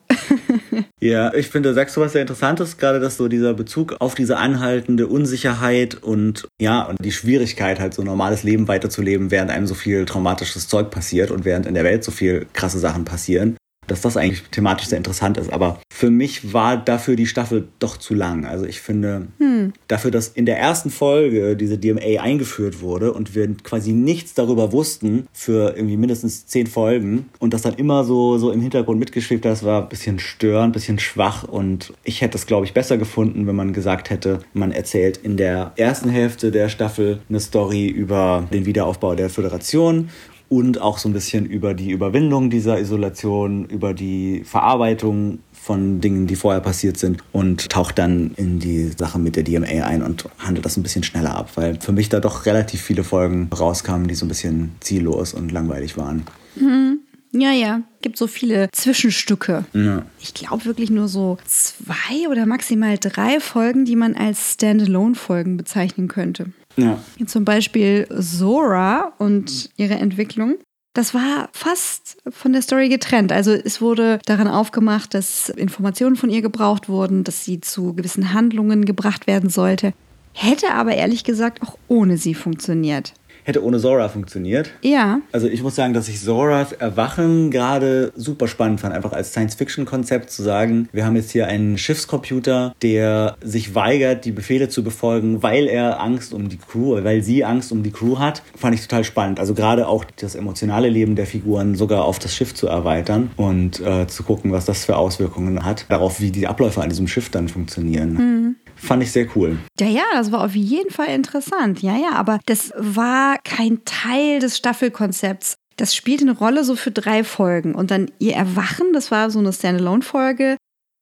[0.99, 4.37] ja, ich finde, sagst du was sehr Interessantes, gerade dass so dieser Bezug auf diese
[4.37, 9.67] anhaltende Unsicherheit und ja, und die Schwierigkeit, halt so ein normales Leben weiterzuleben, während einem
[9.67, 13.57] so viel traumatisches Zeug passiert und während in der Welt so viel krasse Sachen passieren.
[13.87, 15.51] Dass das eigentlich thematisch sehr interessant ist.
[15.51, 18.45] Aber für mich war dafür die Staffel doch zu lang.
[18.45, 19.73] Also ich finde, hm.
[19.87, 24.71] dafür, dass in der ersten Folge diese DMA eingeführt wurde und wir quasi nichts darüber
[24.71, 29.45] wussten für irgendwie mindestens zehn Folgen und das dann immer so, so im Hintergrund mitgeschwebt
[29.45, 32.73] hat, das war ein bisschen störend, ein bisschen schwach und ich hätte es, glaube ich,
[32.73, 37.39] besser gefunden, wenn man gesagt hätte, man erzählt in der ersten Hälfte der Staffel eine
[37.39, 40.09] Story über den Wiederaufbau der Föderation
[40.55, 46.27] und auch so ein bisschen über die Überwindung dieser Isolation, über die Verarbeitung von Dingen,
[46.27, 50.29] die vorher passiert sind und taucht dann in die Sache mit der DMA ein und
[50.39, 54.07] handelt das ein bisschen schneller ab, weil für mich da doch relativ viele Folgen rauskamen,
[54.07, 56.23] die so ein bisschen ziellos und langweilig waren.
[56.55, 56.99] Mhm.
[57.33, 57.81] Ja, ja.
[58.01, 59.65] Gibt so viele Zwischenstücke.
[59.73, 60.03] Ja.
[60.21, 66.07] Ich glaube wirklich nur so zwei oder maximal drei Folgen, die man als Standalone-Folgen bezeichnen
[66.07, 66.51] könnte.
[66.77, 66.99] Ja.
[67.25, 70.55] Zum Beispiel Zora und ihre Entwicklung.
[70.93, 73.31] Das war fast von der Story getrennt.
[73.33, 78.33] Also es wurde daran aufgemacht, dass Informationen von ihr gebraucht wurden, dass sie zu gewissen
[78.33, 79.93] Handlungen gebracht werden sollte.
[80.33, 83.13] Hätte aber ehrlich gesagt auch ohne sie funktioniert
[83.45, 84.71] hätte ohne Zora funktioniert.
[84.81, 85.21] Ja.
[85.31, 90.31] Also ich muss sagen, dass ich Zoras Erwachen gerade super spannend fand, einfach als Science-Fiction-Konzept
[90.31, 95.43] zu sagen, wir haben jetzt hier einen Schiffscomputer, der sich weigert, die Befehle zu befolgen,
[95.43, 98.81] weil er Angst um die Crew, weil sie Angst um die Crew hat, fand ich
[98.81, 99.39] total spannend.
[99.39, 103.79] Also gerade auch das emotionale Leben der Figuren sogar auf das Schiff zu erweitern und
[103.79, 107.29] äh, zu gucken, was das für Auswirkungen hat, darauf, wie die Abläufe an diesem Schiff
[107.29, 108.13] dann funktionieren.
[108.13, 108.55] Mhm.
[108.75, 109.57] Fand ich sehr cool.
[109.79, 111.81] Ja, ja, das war auf jeden Fall interessant.
[111.81, 115.55] Ja, ja, aber das war kein Teil des Staffelkonzepts.
[115.77, 117.75] Das spielte eine Rolle so für drei Folgen.
[117.75, 120.57] Und dann ihr Erwachen, das war so eine Standalone-Folge,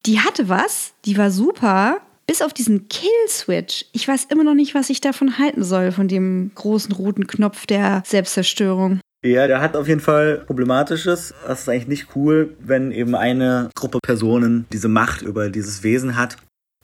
[0.06, 1.98] die hatte was, die war super.
[2.26, 3.86] Bis auf diesen Kill-Switch.
[3.91, 7.66] Ich weiß immer noch nicht, was ich davon halten soll, von dem großen roten Knopf
[7.66, 9.02] der Selbstzerstörung.
[9.26, 11.34] Ja, der hat auf jeden Fall Problematisches.
[11.45, 16.18] Das ist eigentlich nicht cool, wenn eben eine Gruppe Personen diese Macht über dieses Wesen
[16.18, 16.38] hat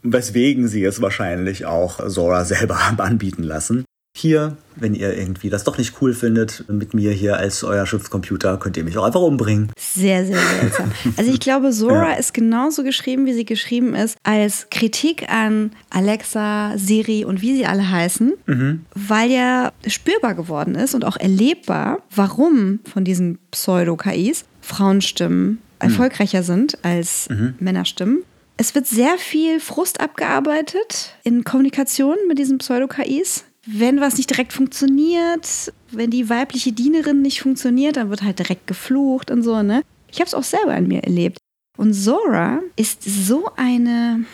[0.03, 3.85] weswegen sie es wahrscheinlich auch Sora selber anbieten lassen.
[4.17, 8.57] Hier, wenn ihr irgendwie das doch nicht cool findet, mit mir hier als euer Schiffscomputer,
[8.57, 9.71] könnt ihr mich auch einfach umbringen.
[9.79, 10.91] Sehr, sehr seltsam.
[11.15, 12.15] Also ich glaube, Sora ja.
[12.15, 17.65] ist genauso geschrieben, wie sie geschrieben ist, als Kritik an Alexa, Siri und wie sie
[17.65, 18.85] alle heißen, mhm.
[18.95, 25.57] weil ja spürbar geworden ist und auch erlebbar, warum von diesen Pseudo-KIs Frauenstimmen mhm.
[25.79, 27.53] erfolgreicher sind als mhm.
[27.59, 28.23] Männerstimmen.
[28.61, 33.45] Es wird sehr viel Frust abgearbeitet in Kommunikation mit diesen Pseudo-KIs.
[33.65, 38.67] Wenn was nicht direkt funktioniert, wenn die weibliche Dienerin nicht funktioniert, dann wird halt direkt
[38.67, 39.81] geflucht und so, ne?
[40.11, 41.37] Ich habe es auch selber an mir erlebt.
[41.77, 44.25] Und Zora ist so eine,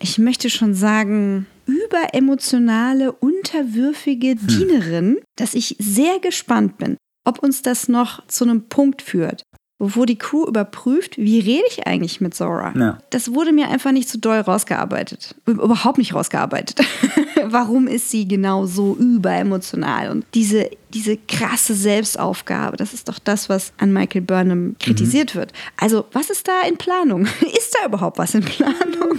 [0.00, 4.38] ich möchte schon sagen, überemotionale, unterwürfige hm.
[4.48, 9.44] Dienerin, dass ich sehr gespannt bin, ob uns das noch zu einem Punkt führt,
[9.78, 12.72] wo die Crew überprüft, wie rede ich eigentlich mit Zora.
[12.76, 12.98] Ja.
[13.10, 15.36] Das wurde mir einfach nicht so doll rausgearbeitet.
[15.46, 16.80] Überhaupt nicht rausgearbeitet.
[17.44, 20.10] Warum ist sie genau so überemotional?
[20.10, 25.40] Und diese, diese krasse Selbstaufgabe, das ist doch das, was an Michael Burnham kritisiert mhm.
[25.40, 25.52] wird.
[25.76, 27.22] Also, was ist da in Planung?
[27.56, 29.18] ist da überhaupt was in Planung?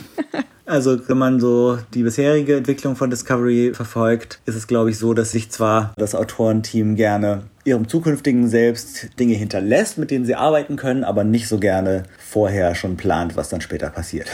[0.66, 5.16] Also wenn man so die bisherige Entwicklung von Discovery verfolgt, ist es, glaube ich, so,
[5.16, 10.76] dass sich zwar das Autorenteam gerne ihrem zukünftigen Selbst Dinge hinterlässt, mit denen sie arbeiten
[10.76, 14.28] können, aber nicht so gerne vorher schon plant, was dann später passiert.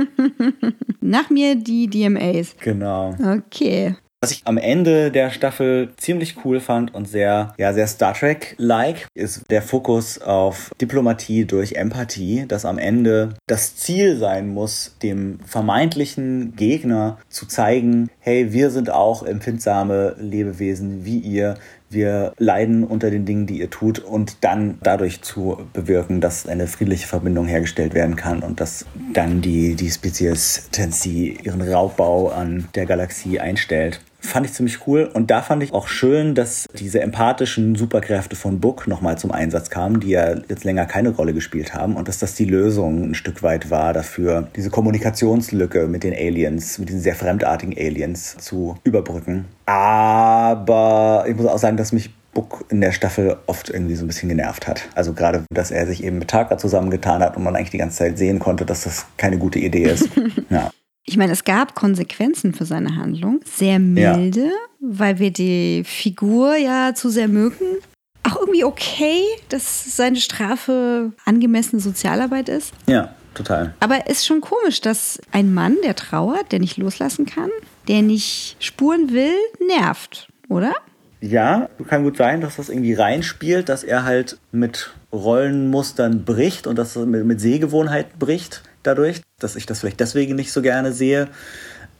[1.00, 2.56] Nach mir die DMAs.
[2.60, 3.14] Genau.
[3.20, 3.94] Okay.
[4.22, 9.06] Was ich am Ende der Staffel ziemlich cool fand und sehr, ja, sehr Star Trek-like,
[9.14, 15.40] ist der Fokus auf Diplomatie durch Empathie, dass am Ende das Ziel sein muss, dem
[15.46, 21.56] vermeintlichen Gegner zu zeigen, hey, wir sind auch empfindsame Lebewesen wie ihr
[21.90, 26.66] wir leiden unter den Dingen, die ihr tut und dann dadurch zu bewirken, dass eine
[26.66, 32.68] friedliche Verbindung hergestellt werden kann und dass dann die, die Spezies Tensi ihren Raubbau an
[32.74, 34.00] der Galaxie einstellt.
[34.20, 35.10] Fand ich ziemlich cool.
[35.12, 39.70] Und da fand ich auch schön, dass diese empathischen Superkräfte von Book nochmal zum Einsatz
[39.70, 41.96] kamen, die ja jetzt länger keine Rolle gespielt haben.
[41.96, 46.78] Und dass das die Lösung ein Stück weit war dafür, diese Kommunikationslücke mit den Aliens,
[46.78, 49.46] mit diesen sehr fremdartigen Aliens zu überbrücken.
[49.66, 54.08] Aber ich muss auch sagen, dass mich Book in der Staffel oft irgendwie so ein
[54.08, 54.88] bisschen genervt hat.
[54.94, 57.98] Also gerade, dass er sich eben mit Taka zusammengetan hat und man eigentlich die ganze
[57.98, 60.08] Zeit sehen konnte, dass das keine gute Idee ist.
[60.50, 60.70] ja.
[61.04, 64.50] Ich meine, es gab Konsequenzen für seine Handlung, sehr milde, ja.
[64.80, 67.78] weil wir die Figur ja zu sehr mögen.
[68.22, 72.74] Auch irgendwie okay, dass seine Strafe angemessene Sozialarbeit ist.
[72.86, 73.74] Ja, total.
[73.80, 77.50] Aber es ist schon komisch, dass ein Mann, der trauert, der nicht loslassen kann,
[77.88, 79.34] der nicht spuren will,
[79.66, 80.74] nervt, oder?
[81.20, 86.76] ja, kann gut sein, dass das irgendwie reinspielt, dass er halt mit Rollenmustern bricht und
[86.78, 90.92] dass er mit, mit Sehgewohnheiten bricht dadurch, dass ich das vielleicht deswegen nicht so gerne
[90.92, 91.28] sehe.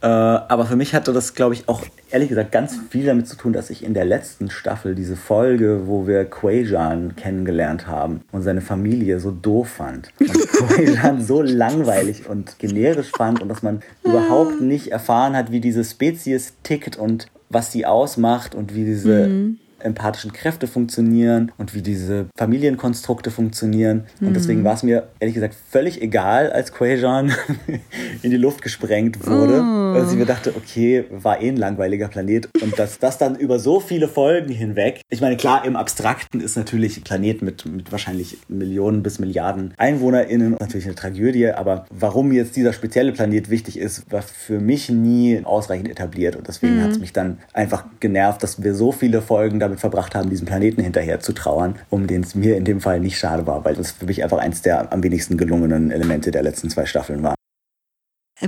[0.02, 3.36] Äh, aber für mich hatte das, glaube ich, auch ehrlich gesagt ganz viel damit zu
[3.36, 8.42] tun, dass ich in der letzten Staffel diese Folge, wo wir Quajan kennengelernt haben und
[8.42, 13.82] seine Familie so doof fand und Quajan so langweilig und generisch fand und dass man
[14.02, 19.28] überhaupt nicht erfahren hat, wie diese Spezies tickt und was sie ausmacht und wie diese
[19.28, 24.04] mhm empathischen Kräfte funktionieren und wie diese Familienkonstrukte funktionieren.
[24.20, 24.34] Und mhm.
[24.34, 27.32] deswegen war es mir ehrlich gesagt völlig egal, als Quajan
[28.22, 29.60] in die Luft gesprengt wurde.
[29.60, 29.94] Oh.
[29.94, 32.48] Weil ich mir dachte, okay, war eh ein langweiliger Planet.
[32.62, 36.56] Und dass das dann über so viele Folgen hinweg, ich meine, klar, im Abstrakten ist
[36.56, 42.32] natürlich ein Planet mit, mit wahrscheinlich Millionen bis Milliarden EinwohnerInnen natürlich eine Tragödie, aber warum
[42.32, 46.36] jetzt dieser spezielle Planet wichtig ist, war für mich nie ausreichend etabliert.
[46.36, 46.82] Und deswegen mhm.
[46.82, 50.30] hat es mich dann einfach genervt, dass wir so viele Folgen damit damit verbracht haben,
[50.30, 53.64] diesem Planeten hinterher zu trauern, um den es mir in dem Fall nicht schade war,
[53.64, 57.22] weil das für mich einfach eins der am wenigsten gelungenen Elemente der letzten zwei Staffeln
[57.22, 57.34] war.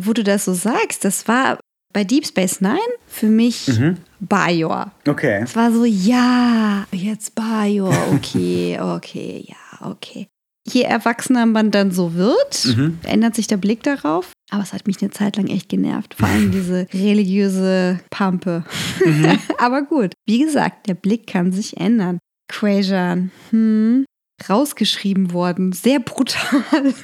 [0.01, 1.59] Wo du das so sagst, das war
[1.93, 3.99] bei Deep Space Nine für mich mhm.
[4.21, 4.93] Bajor.
[5.07, 5.43] Okay.
[5.43, 10.29] Es war so, ja, jetzt Bajor, okay, okay, ja, okay.
[10.71, 12.99] Je erwachsener man dann so wird, mhm.
[13.03, 14.33] ändert sich der Blick darauf.
[14.51, 16.15] Aber es hat mich eine Zeit lang echt genervt.
[16.15, 18.65] Vor allem diese religiöse Pampe.
[19.05, 19.39] Mhm.
[19.59, 22.19] Aber gut, wie gesagt, der Blick kann sich ändern.
[22.49, 24.05] Quajan, hm,
[24.49, 25.73] rausgeschrieben worden.
[25.73, 26.63] Sehr brutal.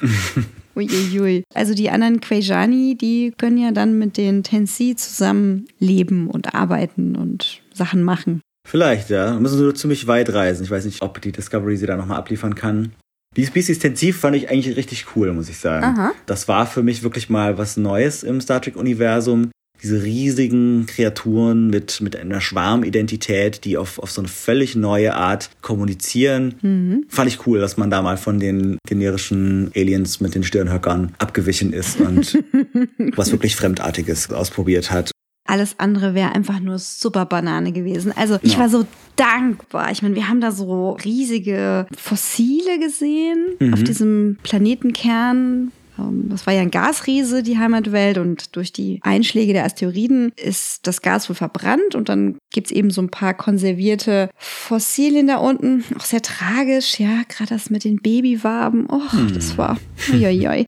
[0.75, 1.43] Uiuiui.
[1.53, 7.15] Also die anderen Quajani, die können ja dann mit den Tensi zusammen leben und arbeiten
[7.15, 8.41] und Sachen machen.
[8.67, 9.39] Vielleicht, ja.
[9.39, 10.63] Müssen sie nur ziemlich weit reisen.
[10.63, 12.93] Ich weiß nicht, ob die Discovery sie da nochmal abliefern kann.
[13.37, 15.85] Die Species Tensiv fand ich eigentlich richtig cool, muss ich sagen.
[15.85, 16.11] Aha.
[16.25, 19.51] Das war für mich wirklich mal was Neues im Star Trek-Universum.
[19.81, 25.51] Diese riesigen Kreaturen mit, mit einer Schwarmidentität, die auf, auf so eine völlig neue Art
[25.61, 26.55] kommunizieren.
[26.61, 27.05] Mhm.
[27.07, 31.71] Fand ich cool, dass man da mal von den generischen Aliens mit den Stirnhöckern abgewichen
[31.71, 32.43] ist und
[33.15, 35.11] was wirklich Fremdartiges ausprobiert hat.
[35.49, 38.13] Alles andere wäre einfach nur super Banane gewesen.
[38.15, 38.59] Also ich ja.
[38.59, 38.85] war so
[39.15, 39.91] dankbar.
[39.91, 43.73] Ich meine, wir haben da so riesige Fossile gesehen mhm.
[43.73, 45.71] auf diesem Planetenkern.
[45.97, 50.85] Ähm, das war ja ein Gasriese, die Heimatwelt, und durch die Einschläge der Asteroiden ist
[50.85, 55.83] das Gas wohl verbrannt und dann gibt's eben so ein paar konservierte Fossilien da unten.
[55.97, 58.87] Auch sehr tragisch, ja, gerade das mit den Babywaben.
[58.89, 59.33] Oh, hm.
[59.33, 59.77] das war.
[60.11, 60.65] Uiuiui.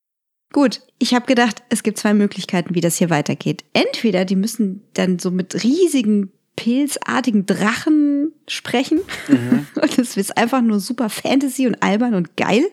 [0.52, 3.64] Gut, ich habe gedacht, es gibt zwei Möglichkeiten, wie das hier weitergeht.
[3.74, 9.68] Entweder die müssen dann so mit riesigen pilzartigen Drachen sprechen mhm.
[9.82, 12.64] und es ist einfach nur super Fantasy und albern und geil.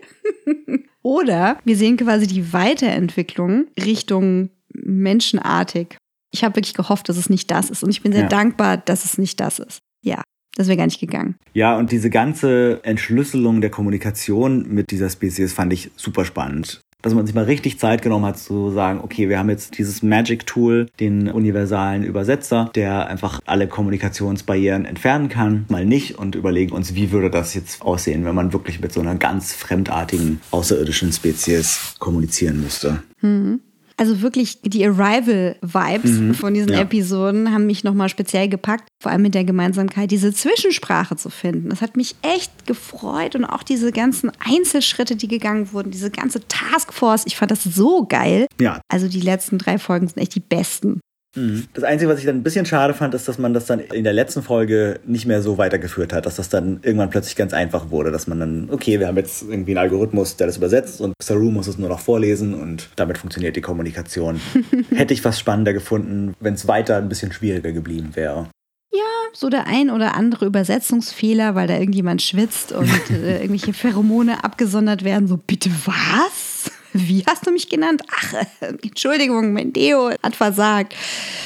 [1.02, 5.96] Oder wir sehen quasi die Weiterentwicklung Richtung menschenartig.
[6.32, 8.28] Ich habe wirklich gehofft, dass es nicht das ist und ich bin sehr ja.
[8.28, 9.78] dankbar, dass es nicht das ist.
[10.04, 10.22] Ja.
[10.56, 11.36] Das wäre gar nicht gegangen.
[11.54, 17.14] Ja, und diese ganze Entschlüsselung der Kommunikation mit dieser Spezies fand ich super spannend dass
[17.14, 20.46] man sich mal richtig Zeit genommen hat zu sagen, okay, wir haben jetzt dieses Magic
[20.46, 26.96] Tool, den universalen Übersetzer, der einfach alle Kommunikationsbarrieren entfernen kann, mal nicht und überlegen uns,
[26.96, 31.94] wie würde das jetzt aussehen, wenn man wirklich mit so einer ganz fremdartigen außerirdischen Spezies
[32.00, 33.02] kommunizieren müsste.
[33.20, 33.60] Mhm.
[33.98, 36.80] Also wirklich die Arrival-Vibes mhm, von diesen ja.
[36.80, 41.68] Episoden haben mich nochmal speziell gepackt, vor allem mit der Gemeinsamkeit, diese Zwischensprache zu finden.
[41.70, 46.46] Das hat mich echt gefreut und auch diese ganzen Einzelschritte, die gegangen wurden, diese ganze
[46.46, 48.46] Taskforce, ich fand das so geil.
[48.60, 48.80] Ja.
[48.88, 51.00] Also die letzten drei Folgen sind echt die besten.
[51.36, 51.64] Mhm.
[51.74, 54.04] Das Einzige, was ich dann ein bisschen schade fand, ist, dass man das dann in
[54.04, 57.90] der letzten Folge nicht mehr so weitergeführt hat, dass das dann irgendwann plötzlich ganz einfach
[57.90, 61.14] wurde, dass man dann, okay, wir haben jetzt irgendwie einen Algorithmus, der das übersetzt und
[61.22, 64.40] Saru muss es nur noch vorlesen und damit funktioniert die Kommunikation.
[64.90, 68.48] Hätte ich fast spannender gefunden, wenn es weiter ein bisschen schwieriger geblieben wäre.
[68.90, 74.44] Ja, so der ein oder andere Übersetzungsfehler, weil da irgendjemand schwitzt und äh, irgendwelche Pheromone
[74.44, 75.28] abgesondert werden.
[75.28, 76.70] So, bitte was?
[76.92, 78.02] Wie hast du mich genannt?
[78.10, 80.94] Ach, äh, Entschuldigung, mein Deo hat versagt.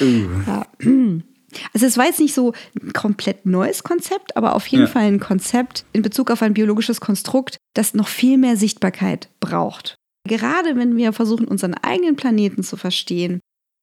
[0.00, 0.28] Uh.
[0.46, 0.66] Ja.
[1.74, 4.88] Also es war jetzt nicht so ein komplett neues Konzept, aber auf jeden ja.
[4.88, 9.96] Fall ein Konzept in Bezug auf ein biologisches Konstrukt, das noch viel mehr Sichtbarkeit braucht.
[10.26, 13.40] Gerade wenn wir versuchen, unseren eigenen Planeten zu verstehen,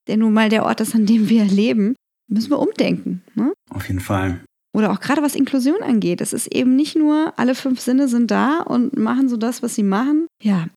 [0.08, 1.96] der nun mal der Ort ist, an dem wir leben,
[2.28, 3.22] müssen wir umdenken.
[3.36, 3.54] Ne?
[3.70, 4.42] Auf jeden Fall.
[4.74, 6.22] Oder auch gerade was Inklusion angeht.
[6.22, 9.76] Es ist eben nicht nur, alle fünf Sinne sind da und machen so das, was
[9.76, 10.28] sie machen.
[10.42, 10.68] Ja.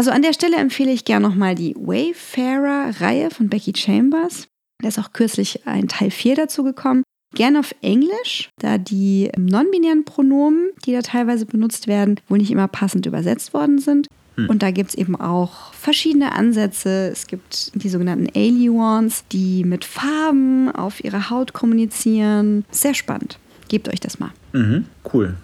[0.00, 4.48] Also an der Stelle empfehle ich gerne nochmal die Wayfarer-Reihe von Becky Chambers.
[4.78, 7.02] Da ist auch kürzlich ein Teil 4 dazu gekommen.
[7.34, 12.66] Gerne auf Englisch, da die non-binären Pronomen, die da teilweise benutzt werden, wohl nicht immer
[12.66, 14.06] passend übersetzt worden sind.
[14.36, 14.48] Hm.
[14.48, 17.10] Und da gibt es eben auch verschiedene Ansätze.
[17.12, 22.64] Es gibt die sogenannten Aliens, die mit Farben auf ihrer Haut kommunizieren.
[22.70, 23.38] Sehr spannend.
[23.68, 24.30] Gebt euch das mal.
[24.54, 25.36] Mhm, cool.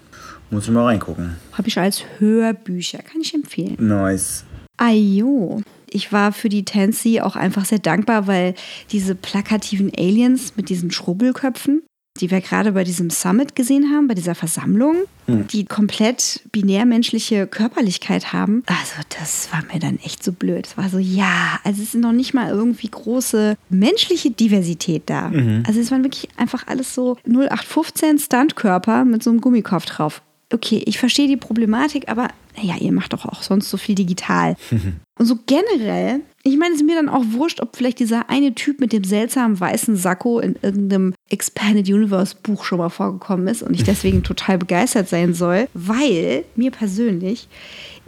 [0.51, 1.36] Muss ich mal reingucken.
[1.52, 3.77] Habe ich als Hörbücher, kann ich empfehlen.
[3.78, 4.44] Nice.
[4.77, 5.62] Ayo.
[5.90, 8.55] Ich war für die Tansy auch einfach sehr dankbar, weil
[8.90, 11.82] diese plakativen Aliens mit diesen Schrubbelköpfen,
[12.20, 14.97] die wir gerade bei diesem Summit gesehen haben, bei dieser Versammlung,
[15.27, 15.47] Hm.
[15.48, 18.62] die komplett binärmenschliche Körperlichkeit haben.
[18.66, 20.66] Also das war mir dann echt so blöd.
[20.66, 25.32] Es war so, ja, also es ist noch nicht mal irgendwie große menschliche Diversität da.
[25.66, 30.23] Also es waren wirklich einfach alles so 0815 Stuntkörper mit so einem Gummikopf drauf.
[30.52, 34.56] Okay, ich verstehe die Problematik, aber naja, ihr macht doch auch sonst so viel digital.
[35.18, 38.55] Und so generell, ich meine, es ist mir dann auch wurscht, ob vielleicht dieser eine
[38.55, 43.62] Typ mit dem seltsamen weißen Sakko in irgendeinem Expanded Universe Buch schon mal vorgekommen ist
[43.62, 47.48] und ich deswegen total begeistert sein soll, weil mir persönlich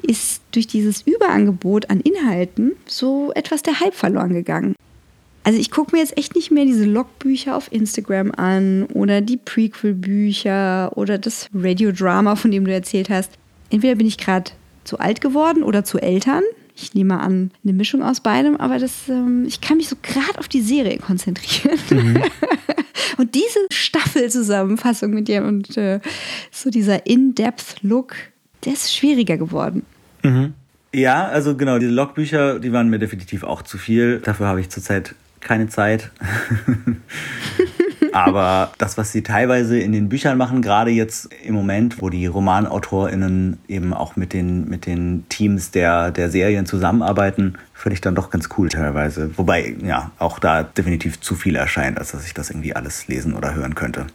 [0.03, 4.75] ist durch dieses Überangebot an Inhalten so etwas der Hype verloren gegangen.
[5.49, 9.39] Also ich gucke mir jetzt echt nicht mehr diese Logbücher auf Instagram an oder die
[9.39, 13.33] Prequel-Bücher oder das Radiodrama, von dem du erzählt hast.
[13.71, 14.51] Entweder bin ich gerade
[14.85, 16.43] zu alt geworden oder zu Eltern.
[16.77, 20.39] Ich nehme an, eine Mischung aus beidem, aber das, ähm, ich kann mich so gerade
[20.39, 21.79] auf die Serie konzentrieren.
[23.17, 26.01] und diese Staffelzusammenfassung mit dir und äh,
[26.53, 28.17] so dieser In-Depth-Look,
[28.67, 29.87] der ist schwieriger geworden.
[30.93, 34.21] Ja, also genau, diese Logbücher, die waren mir definitiv auch zu viel.
[34.21, 35.15] Dafür habe ich zurzeit
[35.49, 36.11] keine Zeit.
[38.13, 42.27] Aber das, was sie teilweise in den Büchern machen, gerade jetzt im Moment, wo die
[42.27, 48.15] RomanautorInnen eben auch mit den, mit den Teams der, der Serien zusammenarbeiten, finde ich dann
[48.15, 49.37] doch ganz cool teilweise.
[49.37, 53.35] Wobei, ja, auch da definitiv zu viel erscheint, als dass ich das irgendwie alles lesen
[53.35, 54.07] oder hören könnte.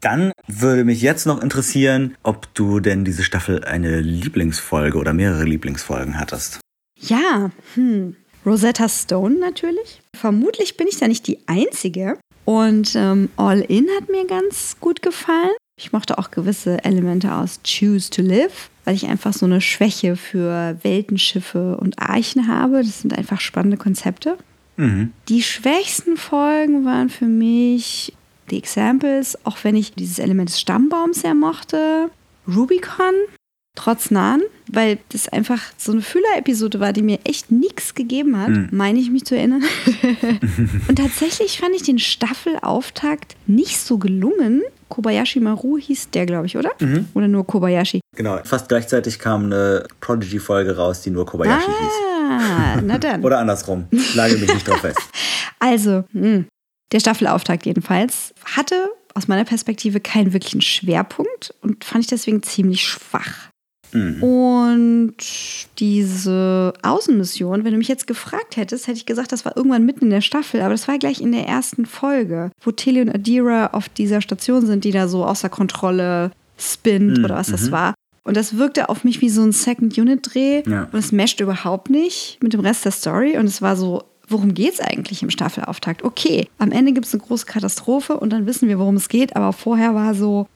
[0.00, 5.44] Dann würde mich jetzt noch interessieren, ob du denn diese Staffel eine Lieblingsfolge oder mehrere
[5.44, 6.60] Lieblingsfolgen hattest.
[6.98, 8.16] Ja, hm.
[8.46, 10.00] Rosetta Stone natürlich.
[10.16, 12.18] Vermutlich bin ich da nicht die Einzige.
[12.44, 15.50] Und ähm, All In hat mir ganz gut gefallen.
[15.78, 20.16] Ich mochte auch gewisse Elemente aus Choose to Live, weil ich einfach so eine Schwäche
[20.16, 22.78] für Weltenschiffe und Archen habe.
[22.78, 24.38] Das sind einfach spannende Konzepte.
[24.76, 25.12] Mhm.
[25.28, 28.14] Die schwächsten Folgen waren für mich
[28.48, 32.10] The Examples, auch wenn ich dieses Element des Stammbaums sehr mochte.
[32.46, 33.14] Rubicon,
[33.76, 34.42] trotz Nahen,
[34.72, 39.10] weil das einfach so eine Füller-Episode war, die mir echt nichts gegeben hat, meine ich
[39.10, 39.62] mich zu erinnern.
[40.88, 44.62] Und tatsächlich fand ich den Staffelauftakt nicht so gelungen.
[44.88, 46.70] Kobayashi Maru hieß der, glaube ich, oder?
[47.14, 48.00] Oder nur Kobayashi?
[48.16, 51.92] Genau, fast gleichzeitig kam eine Prodigy-Folge raus, die nur Kobayashi hieß.
[52.28, 53.22] Ah, na dann.
[53.24, 53.86] Oder andersrum.
[54.14, 54.98] Lage mich nicht drauf fest.
[55.58, 56.44] Also, hm,
[56.92, 62.86] der Staffelauftakt jedenfalls hatte aus meiner Perspektive keinen wirklichen Schwerpunkt und fand ich deswegen ziemlich
[62.86, 63.48] schwach.
[63.92, 65.14] Und
[65.78, 70.04] diese Außenmission, wenn du mich jetzt gefragt hättest, hätte ich gesagt, das war irgendwann mitten
[70.04, 73.68] in der Staffel, aber das war gleich in der ersten Folge, wo Tilly und Adira
[73.68, 77.94] auf dieser Station sind, die da so außer Kontrolle spinnt oder was das war.
[78.24, 80.88] Und das wirkte auf mich wie so ein Second-Unit-Dreh Ja.
[80.90, 84.52] und es mescht überhaupt nicht mit dem Rest der Story und es war so, worum
[84.54, 86.02] geht's eigentlich im Staffelauftakt?
[86.02, 89.36] Okay, am Ende gibt es eine große Katastrophe und dann wissen wir, worum es geht,
[89.36, 90.48] aber vorher war so,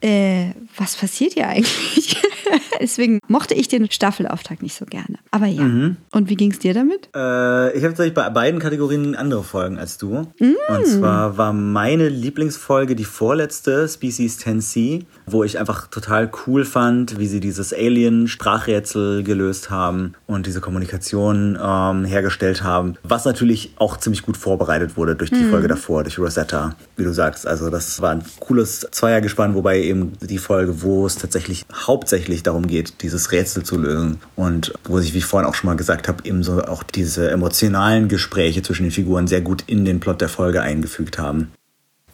[0.00, 2.16] äh, was passiert hier eigentlich?
[2.80, 5.18] Deswegen mochte ich den Staffelauftakt nicht so gerne.
[5.30, 5.62] Aber ja.
[5.62, 7.08] Und wie ging es dir damit?
[7.14, 10.26] Äh, ich habe tatsächlich bei beiden Kategorien andere Folgen als du.
[10.68, 17.18] Und zwar war meine Lieblingsfolge die vorletzte, Species 10C, wo ich einfach total cool fand,
[17.18, 22.94] wie sie dieses Alien-Sprachrätsel gelöst haben und diese Kommunikation ähm, hergestellt haben.
[23.02, 27.12] Was natürlich auch ziemlich gut vorbereitet wurde durch die Folge davor, durch Rosetta, wie du
[27.12, 27.46] sagst.
[27.46, 32.66] Also das war ein cooles Zweiergespann, wobei eben die Folge, wo es tatsächlich hauptsächlich darum
[32.66, 36.08] geht, dieses Rätsel zu lösen und wo sich, wie ich vorhin auch schon mal gesagt
[36.08, 40.20] habe, eben so auch diese emotionalen Gespräche zwischen den Figuren sehr gut in den Plot
[40.20, 41.52] der Folge eingefügt haben.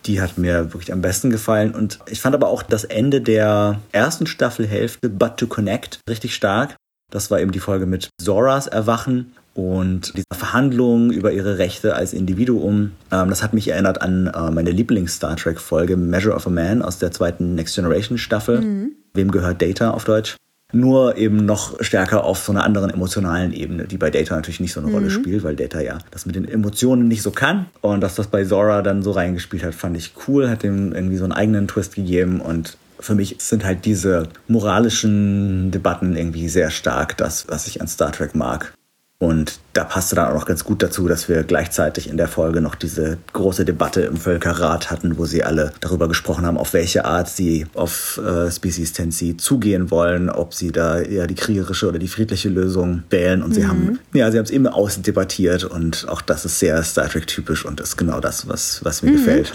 [0.06, 1.74] Die hat mir wirklich am besten gefallen.
[1.74, 6.76] Und ich fand aber auch das Ende der ersten Staffelhälfte, But to Connect, richtig stark.
[7.10, 12.12] Das war eben die Folge mit Zoras Erwachen und diese Verhandlungen über ihre Rechte als
[12.12, 12.92] Individuum.
[13.10, 16.98] Ähm, das hat mich erinnert an äh, meine Lieblings-Star Trek-Folge Measure of a Man aus
[16.98, 18.90] der zweiten Next Generation Staffel.
[19.14, 20.36] Wem gehört Data auf Deutsch?
[20.72, 24.72] Nur eben noch stärker auf so einer anderen emotionalen Ebene, die bei Data natürlich nicht
[24.72, 27.66] so eine Rolle spielt, weil Data ja das mit den Emotionen nicht so kann.
[27.80, 31.16] Und dass das bei Zora dann so reingespielt hat, fand ich cool, hat dem irgendwie
[31.16, 36.70] so einen eigenen Twist gegeben und für mich sind halt diese moralischen Debatten irgendwie sehr
[36.70, 38.74] stark das, was ich an Star Trek mag.
[39.22, 42.62] Und da passte dann auch noch ganz gut dazu, dass wir gleichzeitig in der Folge
[42.62, 47.04] noch diese große Debatte im Völkerrat hatten, wo sie alle darüber gesprochen haben, auf welche
[47.04, 51.98] Art sie auf äh, Species 10C zugehen wollen, ob sie da eher die kriegerische oder
[51.98, 53.42] die friedliche Lösung wählen.
[53.42, 57.10] Und sie haben, ja, sie haben es eben ausdebattiert und auch das ist sehr Star
[57.10, 59.54] Trek typisch und ist genau das, was, was mir gefällt.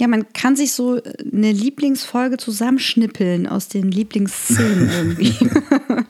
[0.00, 1.00] Ja, man kann sich so
[1.32, 5.50] eine Lieblingsfolge zusammenschnippeln aus den Lieblingsszenen irgendwie.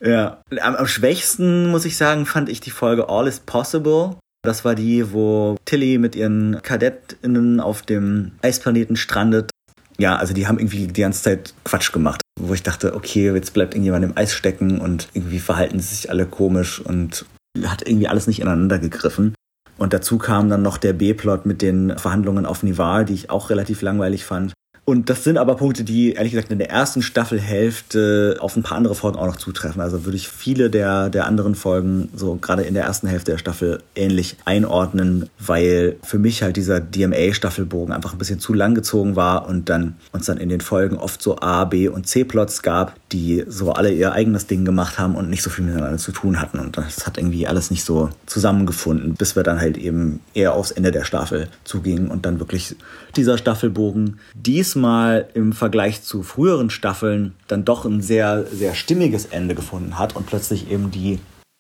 [0.05, 4.17] ja, am, am schwächsten, muss ich sagen, fand ich die Folge All is Possible.
[4.43, 9.51] Das war die, wo Tilly mit ihren KadettInnen auf dem Eisplaneten strandet.
[9.99, 13.53] Ja, also die haben irgendwie die ganze Zeit Quatsch gemacht, wo ich dachte, okay, jetzt
[13.53, 17.27] bleibt irgendjemand im Eis stecken und irgendwie verhalten sie sich alle komisch und
[17.65, 19.35] hat irgendwie alles nicht ineinander gegriffen.
[19.79, 23.49] Und dazu kam dann noch der B-Plot mit den Verhandlungen auf Nival, die ich auch
[23.49, 24.53] relativ langweilig fand.
[24.89, 28.79] Und das sind aber Punkte, die ehrlich gesagt in der ersten Staffelhälfte auf ein paar
[28.79, 29.83] andere Folgen auch noch zutreffen.
[29.83, 33.39] Also würde ich viele der, der anderen Folgen so gerade in der ersten Hälfte der
[33.39, 39.15] Staffel ähnlich einordnen, weil für mich halt dieser DMA-Staffelbogen einfach ein bisschen zu lang gezogen
[39.15, 42.95] war und dann uns dann in den Folgen oft so A, B und C-Plots gab,
[43.13, 46.41] die so alle ihr eigenes Ding gemacht haben und nicht so viel miteinander zu tun
[46.41, 46.61] hatten.
[46.61, 50.71] Und das hat irgendwie alles nicht so zusammengefunden, bis wir dann halt eben eher aufs
[50.71, 52.75] Ende der Staffel zugingen und dann wirklich
[53.17, 59.27] dieser Staffelbogen diesmal diesmal im Vergleich zu früheren Staffeln dann doch ein sehr, sehr stimmiges
[59.27, 61.19] Ende gefunden hat und plötzlich eben die,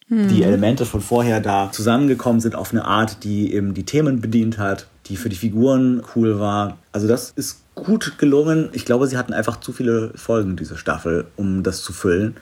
[0.08, 0.28] mhm.
[0.28, 4.58] die Elemente von vorher da zusammengekommen sind auf eine Art, die eben die Themen bedient
[4.58, 6.78] hat, die für die Figuren cool war.
[6.92, 8.68] Also das ist gut gelungen.
[8.72, 12.36] Ich glaube, sie hatten einfach zu viele Folgen, diese Staffel, um das zu füllen.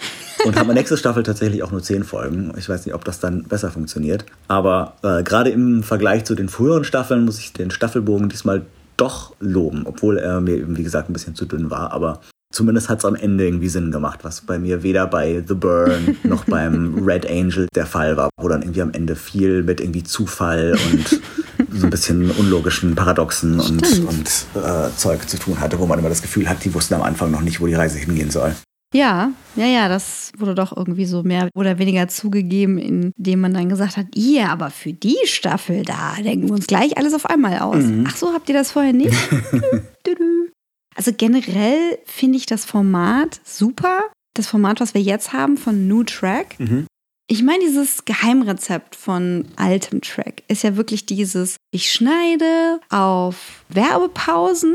[0.45, 2.53] Und haben nächste Staffel tatsächlich auch nur zehn Folgen.
[2.59, 4.27] Ich weiß nicht, ob das dann besser funktioniert.
[4.49, 8.67] Aber äh, gerade im Vergleich zu den früheren Staffeln muss ich den Staffelbogen diesmal
[8.97, 11.93] doch loben, obwohl er mir eben, wie gesagt, ein bisschen zu dünn war.
[11.93, 12.21] Aber
[12.53, 16.17] zumindest hat es am Ende irgendwie Sinn gemacht, was bei mir weder bei The Burn
[16.25, 20.05] noch beim Red Angel der Fall war, wo dann irgendwie am Ende viel mit irgendwie
[20.05, 21.21] Zufall und
[21.73, 26.09] so ein bisschen unlogischen Paradoxen und, und äh, Zeug zu tun hatte, wo man immer
[26.09, 28.55] das Gefühl hat, die wussten am Anfang noch nicht, wo die Reise hingehen soll.
[28.95, 33.69] Ja, ja, ja, das wurde doch irgendwie so mehr oder weniger zugegeben, indem man dann
[33.69, 37.59] gesagt hat, ihr, aber für die Staffel, da denken wir uns gleich alles auf einmal
[37.59, 37.85] aus.
[37.85, 38.05] Mhm.
[38.09, 39.15] Ach so, habt ihr das vorher nicht?
[40.95, 44.05] also generell finde ich das Format super.
[44.35, 46.87] Das Format, was wir jetzt haben von New Track, mhm.
[47.29, 54.75] Ich meine, dieses Geheimrezept von altem Track ist ja wirklich dieses, ich schneide auf Werbepausen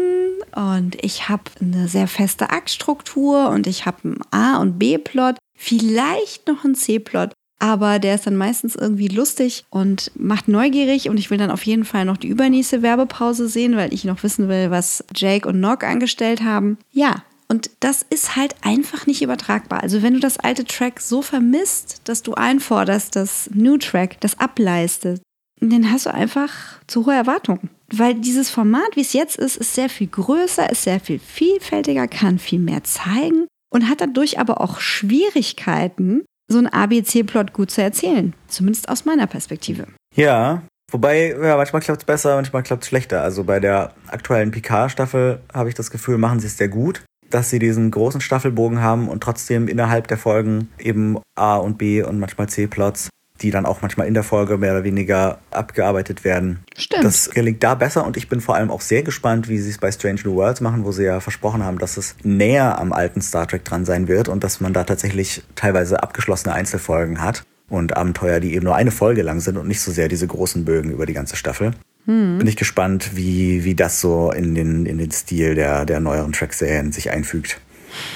[0.53, 6.47] und ich habe eine sehr feste Aktstruktur und ich habe einen A- und B-Plot, vielleicht
[6.47, 11.29] noch einen C-Plot, aber der ist dann meistens irgendwie lustig und macht neugierig und ich
[11.31, 14.71] will dann auf jeden Fall noch die übernächste Werbepause sehen, weil ich noch wissen will,
[14.71, 16.79] was Jake und Nock angestellt haben.
[16.91, 19.83] Ja, und das ist halt einfach nicht übertragbar.
[19.83, 24.39] Also wenn du das alte Track so vermisst, dass du einforderst, dass New Track das
[24.39, 25.21] ableistet,
[25.59, 26.49] dann hast du einfach
[26.87, 27.69] zu hohe Erwartungen.
[27.93, 32.07] Weil dieses Format, wie es jetzt ist, ist sehr viel größer, ist sehr viel vielfältiger,
[32.07, 37.83] kann viel mehr zeigen und hat dadurch aber auch Schwierigkeiten, so einen ABC-Plot gut zu
[37.83, 38.33] erzählen.
[38.47, 39.87] Zumindest aus meiner Perspektive.
[40.15, 43.21] Ja, Wobei, ja, manchmal klappt es besser, manchmal klappt es schlechter.
[43.21, 47.01] Also bei der aktuellen Picard-Staffel habe ich das Gefühl, machen sie es sehr gut
[47.33, 52.03] dass sie diesen großen Staffelbogen haben und trotzdem innerhalb der Folgen eben A und B
[52.03, 53.09] und manchmal C-Plots,
[53.41, 56.59] die dann auch manchmal in der Folge mehr oder weniger abgearbeitet werden.
[56.77, 57.03] Stimmt.
[57.03, 59.77] Das gelingt da besser und ich bin vor allem auch sehr gespannt, wie sie es
[59.77, 63.21] bei Strange New Worlds machen, wo sie ja versprochen haben, dass es näher am alten
[63.21, 67.95] Star Trek dran sein wird und dass man da tatsächlich teilweise abgeschlossene Einzelfolgen hat und
[67.95, 70.91] Abenteuer, die eben nur eine Folge lang sind und nicht so sehr diese großen Bögen
[70.91, 71.71] über die ganze Staffel.
[72.05, 72.39] Hm.
[72.39, 76.31] Bin ich gespannt, wie, wie das so in den, in den Stil der, der neueren
[76.31, 77.59] Track-Serien sich einfügt.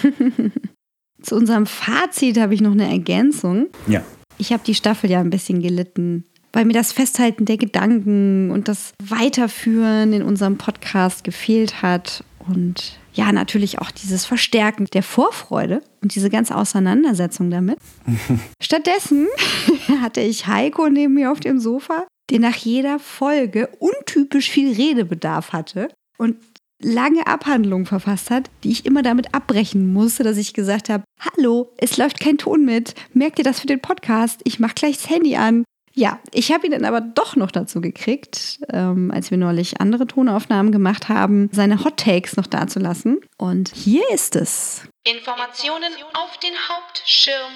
[1.22, 3.68] Zu unserem Fazit habe ich noch eine Ergänzung.
[3.88, 4.04] Ja.
[4.38, 8.68] Ich habe die Staffel ja ein bisschen gelitten, weil mir das Festhalten der Gedanken und
[8.68, 12.24] das Weiterführen in unserem Podcast gefehlt hat.
[12.48, 17.80] Und ja, natürlich auch dieses Verstärken der Vorfreude und diese ganze Auseinandersetzung damit.
[18.62, 19.28] Stattdessen
[20.02, 25.54] hatte ich Heiko neben mir auf dem Sofa der nach jeder Folge untypisch viel Redebedarf
[25.54, 26.38] hatte und
[26.82, 31.74] lange Abhandlungen verfasst hat, die ich immer damit abbrechen musste, dass ich gesagt habe, hallo,
[31.78, 34.42] es läuft kein Ton mit, merkt ihr das für den Podcast?
[34.44, 35.64] Ich mache gleich das Handy an.
[35.98, 40.06] Ja, ich habe ihn dann aber doch noch dazu gekriegt, ähm, als wir neulich andere
[40.06, 43.22] Tonaufnahmen gemacht haben, seine Hot Takes noch dazulassen.
[43.38, 44.82] Und hier ist es.
[45.06, 47.54] Informationen auf den Hauptschirm.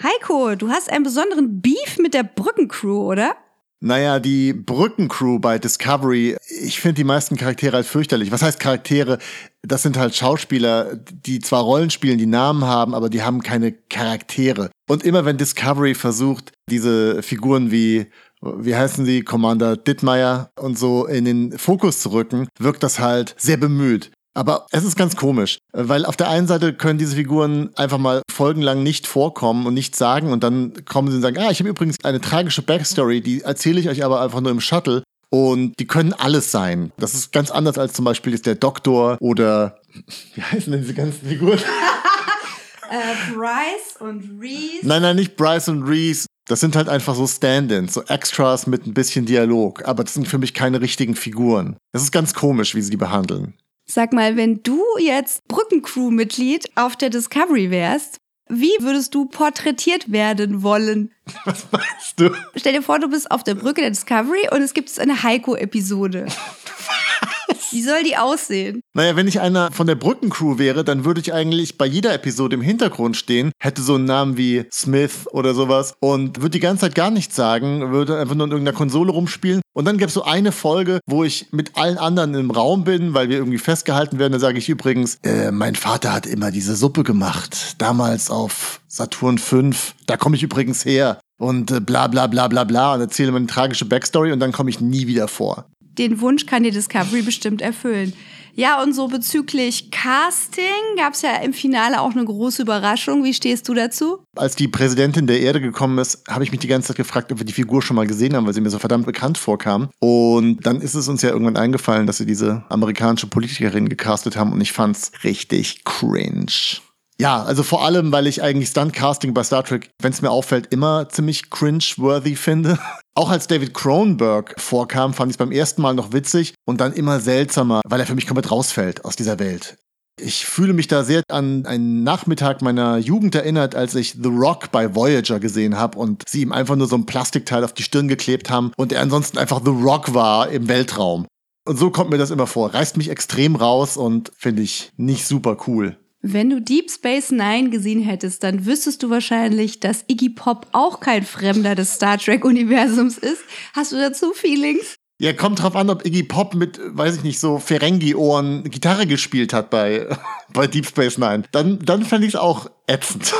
[0.00, 3.36] Heiko, du hast einen besonderen Beef mit der Brückencrew, oder?
[3.84, 8.30] Naja, die Brückencrew bei Discovery, ich finde die meisten Charaktere halt fürchterlich.
[8.30, 9.18] Was heißt Charaktere?
[9.62, 13.72] Das sind halt Schauspieler, die zwar Rollen spielen, die Namen haben, aber die haben keine
[13.72, 14.70] Charaktere.
[14.88, 18.06] Und immer wenn Discovery versucht, diese Figuren wie
[18.42, 23.34] wie heißen sie, Commander Dittmeier und so in den Fokus zu rücken, wirkt das halt
[23.38, 24.10] sehr bemüht.
[24.34, 28.22] Aber es ist ganz komisch, weil auf der einen Seite können diese Figuren einfach mal
[28.30, 31.70] folgenlang nicht vorkommen und nichts sagen und dann kommen sie und sagen, ah, ich habe
[31.70, 35.02] übrigens eine tragische Backstory, die erzähle ich euch aber einfach nur im Shuttle.
[35.30, 36.92] Und die können alles sein.
[36.98, 39.78] Das ist ganz anders als zum Beispiel ist der Doktor oder
[40.34, 41.58] wie heißen denn diese ganzen Figuren?
[42.90, 44.86] äh, Bryce und Reese.
[44.86, 46.26] Nein, nein, nicht Bryce und Reese.
[46.46, 49.88] Das sind halt einfach so Stand-ins, so Extras mit ein bisschen Dialog.
[49.88, 51.78] Aber das sind für mich keine richtigen Figuren.
[51.92, 53.54] Das ist ganz komisch, wie sie die behandeln.
[53.94, 60.62] Sag mal, wenn du jetzt Brückencrew-Mitglied auf der Discovery wärst, wie würdest du porträtiert werden
[60.62, 61.12] wollen?
[61.44, 62.34] Was meinst du?
[62.56, 66.24] Stell dir vor, du bist auf der Brücke der Discovery und es gibt eine Heiko-Episode.
[67.70, 68.82] Wie soll die aussehen?
[68.94, 72.54] Naja, wenn ich einer von der Brückencrew wäre, dann würde ich eigentlich bei jeder Episode
[72.54, 76.82] im Hintergrund stehen, hätte so einen Namen wie Smith oder sowas und würde die ganze
[76.82, 79.62] Zeit gar nichts sagen, würde einfach nur in irgendeiner Konsole rumspielen.
[79.74, 83.14] Und dann gäbe es so eine Folge, wo ich mit allen anderen im Raum bin,
[83.14, 84.32] weil wir irgendwie festgehalten werden.
[84.32, 87.76] Da sage ich übrigens, äh, mein Vater hat immer diese Suppe gemacht.
[87.78, 89.94] Damals auf Saturn 5.
[90.06, 91.20] Da komme ich übrigens her.
[91.38, 94.52] Und äh, bla bla bla bla bla und erzähle mir eine tragische Backstory und dann
[94.52, 95.66] komme ich nie wieder vor
[95.98, 98.12] den Wunsch kann die Discovery bestimmt erfüllen.
[98.54, 100.66] Ja, und so bezüglich Casting
[100.98, 103.24] gab es ja im Finale auch eine große Überraschung.
[103.24, 104.24] Wie stehst du dazu?
[104.36, 107.38] Als die Präsidentin der Erde gekommen ist, habe ich mich die ganze Zeit gefragt, ob
[107.38, 109.88] wir die Figur schon mal gesehen haben, weil sie mir so verdammt bekannt vorkam.
[110.00, 114.52] Und dann ist es uns ja irgendwann eingefallen, dass sie diese amerikanische Politikerin gecastet haben
[114.52, 116.82] und ich fand's richtig cringe.
[117.22, 120.72] Ja, also vor allem, weil ich eigentlich Stunt-Casting bei Star Trek, wenn es mir auffällt,
[120.72, 122.80] immer ziemlich cringe-worthy finde.
[123.14, 126.92] Auch als David Cronenberg vorkam, fand ich es beim ersten Mal noch witzig und dann
[126.92, 129.76] immer seltsamer, weil er für mich komplett rausfällt aus dieser Welt.
[130.20, 134.72] Ich fühle mich da sehr an einen Nachmittag meiner Jugend erinnert, als ich The Rock
[134.72, 138.08] bei Voyager gesehen habe und sie ihm einfach nur so ein Plastikteil auf die Stirn
[138.08, 141.26] geklebt haben und er ansonsten einfach The Rock war im Weltraum.
[141.64, 142.74] Und so kommt mir das immer vor.
[142.74, 145.96] Reißt mich extrem raus und finde ich nicht super cool.
[146.24, 151.00] Wenn du Deep Space Nine gesehen hättest, dann wüsstest du wahrscheinlich, dass Iggy Pop auch
[151.00, 153.42] kein Fremder des Star Trek-Universums ist.
[153.74, 155.01] Hast du dazu Feelings?
[155.22, 159.52] Ja, kommt drauf an, ob Iggy Pop mit, weiß ich nicht, so Ferengi-Ohren Gitarre gespielt
[159.52, 160.08] hat bei,
[160.52, 161.44] bei Deep Space Nine.
[161.52, 163.32] Dann, dann fände ich es auch ätzend.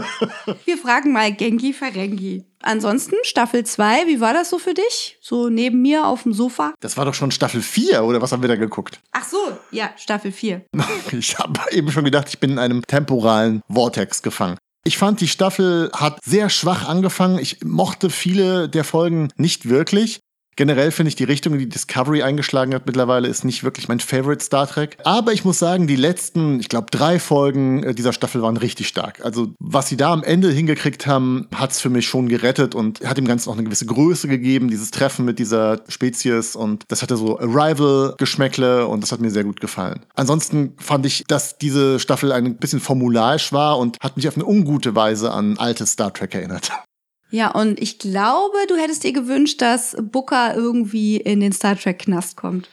[0.66, 2.44] Wir fragen mal Genki Ferengi.
[2.60, 5.16] Ansonsten Staffel 2, wie war das so für dich?
[5.22, 6.74] So neben mir auf dem Sofa?
[6.80, 9.00] Das war doch schon Staffel 4, oder was haben wir da geguckt?
[9.12, 9.38] Ach so,
[9.70, 10.66] ja, Staffel 4.
[11.12, 14.58] Ich habe eben schon gedacht, ich bin in einem temporalen Vortex gefangen.
[14.84, 17.38] Ich fand, die Staffel hat sehr schwach angefangen.
[17.38, 20.20] Ich mochte viele der Folgen nicht wirklich.
[20.58, 24.44] Generell finde ich die Richtung, die Discovery eingeschlagen hat mittlerweile, ist nicht wirklich mein Favorite
[24.44, 24.98] Star Trek.
[25.04, 28.88] Aber ich muss sagen, die letzten, ich glaube, drei Folgen äh, dieser Staffel waren richtig
[28.88, 29.24] stark.
[29.24, 33.06] Also was sie da am Ende hingekriegt haben, hat es für mich schon gerettet und
[33.08, 37.02] hat dem Ganzen auch eine gewisse Größe gegeben, dieses Treffen mit dieser Spezies und das
[37.02, 40.06] hatte so Arrival-Geschmäckle und das hat mir sehr gut gefallen.
[40.16, 44.44] Ansonsten fand ich, dass diese Staffel ein bisschen formularisch war und hat mich auf eine
[44.44, 46.72] ungute Weise an altes Star Trek erinnert.
[47.30, 51.98] Ja, und ich glaube, du hättest dir gewünscht, dass Booker irgendwie in den Star Trek
[52.00, 52.70] Knast kommt.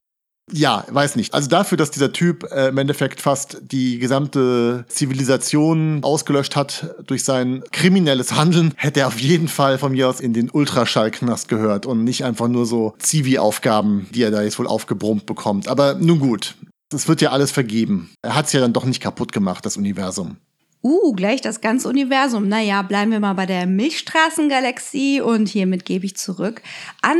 [0.52, 1.34] Ja, weiß nicht.
[1.34, 7.24] Also dafür, dass dieser Typ äh, im Endeffekt fast die gesamte Zivilisation ausgelöscht hat durch
[7.24, 11.88] sein kriminelles Handeln, hätte er auf jeden Fall von mir aus in den Ultraschallknast gehört
[11.88, 15.68] und nicht einfach nur so Zivi-Aufgaben, die er da jetzt wohl aufgebrummt bekommt.
[15.68, 16.56] Aber nun gut,
[16.94, 18.12] es wird ja alles vergeben.
[18.22, 20.38] Er hat es ja dann doch nicht kaputt gemacht, das Universum.
[20.86, 22.48] Uh, gleich das ganze Universum.
[22.48, 26.62] Naja, bleiben wir mal bei der Milchstraßengalaxie und hiermit gebe ich zurück
[27.02, 27.18] an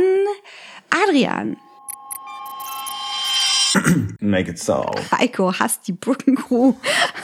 [0.88, 1.56] Adrian.
[4.20, 4.88] Make it so.
[5.10, 6.74] Heiko hasst die Brückencrew.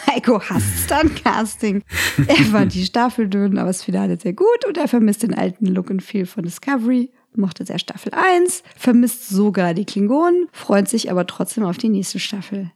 [0.08, 1.84] Heiko hasst Stuntcasting.
[2.26, 5.66] er fand die Staffel dünn, aber das Finale sehr gut und er vermisst den alten
[5.66, 7.12] Look and Feel von Discovery.
[7.36, 12.18] Mochte sehr Staffel 1, vermisst sogar die Klingonen, freut sich aber trotzdem auf die nächste
[12.18, 12.72] Staffel.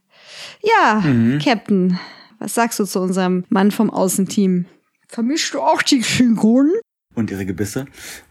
[0.63, 1.39] Ja, mhm.
[1.43, 1.99] Captain,
[2.39, 4.65] was sagst du zu unserem Mann vom Außenteam?
[5.07, 6.73] Vermischst du auch die Klingonen?
[7.15, 7.85] Und ihre Gebisse?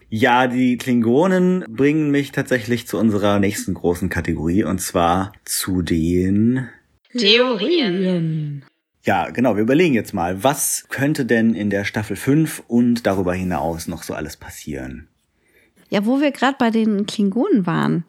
[0.09, 6.69] Ja, die Klingonen bringen mich tatsächlich zu unserer nächsten großen Kategorie und zwar zu den
[7.17, 8.63] Theorien.
[9.03, 13.33] Ja, genau, wir überlegen jetzt mal, was könnte denn in der Staffel 5 und darüber
[13.33, 15.07] hinaus noch so alles passieren?
[15.89, 18.05] Ja, wo wir gerade bei den Klingonen waren,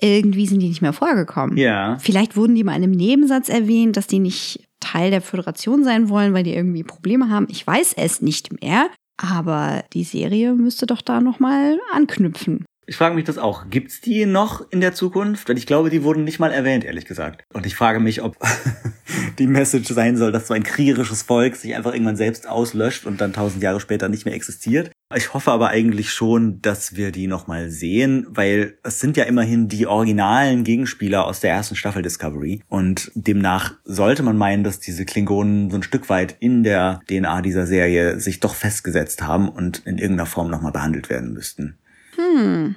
[0.00, 1.56] irgendwie sind die nicht mehr vorgekommen.
[1.56, 1.98] Ja.
[1.98, 6.08] Vielleicht wurden die mal in einem Nebensatz erwähnt, dass die nicht Teil der Föderation sein
[6.08, 7.46] wollen, weil die irgendwie Probleme haben.
[7.50, 12.64] Ich weiß es nicht mehr, aber die Serie müsste doch da noch mal anknüpfen.
[12.86, 13.68] Ich frage mich das auch.
[13.68, 15.46] Gibt's die noch in der Zukunft?
[15.48, 17.44] Weil ich glaube, die wurden nicht mal erwähnt, ehrlich gesagt.
[17.52, 18.36] Und ich frage mich, ob
[19.38, 23.20] die Message sein soll, dass so ein kriegerisches Volk sich einfach irgendwann selbst auslöscht und
[23.20, 24.90] dann tausend Jahre später nicht mehr existiert.
[25.14, 29.68] Ich hoffe aber eigentlich schon, dass wir die nochmal sehen, weil es sind ja immerhin
[29.68, 32.62] die originalen Gegenspieler aus der ersten Staffel Discovery.
[32.68, 37.40] Und demnach sollte man meinen, dass diese Klingonen so ein Stück weit in der DNA
[37.40, 41.78] dieser Serie sich doch festgesetzt haben und in irgendeiner Form nochmal behandelt werden müssten.
[42.16, 42.74] Hm.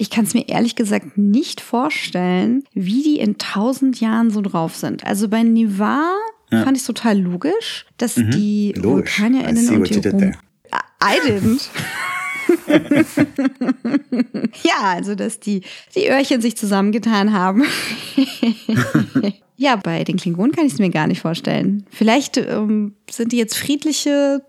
[0.00, 4.74] Ich kann es mir ehrlich gesagt nicht vorstellen, wie die in tausend Jahren so drauf
[4.74, 5.04] sind.
[5.04, 6.10] Also bei Nivar
[6.50, 6.64] ja.
[6.64, 8.30] fand ich total logisch, dass mhm.
[8.30, 10.32] die VulkanierInnen und die Rom
[11.02, 11.68] I didn't.
[14.62, 15.64] ja, also dass die,
[15.94, 17.64] die Öhrchen sich zusammengetan haben.
[19.58, 21.84] ja, bei den Klingonen kann ich es mir gar nicht vorstellen.
[21.90, 24.42] Vielleicht ähm, sind die jetzt friedliche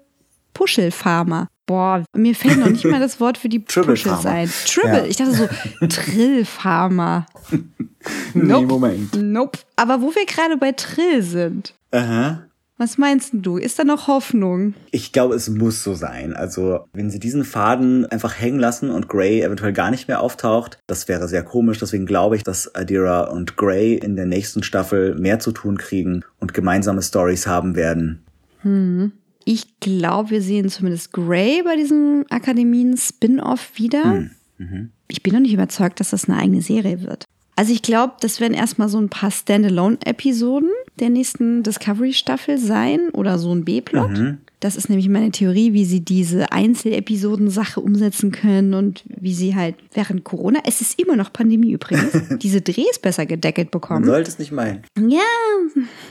[0.53, 1.49] Puschelfarmer.
[1.65, 4.49] Boah, mir fällt noch nicht mal das Wort für die Puschel sein.
[4.65, 4.99] Tribble.
[4.99, 5.05] Ja.
[5.05, 5.47] Ich dachte so,
[5.87, 7.25] Trillfarmer.
[8.33, 8.61] nope.
[8.61, 9.15] Nee, Moment.
[9.15, 9.59] Nope.
[9.75, 11.73] Aber wo wir gerade bei Trill sind.
[11.91, 12.43] Aha.
[12.81, 13.57] Was meinst du?
[13.57, 14.73] Ist da noch Hoffnung?
[14.89, 16.33] Ich glaube, es muss so sein.
[16.33, 20.79] Also, wenn sie diesen Faden einfach hängen lassen und Gray eventuell gar nicht mehr auftaucht,
[20.87, 21.77] das wäre sehr komisch.
[21.77, 26.25] Deswegen glaube ich, dass Adira und Gray in der nächsten Staffel mehr zu tun kriegen
[26.39, 28.23] und gemeinsame Stories haben werden.
[28.63, 29.11] Hm.
[29.51, 34.03] Ich glaube, wir sehen zumindest Gray bei diesem Akademien-Spin-Off wieder.
[34.05, 34.31] Hm.
[34.57, 34.89] Mhm.
[35.09, 37.25] Ich bin noch nicht überzeugt, dass das eine eigene Serie wird.
[37.57, 40.69] Also ich glaube, das werden erstmal so ein paar Standalone-Episoden
[41.01, 44.11] der nächsten Discovery-Staffel sein oder so ein B-Plot.
[44.11, 44.37] Mhm.
[44.61, 49.73] Das ist nämlich meine Theorie, wie sie diese Einzelepisoden-Sache umsetzen können und wie sie halt
[49.91, 54.01] während Corona, es ist immer noch Pandemie übrigens, diese Drehs besser gedeckelt bekommen.
[54.01, 54.83] Man sollte es nicht meinen.
[54.99, 55.21] Ja,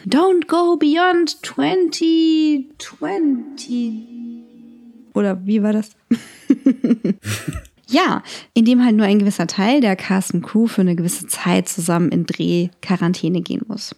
[0.04, 4.08] don't go beyond 2020.
[5.14, 5.90] Oder wie war das?
[7.92, 8.22] Ja,
[8.54, 12.10] indem halt nur ein gewisser Teil der Cast und Crew für eine gewisse Zeit zusammen
[12.10, 13.96] in Drehquarantäne gehen muss.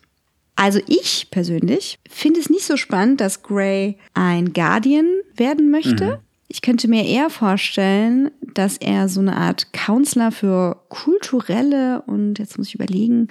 [0.57, 5.07] Also ich persönlich finde es nicht so spannend, dass Gray ein Guardian
[5.37, 6.05] werden möchte.
[6.05, 6.17] Mhm.
[6.49, 12.59] Ich könnte mir eher vorstellen, dass er so eine Art Counselor für kulturelle und jetzt
[12.59, 13.29] muss ich überlegen,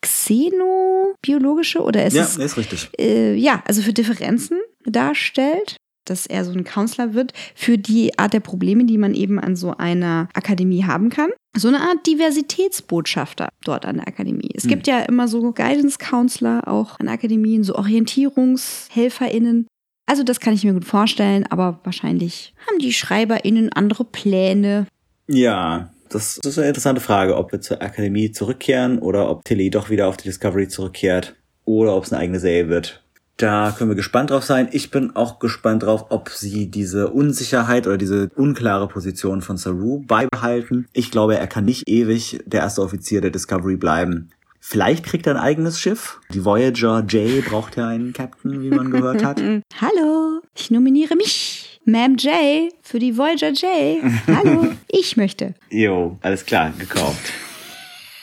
[0.00, 2.90] xenobiologische oder ist ja, es ist richtig.
[2.98, 5.76] Äh, ja, also für Differenzen darstellt
[6.06, 9.56] dass er so ein Counselor wird für die Art der Probleme, die man eben an
[9.56, 11.30] so einer Akademie haben kann.
[11.56, 14.50] So eine Art Diversitätsbotschafter dort an der Akademie.
[14.54, 14.70] Es hm.
[14.70, 19.66] gibt ja immer so Guidance Counselor auch an Akademien, so OrientierungshelferInnen.
[20.06, 24.86] Also das kann ich mir gut vorstellen, aber wahrscheinlich haben die SchreiberInnen andere Pläne.
[25.26, 29.70] Ja, das, das ist eine interessante Frage, ob wir zur Akademie zurückkehren oder ob Tilly
[29.70, 31.34] doch wieder auf die Discovery zurückkehrt
[31.64, 33.02] oder ob es eine eigene Serie wird.
[33.36, 34.68] Da können wir gespannt drauf sein.
[34.72, 40.02] Ich bin auch gespannt drauf, ob sie diese Unsicherheit oder diese unklare Position von Saru
[40.06, 40.86] beibehalten.
[40.94, 44.30] Ich glaube, er kann nicht ewig der erste Offizier der Discovery bleiben.
[44.58, 46.18] Vielleicht kriegt er ein eigenes Schiff.
[46.32, 49.38] Die Voyager J braucht ja einen Captain, wie man gehört hat.
[49.80, 51.78] Hallo, ich nominiere mich.
[51.86, 54.02] Ma'am J für die Voyager J.
[54.26, 55.54] Hallo, ich möchte.
[55.70, 57.32] Jo, alles klar, gekauft.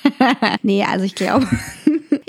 [0.64, 1.48] nee, also ich glaube,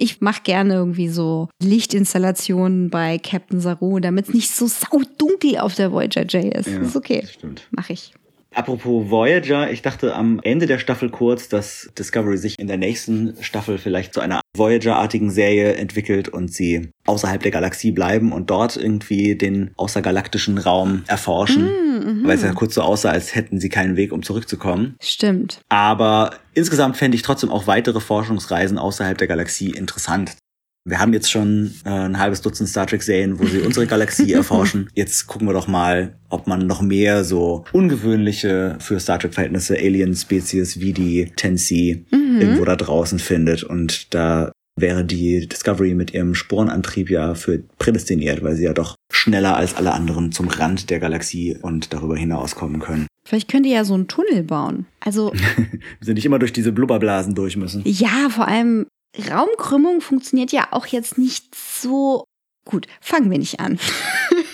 [0.04, 5.74] ich mache gerne irgendwie so Lichtinstallationen bei Captain Saru, damit es nicht so saudunkel auf
[5.74, 6.68] der Voyager J ist.
[6.68, 7.26] Ja, das ist okay.
[7.26, 7.66] Stimmt.
[7.70, 8.12] Mach ich.
[8.54, 13.36] Apropos Voyager, ich dachte am Ende der Staffel kurz, dass Discovery sich in der nächsten
[13.42, 18.76] Staffel vielleicht zu einer Voyager-artigen Serie entwickelt und sie außerhalb der Galaxie bleiben und dort
[18.76, 21.64] irgendwie den außergalaktischen Raum erforschen.
[21.64, 24.94] Mm, weil es ja kurz so aussah, als hätten sie keinen Weg, um zurückzukommen.
[25.02, 25.60] Stimmt.
[25.68, 30.36] Aber insgesamt fände ich trotzdem auch weitere Forschungsreisen außerhalb der Galaxie interessant.
[30.86, 34.90] Wir haben jetzt schon äh, ein halbes Dutzend Star Trek-Serien, wo sie unsere Galaxie erforschen.
[34.94, 40.80] Jetzt gucken wir doch mal, ob man noch mehr so ungewöhnliche für Star Trek-Verhältnisse Alien-Spezies
[40.80, 42.38] wie die Tensi mhm.
[42.38, 43.64] irgendwo da draußen findet.
[43.64, 48.94] Und da wäre die Discovery mit ihrem Sporenantrieb ja für prädestiniert, weil sie ja doch
[49.10, 53.06] schneller als alle anderen zum Rand der Galaxie und darüber hinaus kommen können.
[53.26, 54.84] Vielleicht könnt ihr ja so einen Tunnel bauen.
[55.00, 55.32] Also.
[55.56, 57.82] Wir sind nicht immer durch diese Blubberblasen durch müssen.
[57.86, 58.86] Ja, vor allem
[59.30, 62.24] Raumkrümmung funktioniert ja auch jetzt nicht so
[62.64, 62.86] gut.
[63.00, 63.78] Fangen wir nicht an.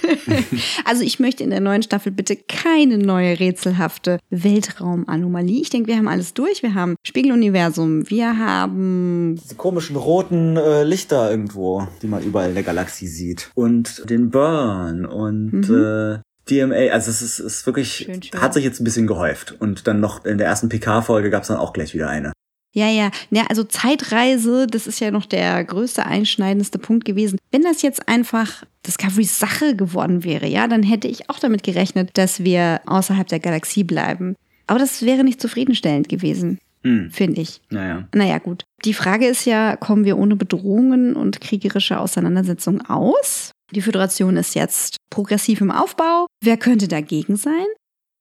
[0.84, 5.60] also ich möchte in der neuen Staffel bitte keine neue rätselhafte Weltraumanomalie.
[5.62, 6.62] Ich denke, wir haben alles durch.
[6.62, 12.54] Wir haben Spiegeluniversum, wir haben diese komischen roten äh, Lichter irgendwo, die man überall in
[12.54, 15.74] der Galaxie sieht und den Burn und mhm.
[15.74, 16.18] äh,
[16.50, 18.40] DMA, also es ist, ist wirklich, schön, schön.
[18.40, 19.54] hat sich jetzt ein bisschen gehäuft.
[19.60, 22.32] Und dann noch in der ersten PK-Folge gab es dann auch gleich wieder eine.
[22.72, 23.10] Ja, ja.
[23.30, 27.38] Ja, also Zeitreise, das ist ja noch der größte einschneidendste Punkt gewesen.
[27.50, 32.10] Wenn das jetzt einfach Discoverys Sache geworden wäre, ja, dann hätte ich auch damit gerechnet,
[32.14, 34.36] dass wir außerhalb der Galaxie bleiben.
[34.66, 36.58] Aber das wäre nicht zufriedenstellend gewesen.
[36.82, 37.10] Hm.
[37.10, 37.60] Finde ich.
[37.70, 38.08] Naja.
[38.14, 38.64] Naja, gut.
[38.84, 43.50] Die Frage ist ja, kommen wir ohne Bedrohungen und kriegerische Auseinandersetzungen aus?
[43.72, 46.26] Die Föderation ist jetzt progressiv im Aufbau.
[46.42, 47.66] Wer könnte dagegen sein?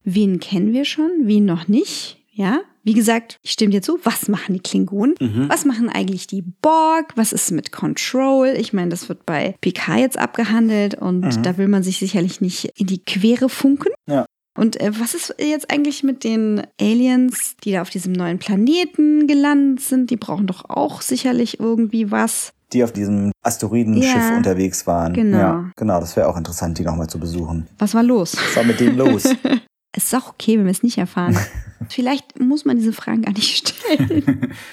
[0.04, 1.10] Wen kennen wir schon?
[1.24, 2.18] Wen noch nicht?
[2.32, 4.00] Ja, wie gesagt, ich stimme dir zu.
[4.04, 5.16] Was machen die Klingonen?
[5.20, 5.46] Mhm.
[5.50, 7.14] Was machen eigentlich die Borg?
[7.16, 8.54] Was ist mit Control?
[8.58, 11.44] Ich meine, das wird bei PK jetzt abgehandelt und mhm.
[11.44, 13.92] da will man sich sicherlich nicht in die Quere funken.
[14.08, 14.26] Ja.
[14.58, 19.26] Und äh, was ist jetzt eigentlich mit den Aliens, die da auf diesem neuen Planeten
[19.28, 20.10] gelandet sind?
[20.10, 22.52] Die brauchen doch auch sicherlich irgendwie was.
[22.74, 25.14] Die auf diesem Asteroidenschiff ja, unterwegs waren.
[25.14, 25.38] Genau.
[25.38, 27.68] Ja, genau, das wäre auch interessant, die nochmal zu besuchen.
[27.80, 28.36] Was war los?
[28.36, 29.24] Was war mit denen los?
[29.96, 31.38] es ist auch okay, wenn wir es nicht erfahren.
[31.90, 34.54] Vielleicht muss man diese Fragen gar nicht stellen.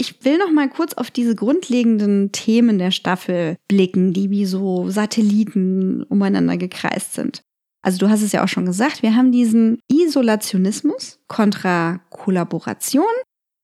[0.00, 4.88] Ich will noch mal kurz auf diese grundlegenden Themen der Staffel blicken, die wie so
[4.88, 7.42] Satelliten umeinander gekreist sind.
[7.82, 13.02] Also du hast es ja auch schon gesagt, wir haben diesen Isolationismus kontra Kollaboration,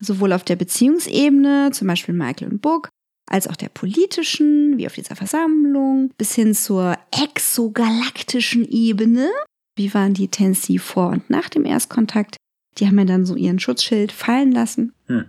[0.00, 2.88] sowohl auf der Beziehungsebene, zum Beispiel Michael und Book,
[3.30, 9.30] als auch der politischen, wie auf dieser Versammlung, bis hin zur exogalaktischen Ebene.
[9.76, 12.36] Wie waren die Tensi vor und nach dem Erstkontakt?
[12.78, 14.92] Die haben ja dann so ihren Schutzschild fallen lassen.
[15.06, 15.26] Hm.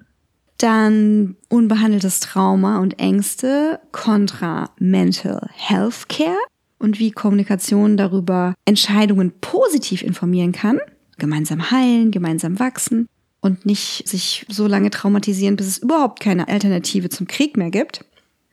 [0.58, 6.38] Dann unbehandeltes Trauma und Ängste kontra Mental Health Care
[6.80, 10.80] und wie Kommunikation darüber Entscheidungen positiv informieren kann.
[11.18, 13.08] Gemeinsam heilen, gemeinsam wachsen
[13.42, 18.06] und nicht sich so lange traumatisieren, bis es überhaupt keine Alternative zum Krieg mehr gibt.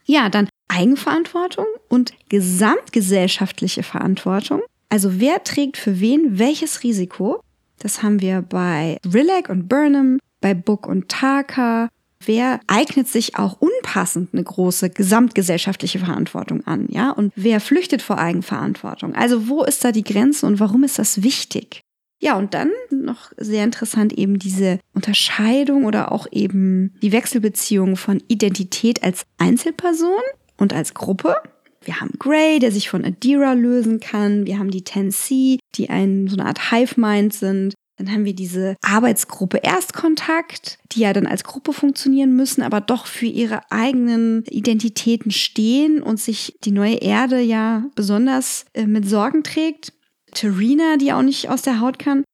[0.05, 4.63] Ja, dann Eigenverantwortung und gesamtgesellschaftliche Verantwortung.
[4.93, 7.41] Also wer trägt für wen welches Risiko?
[7.79, 11.89] Das haben wir bei Rilek und Burnham, bei Book und Taka.
[12.27, 17.11] Wer eignet sich auch unpassend eine große gesamtgesellschaftliche Verantwortung an, ja?
[17.11, 19.15] Und wer flüchtet vor Eigenverantwortung?
[19.15, 21.81] Also wo ist da die Grenze und warum ist das wichtig?
[22.21, 28.23] Ja, und dann noch sehr interessant eben diese Unterscheidung oder auch eben die Wechselbeziehung von
[28.29, 30.21] Identität als Einzelperson
[30.59, 31.37] und als Gruppe.
[31.85, 34.47] Wir haben Gray, der sich von Adira lösen kann.
[34.47, 37.75] Wir haben die 10C, die ein, so eine Art Hive-Mind sind.
[37.99, 43.07] Dann haben wir diese Arbeitsgruppe Erstkontakt, die ja dann als Gruppe funktionieren müssen, aber doch
[43.07, 49.45] für ihre eigenen Identitäten stehen und sich die neue Erde ja besonders äh, mit Sorgen
[49.45, 49.93] trägt.
[50.33, 52.25] Terina, die auch nicht aus der Haut kann.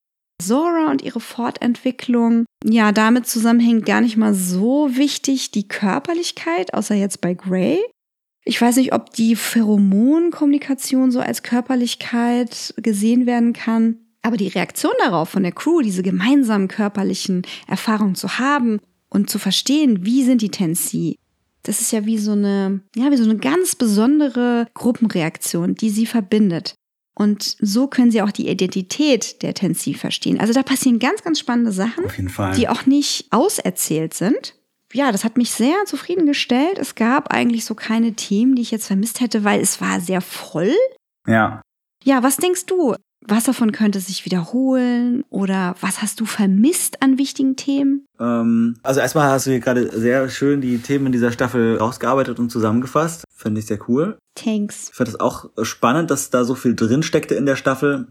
[0.40, 2.46] Zora und ihre Fortentwicklung.
[2.64, 7.80] Ja, damit zusammenhängt gar nicht mal so wichtig die Körperlichkeit, außer jetzt bei Grey.
[8.48, 13.98] Ich weiß nicht, ob die Pheromonkommunikation so als Körperlichkeit gesehen werden kann.
[14.22, 18.80] Aber die Reaktion darauf von der Crew, diese gemeinsamen körperlichen Erfahrungen zu haben
[19.10, 21.18] und zu verstehen, wie sind die Tensi,
[21.62, 26.06] das ist ja wie so eine, ja, wie so eine ganz besondere Gruppenreaktion, die sie
[26.06, 26.74] verbindet.
[27.14, 30.40] Und so können sie auch die Identität der Tensi verstehen.
[30.40, 32.04] Also da passieren ganz, ganz spannende Sachen,
[32.56, 34.54] die auch nicht auserzählt sind.
[34.92, 36.78] Ja, das hat mich sehr zufriedengestellt.
[36.78, 40.20] Es gab eigentlich so keine Themen, die ich jetzt vermisst hätte, weil es war sehr
[40.20, 40.74] voll.
[41.26, 41.62] Ja.
[42.04, 42.94] Ja, was denkst du?
[43.26, 48.06] Was davon könnte sich wiederholen oder was hast du vermisst an wichtigen Themen?
[48.18, 52.50] Ähm, also erstmal hast du hier gerade sehr schön die Themen dieser Staffel rausgearbeitet und
[52.50, 53.24] zusammengefasst.
[53.34, 54.16] Finde ich sehr cool.
[54.34, 54.88] Thanks.
[54.90, 58.06] Ich finde es auch spannend, dass da so viel drin steckte in der Staffel.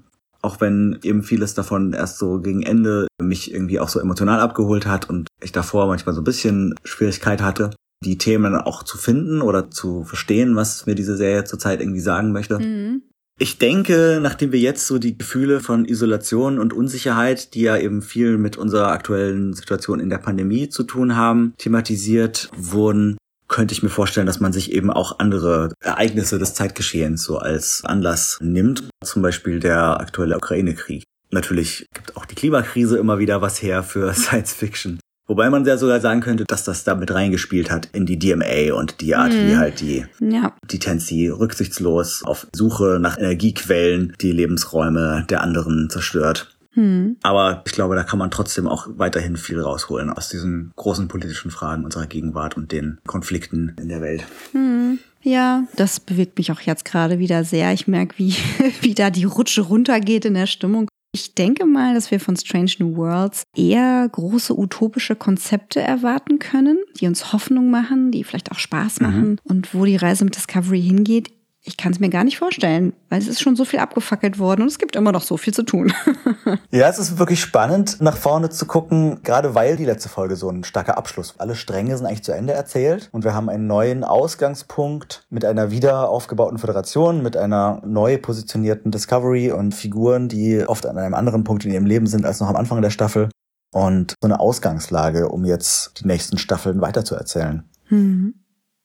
[0.48, 4.88] Auch wenn eben vieles davon erst so gegen Ende mich irgendwie auch so emotional abgeholt
[4.88, 7.72] hat und ich davor manchmal so ein bisschen Schwierigkeit hatte,
[8.02, 12.32] die Themen auch zu finden oder zu verstehen, was mir diese Serie zurzeit irgendwie sagen
[12.32, 12.60] möchte.
[12.60, 13.02] Mhm.
[13.38, 18.02] Ich denke, nachdem wir jetzt so die Gefühle von Isolation und Unsicherheit, die ja eben
[18.02, 23.18] viel mit unserer aktuellen Situation in der Pandemie zu tun haben, thematisiert wurden,
[23.48, 27.84] könnte ich mir vorstellen, dass man sich eben auch andere Ereignisse des Zeitgeschehens so als
[27.86, 28.84] Anlass nimmt.
[29.04, 31.04] Zum Beispiel der aktuelle Ukraine-Krieg.
[31.32, 35.00] Natürlich gibt auch die Klimakrise immer wieder was her für Science Fiction.
[35.30, 38.74] Wobei man ja sogar sagen könnte, dass das da mit reingespielt hat in die DMA
[38.74, 39.48] und die Art, mhm.
[39.48, 40.56] wie halt die, ja.
[40.72, 46.57] die Tensi rücksichtslos auf Suche nach Energiequellen die Lebensräume der anderen zerstört.
[46.78, 47.18] Mhm.
[47.24, 51.52] Aber ich glaube, da kann man trotzdem auch weiterhin viel rausholen aus diesen großen politischen
[51.52, 54.26] Fragen unserer Gegenwart und den Konflikten in der Welt.
[54.54, 55.00] Mhm.
[55.24, 57.74] Ja, das bewegt mich auch jetzt gerade wieder sehr.
[57.74, 58.36] Ich merke, wie,
[58.82, 60.88] wie da die Rutsche runtergeht in der Stimmung.
[61.14, 66.78] Ich denke mal, dass wir von Strange New Worlds eher große utopische Konzepte erwarten können,
[67.00, 69.08] die uns Hoffnung machen, die vielleicht auch Spaß mhm.
[69.08, 69.38] machen mhm.
[69.44, 71.32] und wo die Reise mit Discovery hingeht
[71.68, 74.62] ich kann es mir gar nicht vorstellen, weil es ist schon so viel abgefackelt worden
[74.62, 75.94] und es gibt immer noch so viel zu tun.
[76.72, 80.50] ja, es ist wirklich spannend, nach vorne zu gucken, gerade weil die letzte Folge so
[80.50, 81.36] ein starker Abschluss.
[81.40, 85.70] Alle Stränge sind eigentlich zu Ende erzählt und wir haben einen neuen Ausgangspunkt mit einer
[85.70, 91.44] wieder aufgebauten Föderation, mit einer neu positionierten Discovery und Figuren, die oft an einem anderen
[91.44, 93.30] Punkt in ihrem Leben sind als noch am Anfang der Staffel.
[93.74, 97.70] Und so eine Ausgangslage, um jetzt die nächsten Staffeln weiterzuerzählen.
[97.90, 98.36] Hm.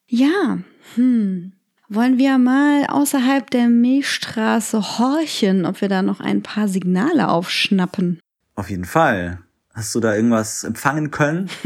[0.08, 0.58] Ja,
[0.96, 1.52] hm.
[1.88, 8.20] Wollen wir mal außerhalb der Milchstraße horchen, ob wir da noch ein paar Signale aufschnappen?
[8.54, 9.38] Auf jeden Fall.
[9.74, 11.50] Hast du da irgendwas empfangen können?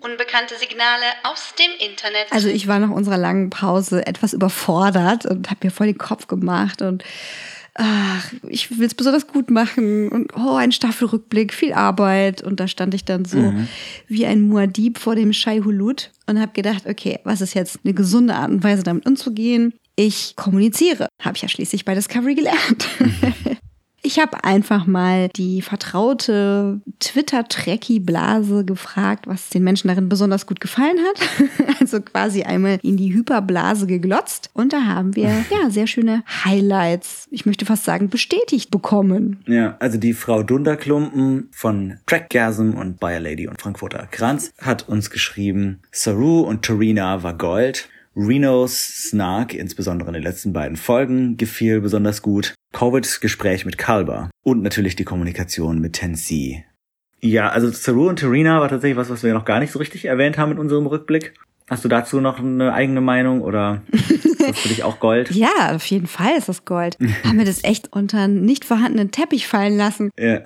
[0.00, 2.26] Unbekannte Signale aus dem Internet.
[2.30, 6.28] Also ich war nach unserer langen Pause etwas überfordert und habe mir voll den Kopf
[6.28, 7.02] gemacht und
[7.78, 12.42] ach, ich will es besonders gut machen und oh, ein Staffelrückblick, viel Arbeit.
[12.42, 13.68] Und da stand ich dann so mhm.
[14.08, 17.94] wie ein Muad'Dib vor dem Shai Hulut und habe gedacht, okay, was ist jetzt eine
[17.94, 19.74] gesunde Art und Weise, damit umzugehen?
[19.94, 21.08] Ich kommuniziere.
[21.22, 22.88] Habe ich ja schließlich bei Discovery gelernt.
[24.02, 30.98] Ich habe einfach mal die vertraute Twitter-Trekkie-Blase gefragt, was den Menschen darin besonders gut gefallen
[30.98, 31.20] hat.
[31.80, 34.50] Also quasi einmal in die Hyperblase geglotzt.
[34.52, 39.42] Und da haben wir ja sehr schöne Highlights, ich möchte fast sagen, bestätigt bekommen.
[39.46, 45.10] Ja, also die Frau Dunderklumpen von Trackgasm und Bayer Lady und Frankfurter Kranz hat uns
[45.10, 47.88] geschrieben, Saru und Torina war Gold.
[48.18, 52.54] Renos Snark, insbesondere in den letzten beiden Folgen, gefiel besonders gut.
[52.72, 56.64] Covids Gespräch mit Kalber und natürlich die Kommunikation mit Tennessee.
[57.20, 60.04] Ja, also Saru und Terina war tatsächlich was, was wir noch gar nicht so richtig
[60.04, 61.34] erwähnt haben in unserem Rückblick.
[61.68, 65.30] Hast du dazu noch eine eigene Meinung oder ist das für dich auch Gold?
[65.34, 66.96] ja, auf jeden Fall ist das Gold.
[67.24, 70.10] haben wir das echt unter einen nicht vorhandenen Teppich fallen lassen.
[70.18, 70.40] Ja.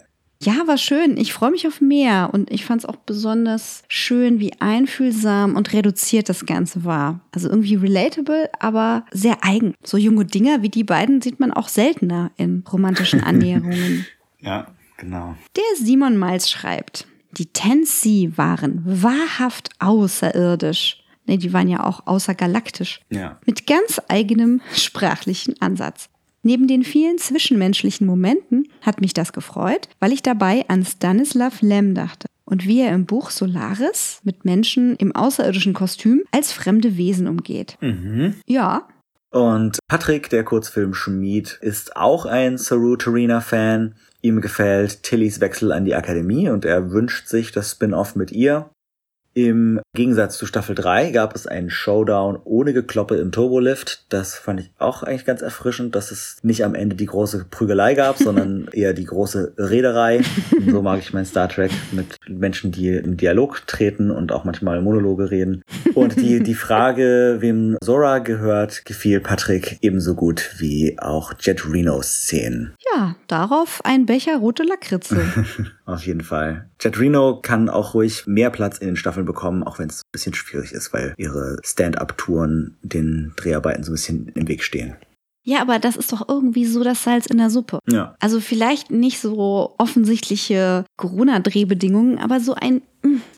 [0.44, 1.16] Ja, war schön.
[1.16, 2.30] Ich freue mich auf mehr.
[2.32, 7.20] Und ich fand es auch besonders schön, wie einfühlsam und reduziert das Ganze war.
[7.32, 9.74] Also irgendwie relatable, aber sehr eigen.
[9.84, 14.06] So junge Dinger wie die beiden sieht man auch seltener in romantischen Annäherungen.
[14.40, 14.66] ja,
[14.96, 15.36] genau.
[15.56, 20.98] Der Simon Miles schreibt, die Tennessee waren wahrhaft außerirdisch.
[21.26, 23.00] Nee, die waren ja auch außergalaktisch.
[23.10, 23.38] Ja.
[23.46, 26.08] Mit ganz eigenem sprachlichen Ansatz.
[26.42, 31.94] Neben den vielen zwischenmenschlichen Momenten hat mich das gefreut, weil ich dabei an Stanislav Lem
[31.94, 37.28] dachte und wie er im Buch Solaris mit Menschen im außerirdischen Kostüm als fremde Wesen
[37.28, 37.78] umgeht.
[37.80, 38.34] Mhm.
[38.46, 38.88] Ja.
[39.30, 43.94] Und Patrick, der Kurzfilm Schmied, ist auch ein Saru Tarina-Fan.
[44.20, 48.68] Ihm gefällt Tillys Wechsel an die Akademie und er wünscht sich das Spin-off mit ihr.
[49.34, 54.04] Im Gegensatz zu Staffel 3 gab es einen Showdown ohne Gekloppe im Turbolift.
[54.10, 57.94] Das fand ich auch eigentlich ganz erfrischend, dass es nicht am Ende die große Prügelei
[57.94, 60.20] gab, sondern eher die große Reederei.
[60.56, 64.44] Und so mag ich mein Star Trek mit Menschen, die im Dialog treten und auch
[64.44, 65.62] manchmal Monologe reden.
[65.94, 72.06] Und die, die Frage, wem Zora gehört, gefiel Patrick ebenso gut wie auch Jet Renos
[72.06, 72.74] Szenen.
[72.94, 75.24] Ja, darauf ein Becher rote Lakritze.
[75.86, 76.70] Auf jeden Fall.
[76.80, 80.12] Jet Reno kann auch ruhig mehr Platz in den Staffeln bekommen, auch wenn es ein
[80.12, 84.96] bisschen schwierig ist, weil ihre Stand-up-Touren den Dreharbeiten so ein bisschen im Weg stehen.
[85.44, 87.80] Ja, aber das ist doch irgendwie so das Salz in der Suppe.
[87.88, 88.14] Ja.
[88.20, 92.82] Also vielleicht nicht so offensichtliche Corona-Drehbedingungen, aber so ein,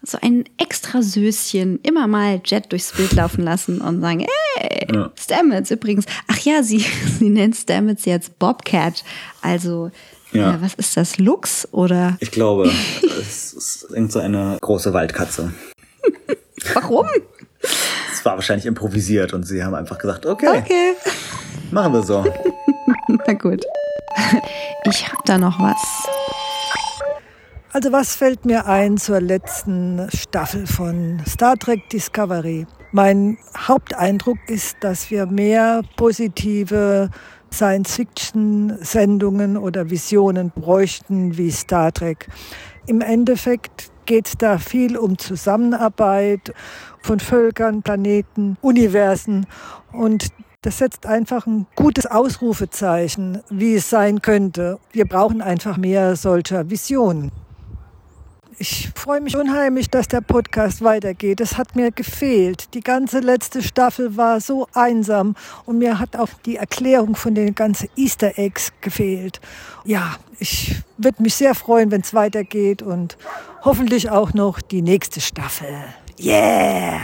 [0.06, 4.26] so ein extra Söschen, immer mal Jet durchs Bild laufen lassen und sagen,
[4.58, 5.10] ey, ja.
[5.18, 6.06] Stamets übrigens.
[6.28, 6.78] Ach ja, sie,
[7.18, 9.04] sie nennt Stamets jetzt Bobcat.
[9.42, 9.90] Also
[10.32, 10.52] ja.
[10.52, 10.58] ja.
[10.60, 11.18] was ist das?
[11.18, 12.16] Lux oder?
[12.20, 12.70] Ich glaube,
[13.20, 15.52] es ist irgend so eine große Waldkatze.
[16.74, 17.06] Warum?
[18.12, 20.58] Es war wahrscheinlich improvisiert und sie haben einfach gesagt, okay.
[20.58, 20.94] Okay.
[21.70, 22.24] Machen wir so.
[23.08, 23.64] Na gut.
[24.84, 26.23] Ich hab da noch was.
[27.74, 32.68] Also was fällt mir ein zur letzten Staffel von Star Trek Discovery?
[32.92, 37.10] Mein Haupteindruck ist, dass wir mehr positive
[37.52, 42.28] Science-Fiction-Sendungen oder Visionen bräuchten wie Star Trek.
[42.86, 46.54] Im Endeffekt geht es da viel um Zusammenarbeit
[47.02, 49.46] von Völkern, Planeten, Universen
[49.90, 50.28] und
[50.62, 54.78] das setzt einfach ein gutes Ausrufezeichen, wie es sein könnte.
[54.92, 57.32] Wir brauchen einfach mehr solcher Visionen.
[58.58, 61.40] Ich freue mich unheimlich, dass der Podcast weitergeht.
[61.40, 62.74] Es hat mir gefehlt.
[62.74, 65.34] Die ganze letzte Staffel war so einsam
[65.66, 69.40] und mir hat auch die Erklärung von den ganzen Easter Eggs gefehlt.
[69.84, 73.16] Ja, ich würde mich sehr freuen, wenn es weitergeht und
[73.62, 75.74] hoffentlich auch noch die nächste Staffel.
[76.20, 77.00] Yeah!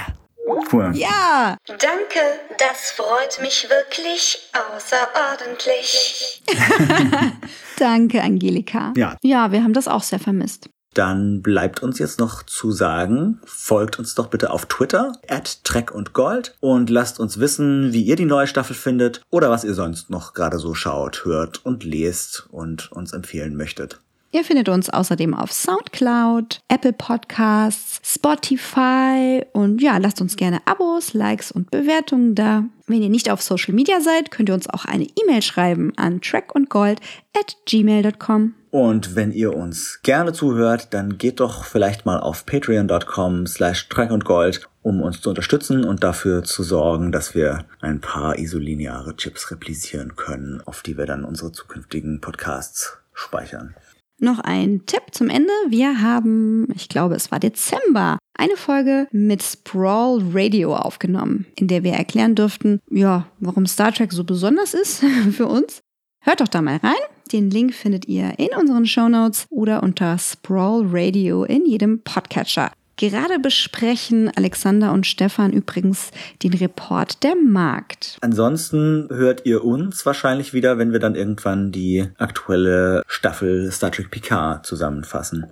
[0.72, 0.93] Cool.
[0.94, 1.56] Ja!
[1.66, 2.20] Danke,
[2.59, 6.43] das freut mich wirklich außerordentlich.
[7.78, 8.93] Danke, Angelika.
[8.97, 9.16] Ja.
[9.22, 10.68] Ja, wir haben das auch sehr vermisst.
[10.94, 15.92] Dann bleibt uns jetzt noch zu sagen, folgt uns doch bitte auf Twitter, at Trek
[15.92, 19.74] und Gold und lasst uns wissen, wie ihr die neue Staffel findet oder was ihr
[19.74, 24.00] sonst noch gerade so schaut, hört und lest und uns empfehlen möchtet.
[24.32, 31.15] Ihr findet uns außerdem auf Soundcloud, Apple Podcasts, Spotify und ja, lasst uns gerne Abos,
[31.15, 32.65] Likes und Bewertungen da.
[32.86, 36.20] Wenn ihr nicht auf Social Media seid, könnt ihr uns auch eine E-Mail schreiben an
[36.20, 37.01] trackundgold
[37.36, 38.55] at gmail.com.
[38.70, 44.69] Und wenn ihr uns gerne zuhört, dann geht doch vielleicht mal auf patreon.com slash trackundgold,
[44.82, 50.15] um uns zu unterstützen und dafür zu sorgen, dass wir ein paar isolineare Chips replizieren
[50.15, 53.74] können, auf die wir dann unsere zukünftigen Podcasts speichern.
[54.22, 55.51] Noch ein Tipp zum Ende.
[55.68, 61.84] Wir haben, ich glaube, es war Dezember, eine Folge mit Sprawl Radio aufgenommen, in der
[61.84, 65.02] wir erklären durften, ja, warum Star Trek so besonders ist
[65.32, 65.80] für uns.
[66.22, 67.01] Hört doch da mal rein.
[67.32, 72.72] Den Link findet ihr in unseren Shownotes oder unter Sprawl Radio in jedem Podcatcher.
[73.01, 76.10] Gerade besprechen Alexander und Stefan übrigens
[76.43, 78.18] den Report der Markt.
[78.20, 84.10] Ansonsten hört ihr uns wahrscheinlich wieder, wenn wir dann irgendwann die aktuelle Staffel Star Trek
[84.10, 85.47] Picard zusammenfassen.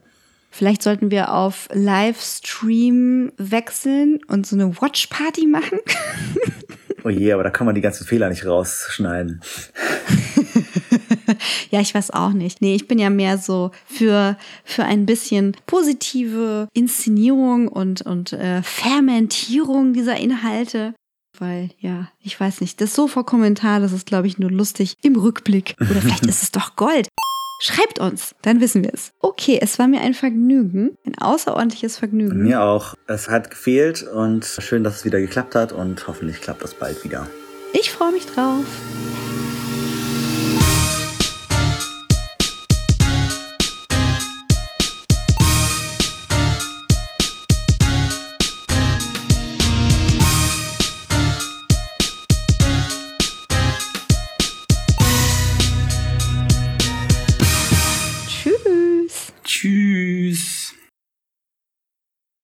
[0.51, 5.79] Vielleicht sollten wir auf Livestream wechseln und so eine Watchparty machen.
[7.03, 9.41] oh je, aber da kann man die ganzen Fehler nicht rausschneiden.
[11.71, 12.61] ja, ich weiß auch nicht.
[12.61, 18.63] Nee, ich bin ja mehr so für, für ein bisschen positive Inszenierung und, und äh,
[18.63, 20.95] Fermentierung dieser Inhalte.
[21.39, 25.77] Weil, ja, ich weiß nicht, das Sofa-Kommentar, das ist, glaube ich, nur lustig im Rückblick.
[25.81, 27.09] Oder vielleicht ist es doch Gold.
[27.61, 29.13] Schreibt uns, dann wissen wir es.
[29.19, 32.45] Okay, es war mir ein Vergnügen, ein außerordentliches Vergnügen.
[32.45, 32.95] Mir auch.
[33.09, 37.03] Es hat gefehlt und schön, dass es wieder geklappt hat und hoffentlich klappt das bald
[37.03, 37.27] wieder.
[37.73, 38.65] Ich freue mich drauf.